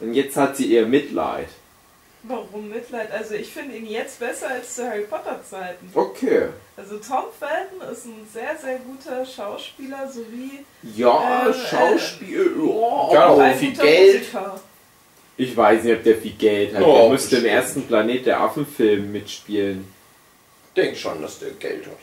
Und 0.00 0.14
jetzt 0.14 0.36
hat 0.36 0.56
sie 0.56 0.66
ihr 0.66 0.86
Mitleid. 0.86 1.48
Warum 2.26 2.70
Mitleid? 2.70 3.10
Also 3.12 3.34
ich 3.34 3.52
finde 3.52 3.76
ihn 3.76 3.86
jetzt 3.86 4.18
besser 4.18 4.48
als 4.48 4.76
zu 4.76 4.88
Harry 4.88 5.02
Potter 5.02 5.40
Zeiten. 5.48 5.90
Okay. 5.94 6.48
Also 6.76 6.96
Tom 6.96 7.24
Felton 7.38 7.92
ist 7.92 8.06
ein 8.06 8.26
sehr, 8.32 8.56
sehr 8.62 8.78
guter 8.78 9.26
Schauspieler 9.26 10.10
sowie 10.10 10.64
Ja, 10.96 11.48
Äh, 11.48 11.52
Schauspiel. 11.52 12.52
Ja. 12.56 13.12
Ja, 13.12 13.32
oh, 13.34 13.54
viel 13.58 13.70
guter 13.72 13.82
Geld. 13.82 14.20
Musiker. 14.20 14.60
Ich 15.36 15.56
weiß 15.56 15.82
nicht, 15.84 15.94
ob 15.96 16.04
der 16.04 16.16
viel 16.16 16.32
Geld 16.32 16.74
hat. 16.74 16.82
Oh, 16.82 16.94
der 17.00 17.08
müsste 17.10 17.36
im 17.38 17.44
ersten 17.46 17.82
Planet 17.86 18.26
der 18.26 18.40
Affen-Film 18.40 19.10
mitspielen. 19.12 19.84
denk 20.76 20.96
schon, 20.96 21.20
dass 21.22 21.38
der 21.40 21.50
Geld 21.50 21.86
hat. 21.86 21.98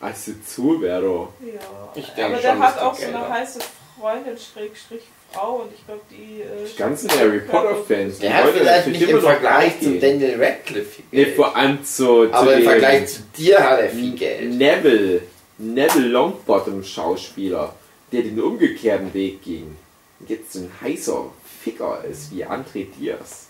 Also 0.00 0.32
zu, 0.46 0.80
Vero. 0.80 1.32
Ja. 1.44 1.60
Ich 1.94 2.06
denk 2.08 2.28
Aber 2.28 2.34
schon, 2.36 2.42
der 2.42 2.58
hat 2.58 2.76
der 2.76 2.86
auch 2.88 2.94
so 2.94 3.00
Geld 3.02 3.14
eine 3.14 3.24
hat. 3.24 3.30
heiße 3.40 3.58
Freundin, 4.00 4.36
Schrägstrich 4.38 5.02
Frau 5.32 5.62
und 5.62 5.72
ich 5.74 5.84
glaube 5.86 6.00
die... 6.10 6.42
Äh, 6.42 6.68
Die 6.70 6.76
ganzen 6.76 7.10
Harry 7.10 7.40
Potter-Fans. 7.40 8.18
Der 8.18 8.34
hat 8.34 8.50
vielleicht 8.50 8.86
nicht 8.88 9.02
immer 9.02 9.12
im 9.12 9.20
Vergleich 9.20 9.80
zu. 9.80 9.98
Daniel 9.98 10.42
Radcliffe 10.42 10.90
viel 10.90 11.04
Nee, 11.10 11.24
Geld. 11.24 11.36
vor 11.36 11.56
allem 11.56 11.84
zu, 11.84 12.26
zu 12.26 12.32
Aber 12.34 12.54
im 12.54 12.64
Vergleich 12.64 13.06
zu 13.06 13.20
dir 13.36 13.60
hat 13.60 13.80
er 13.80 13.88
viel 13.90 14.14
Geld. 14.16 14.52
Neville, 14.54 15.20
Neville 15.58 16.08
Longbottom 16.08 16.82
Schauspieler, 16.82 17.74
der 18.10 18.22
den 18.22 18.40
umgekehrten 18.42 19.14
Weg 19.14 19.42
ging. 19.42 19.76
Und 20.20 20.28
jetzt 20.30 20.54
ein 20.56 20.70
heißer 20.82 21.26
Ficker 21.62 22.02
ist 22.04 22.30
wie 22.32 22.44
André 22.44 22.86
Diaz. 22.90 23.46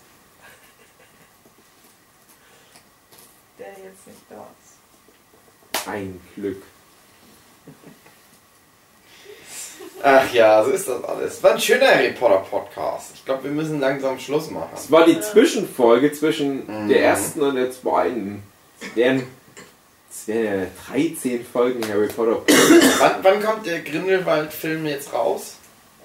der 3.59 3.67
jetzt 3.69 4.07
nicht 4.07 4.19
da 4.29 4.47
ist. 4.61 5.87
Ein 5.87 6.19
Glück. 6.35 6.61
Ach 10.03 10.33
ja, 10.33 10.63
so 10.63 10.71
ist 10.71 10.87
das 10.87 11.03
alles. 11.03 11.41
War 11.43 11.51
ein 11.53 11.61
schöner 11.61 11.87
Harry 11.87 12.11
Potter 12.11 12.39
Podcast. 12.49 13.11
Ich 13.15 13.23
glaube, 13.25 13.45
wir 13.45 13.51
müssen 13.51 13.79
langsam 13.79 14.19
Schluss 14.19 14.49
machen. 14.49 14.71
Es 14.75 14.91
war 14.91 15.05
die 15.05 15.19
Zwischenfolge 15.21 16.11
zwischen 16.11 16.65
Mhm. 16.85 16.89
der 16.89 17.03
ersten 17.03 17.41
und 17.41 17.55
der 17.55 17.71
zweiten. 17.71 18.43
Es 18.81 18.95
wären, 18.95 19.23
es 20.11 20.27
wären 20.27 20.61
ja 20.61 20.67
13 20.91 21.45
Folgen 21.45 21.87
Harry 21.87 22.07
Potter. 22.07 22.41
Wann, 22.99 23.23
wann 23.23 23.41
kommt 23.43 23.65
der 23.65 23.79
Grindelwald-Film 23.81 24.85
jetzt 24.87 25.13
raus? 25.13 25.55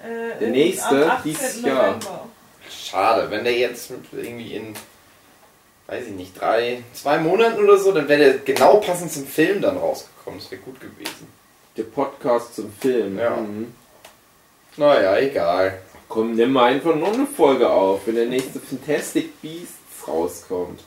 Äh, 0.03 0.39
Der 0.39 0.49
nächste, 0.49 1.05
am 1.05 1.11
18. 1.11 1.23
dieses 1.31 1.61
Jahr. 1.61 1.99
Schade, 2.69 3.29
wenn 3.31 3.43
der 3.43 3.57
jetzt 3.57 3.89
mit 3.91 4.01
irgendwie 4.11 4.53
in, 4.55 4.73
weiß 5.87 6.05
ich 6.07 6.13
nicht, 6.13 6.39
drei, 6.39 6.83
zwei 6.93 7.17
Monaten 7.19 7.63
oder 7.63 7.77
so, 7.77 7.91
dann 7.91 8.07
wäre 8.07 8.19
der 8.19 8.37
genau 8.39 8.77
passend 8.77 9.11
zum 9.11 9.25
Film 9.25 9.61
dann 9.61 9.77
rausgekommen. 9.77 10.39
Das 10.39 10.51
wäre 10.51 10.61
gut 10.61 10.79
gewesen. 10.79 11.27
Der 11.77 11.83
Podcast 11.83 12.55
zum 12.55 12.71
Film. 12.79 13.17
Ja. 13.17 13.35
Mhm. 13.37 13.73
Naja, 14.77 15.17
egal. 15.17 15.81
Komm, 16.07 16.35
nimm 16.35 16.53
mal 16.53 16.71
einfach 16.73 16.95
noch 16.95 17.13
eine 17.13 17.27
Folge 17.27 17.69
auf, 17.69 18.01
wenn 18.05 18.15
der 18.15 18.25
nächste 18.25 18.59
Fantastic 18.59 19.41
Beasts 19.41 20.07
rauskommt. 20.07 20.81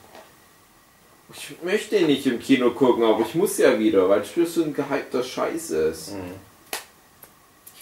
Ich 1.33 1.55
möchte 1.63 1.97
ihn 1.97 2.07
nicht 2.07 2.25
im 2.27 2.39
Kino 2.39 2.71
gucken, 2.71 3.03
aber 3.03 3.21
ich 3.21 3.33
muss 3.33 3.57
ja 3.57 3.79
wieder, 3.79 4.07
weil 4.09 4.21
es 4.21 4.53
so 4.53 4.63
ein 4.63 4.73
gehypter 4.73 5.23
Scheiß 5.23 5.71
ist. 5.71 6.13
Mhm. 6.13 6.33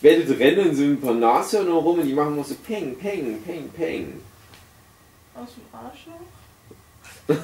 Ich 0.01 0.03
werde 0.03 0.39
rennen 0.39 0.69
in 0.69 0.75
so 0.75 0.81
ein 0.81 0.99
paar 0.99 1.13
Nashörner 1.13 1.73
rum 1.73 1.99
und 1.99 2.07
die 2.07 2.13
machen 2.13 2.33
nur 2.33 2.43
so 2.43 2.55
Peng, 2.55 2.97
Peng, 2.97 3.39
Peng, 3.43 3.69
Peng. 3.69 4.19
Aus 5.35 5.49
dem 5.53 5.63
Arschloch? 5.79 7.43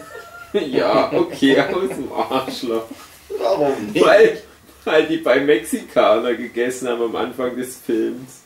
ja, 0.67 1.13
okay, 1.13 1.61
aus 1.61 1.89
dem 1.89 2.11
Arschloch. 2.11 2.87
Warum 3.37 3.91
nicht? 3.91 4.03
Weil, 4.03 4.41
weil 4.85 5.05
die 5.05 5.17
bei 5.17 5.39
Mexikaner 5.39 6.33
gegessen 6.33 6.87
haben 6.87 7.03
am 7.03 7.15
Anfang 7.15 7.55
des 7.55 7.77
Films. 7.77 8.41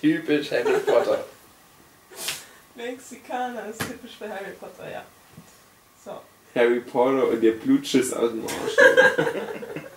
Typisch 0.00 0.52
Harry 0.52 0.78
Potter. 0.86 1.24
Mexikaner 2.76 3.70
ist 3.70 3.80
typisch 3.80 4.16
für 4.16 4.28
Harry 4.28 4.52
Potter, 4.60 4.88
ja. 4.88 5.02
So. 6.04 6.12
Harry 6.54 6.78
Potter 6.78 7.26
und 7.26 7.40
der 7.42 7.52
Blutschiss 7.52 8.12
aus 8.12 8.30
dem 8.30 8.44
Arsch. 8.44 8.76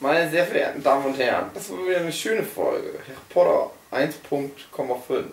Meine 0.00 0.30
sehr 0.30 0.46
verehrten 0.46 0.82
Damen 0.82 1.06
und 1.06 1.18
Herren, 1.18 1.50
das 1.54 1.70
war 1.70 1.78
wieder 1.86 1.98
eine 1.98 2.12
schöne 2.12 2.44
Folge. 2.44 3.00
Harry 3.06 3.18
Potter 3.28 3.70
1.5. 3.90 5.24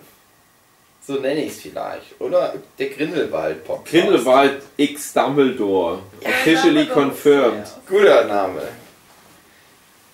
So 1.05 1.13
nenne 1.15 1.43
ich 1.43 1.51
es 1.51 1.61
vielleicht. 1.61 2.19
Oder 2.19 2.55
der 2.79 2.89
Grindelwald-Podcast. 2.89 3.91
Grindelwald 3.91 4.63
X 4.77 5.13
Dumbledore. 5.13 5.99
Ja, 6.21 6.29
Officially 6.29 6.87
confirmed. 6.87 7.63
ist 7.63 7.77
Guter 7.87 8.23
Name. 8.25 8.63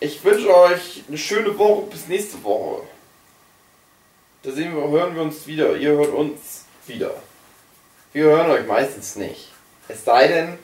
Ich 0.01 0.21
wünsche 0.23 0.53
euch 0.53 1.03
eine 1.07 1.17
schöne 1.17 1.57
Woche 1.57 1.83
bis 1.89 2.07
nächste 2.07 2.43
Woche. 2.43 2.81
Da 4.43 4.51
sehen 4.51 4.75
wir, 4.75 4.89
hören 4.89 5.15
wir 5.15 5.21
uns 5.21 5.47
wieder. 5.47 5.77
Ihr 5.77 5.91
hört 5.91 6.09
uns 6.09 6.65
wieder. 6.87 7.13
Wir 8.11 8.23
hören 8.25 8.49
euch 8.51 8.65
meistens 8.67 9.15
nicht. 9.15 9.49
Es 9.87 10.03
sei 10.03 10.27
denn, 10.27 10.59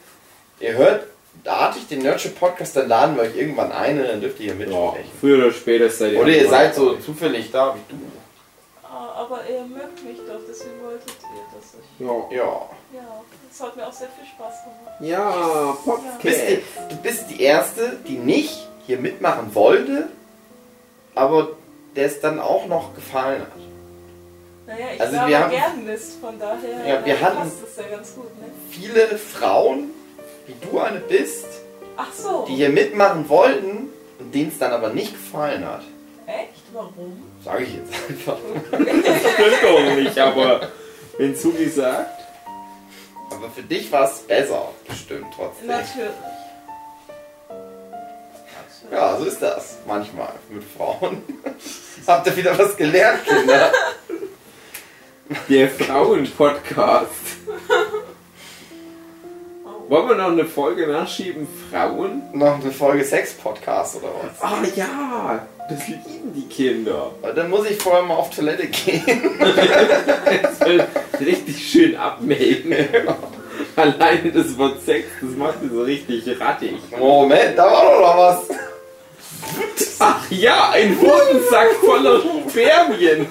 ihr 0.59 0.73
hört 0.73 1.07
artig 1.45 1.87
den 1.87 1.99
Nerdship 1.99 2.39
Podcast, 2.39 2.75
dann 2.75 2.87
laden 2.87 3.15
wir 3.15 3.23
euch 3.23 3.35
irgendwann 3.35 3.71
ein 3.71 3.99
und 3.99 4.07
dann 4.07 4.21
dürft 4.21 4.39
ihr 4.39 4.53
hier 4.53 4.67
Ja, 4.67 4.75
mitsprechen. 4.81 5.11
früher 5.19 5.37
oder 5.45 5.53
später 5.53 5.89
seid 5.89 6.13
ihr. 6.13 6.19
Oder 6.21 6.29
ihr 6.29 6.49
seid 6.49 6.75
so 6.75 6.95
zufällig 6.95 7.51
da 7.51 7.75
wie 7.75 7.93
du. 7.93 7.99
Ah, 8.83 9.21
aber 9.21 9.41
ihr 9.49 9.61
mögt 9.63 10.03
mich 10.03 10.17
doch, 10.27 10.39
deswegen 10.49 10.81
wolltet 10.83 11.07
ihr, 11.07 11.57
dass 11.57 11.73
ich. 11.75 12.05
Ja. 12.05 12.37
Ja. 12.37 12.69
Ja, 12.93 13.21
das 13.49 13.61
hat 13.61 13.75
mir 13.75 13.87
auch 13.87 13.93
sehr 13.93 14.07
viel 14.09 14.25
Spaß 14.25 14.53
gemacht. 14.63 15.01
Ja, 15.01 15.77
Podcast. 15.83 16.23
du, 16.89 16.95
du 16.95 17.01
bist 17.01 17.29
die 17.29 17.41
Erste, 17.41 17.97
die 18.07 18.17
nicht 18.17 18.67
hier 18.85 18.97
mitmachen 18.97 19.53
wollte, 19.53 20.07
aber 21.15 21.49
der 21.95 22.05
es 22.07 22.21
dann 22.21 22.39
auch 22.39 22.65
noch 22.67 22.95
gefallen 22.95 23.41
hat. 23.41 23.47
Naja, 24.67 24.85
ich 24.95 25.01
Also 25.01 25.15
also 25.17 25.29
wir 25.29 25.39
haben- 25.43 25.51
gern 25.51 25.85
Mist, 25.85 26.19
von 26.21 26.39
daher 26.39 26.87
Ja, 26.87 27.05
wir 27.05 27.21
hatten- 27.21 27.37
passt 27.37 27.55
das 27.63 27.85
ja 27.85 27.95
ganz 27.95 28.13
gut, 28.15 28.25
ne? 28.41 28.47
Viele 28.69 29.17
Frauen, 29.17 29.91
wie 30.47 30.55
du 30.65 30.79
eine 30.79 30.99
bist, 30.99 31.45
Ach 31.95 32.11
so, 32.13 32.45
die 32.47 32.55
hier 32.55 32.69
mitmachen 32.69 33.27
wollten 33.29 33.89
und 34.19 34.33
denen 34.33 34.49
es 34.49 34.57
dann 34.57 34.71
aber 34.71 34.89
nicht 34.89 35.11
gefallen 35.13 35.65
hat. 35.65 35.83
echt? 36.25 36.63
Warum? 36.73 37.23
Sage 37.43 37.63
ich 37.63 37.75
jetzt 37.75 37.93
einfach. 38.09 38.37
Stimmt 38.67 39.63
doch 39.63 39.95
nicht, 39.95 40.17
aber 40.19 40.69
wenn 41.17 41.35
Sugi 41.35 41.69
sagt. 41.69 42.11
Aber 43.31 43.49
für 43.49 43.61
dich 43.63 43.91
war 43.91 44.05
es 44.05 44.19
besser, 44.19 44.69
bestimmt 44.87 45.27
trotzdem. 45.35 45.67
Natürlich. 45.67 46.11
Ja, 48.91 49.17
so 49.17 49.25
ist 49.25 49.41
das 49.41 49.77
manchmal 49.85 50.31
mit 50.49 50.63
Frauen. 50.63 51.21
Habt 52.07 52.27
ihr 52.27 52.37
wieder 52.37 52.57
was 52.57 52.77
gelernt, 52.77 53.25
Kinder? 53.25 53.71
Der 55.49 55.69
Frauen-Podcast. 55.69 57.11
Wollen 59.89 60.09
wir 60.09 60.15
noch 60.15 60.31
eine 60.31 60.43
Folge 60.43 60.85
nachschieben? 60.85 61.47
Frauen? 61.71 62.21
Noch 62.33 62.59
eine 62.61 62.71
Folge 62.71 63.05
Sex-Podcast 63.05 63.95
oder 63.95 64.09
was? 64.21 64.41
Ah 64.41 64.61
ja, 64.75 65.47
das 65.69 65.87
lieben 65.87 66.33
die 66.35 66.45
Kinder. 66.47 67.11
Dann 67.33 67.49
muss 67.49 67.69
ich 67.69 67.81
vorher 67.81 68.03
mal 68.03 68.15
auf 68.15 68.29
Toilette 68.29 68.67
gehen. 68.67 69.01
Richtig 71.21 71.71
schön 71.71 71.95
abmelden. 71.95 72.75
Alleine 73.77 74.31
das 74.33 74.57
Wort 74.57 74.83
Sex, 74.83 75.07
das 75.21 75.31
macht 75.37 75.63
mir 75.63 75.69
so 75.69 75.83
richtig 75.83 76.37
rattig. 76.37 76.75
Moment, 76.97 77.57
da 77.57 77.65
war 77.65 77.83
doch 77.83 78.01
noch 78.01 78.17
was. 78.17 78.57
Ach 79.99 80.31
ja, 80.31 80.71
ein 80.71 80.97
Hodensack 80.99 81.71
voller 81.85 82.21
Spermien. 82.49 83.25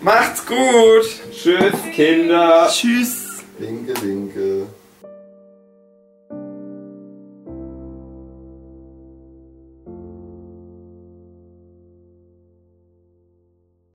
Macht's 0.00 0.46
gut. 0.46 1.04
Tschüss, 1.32 1.74
Kinder. 1.94 2.70
Tschüss. 2.72 3.25
Linke, 3.58 3.94
linke. 4.02 4.65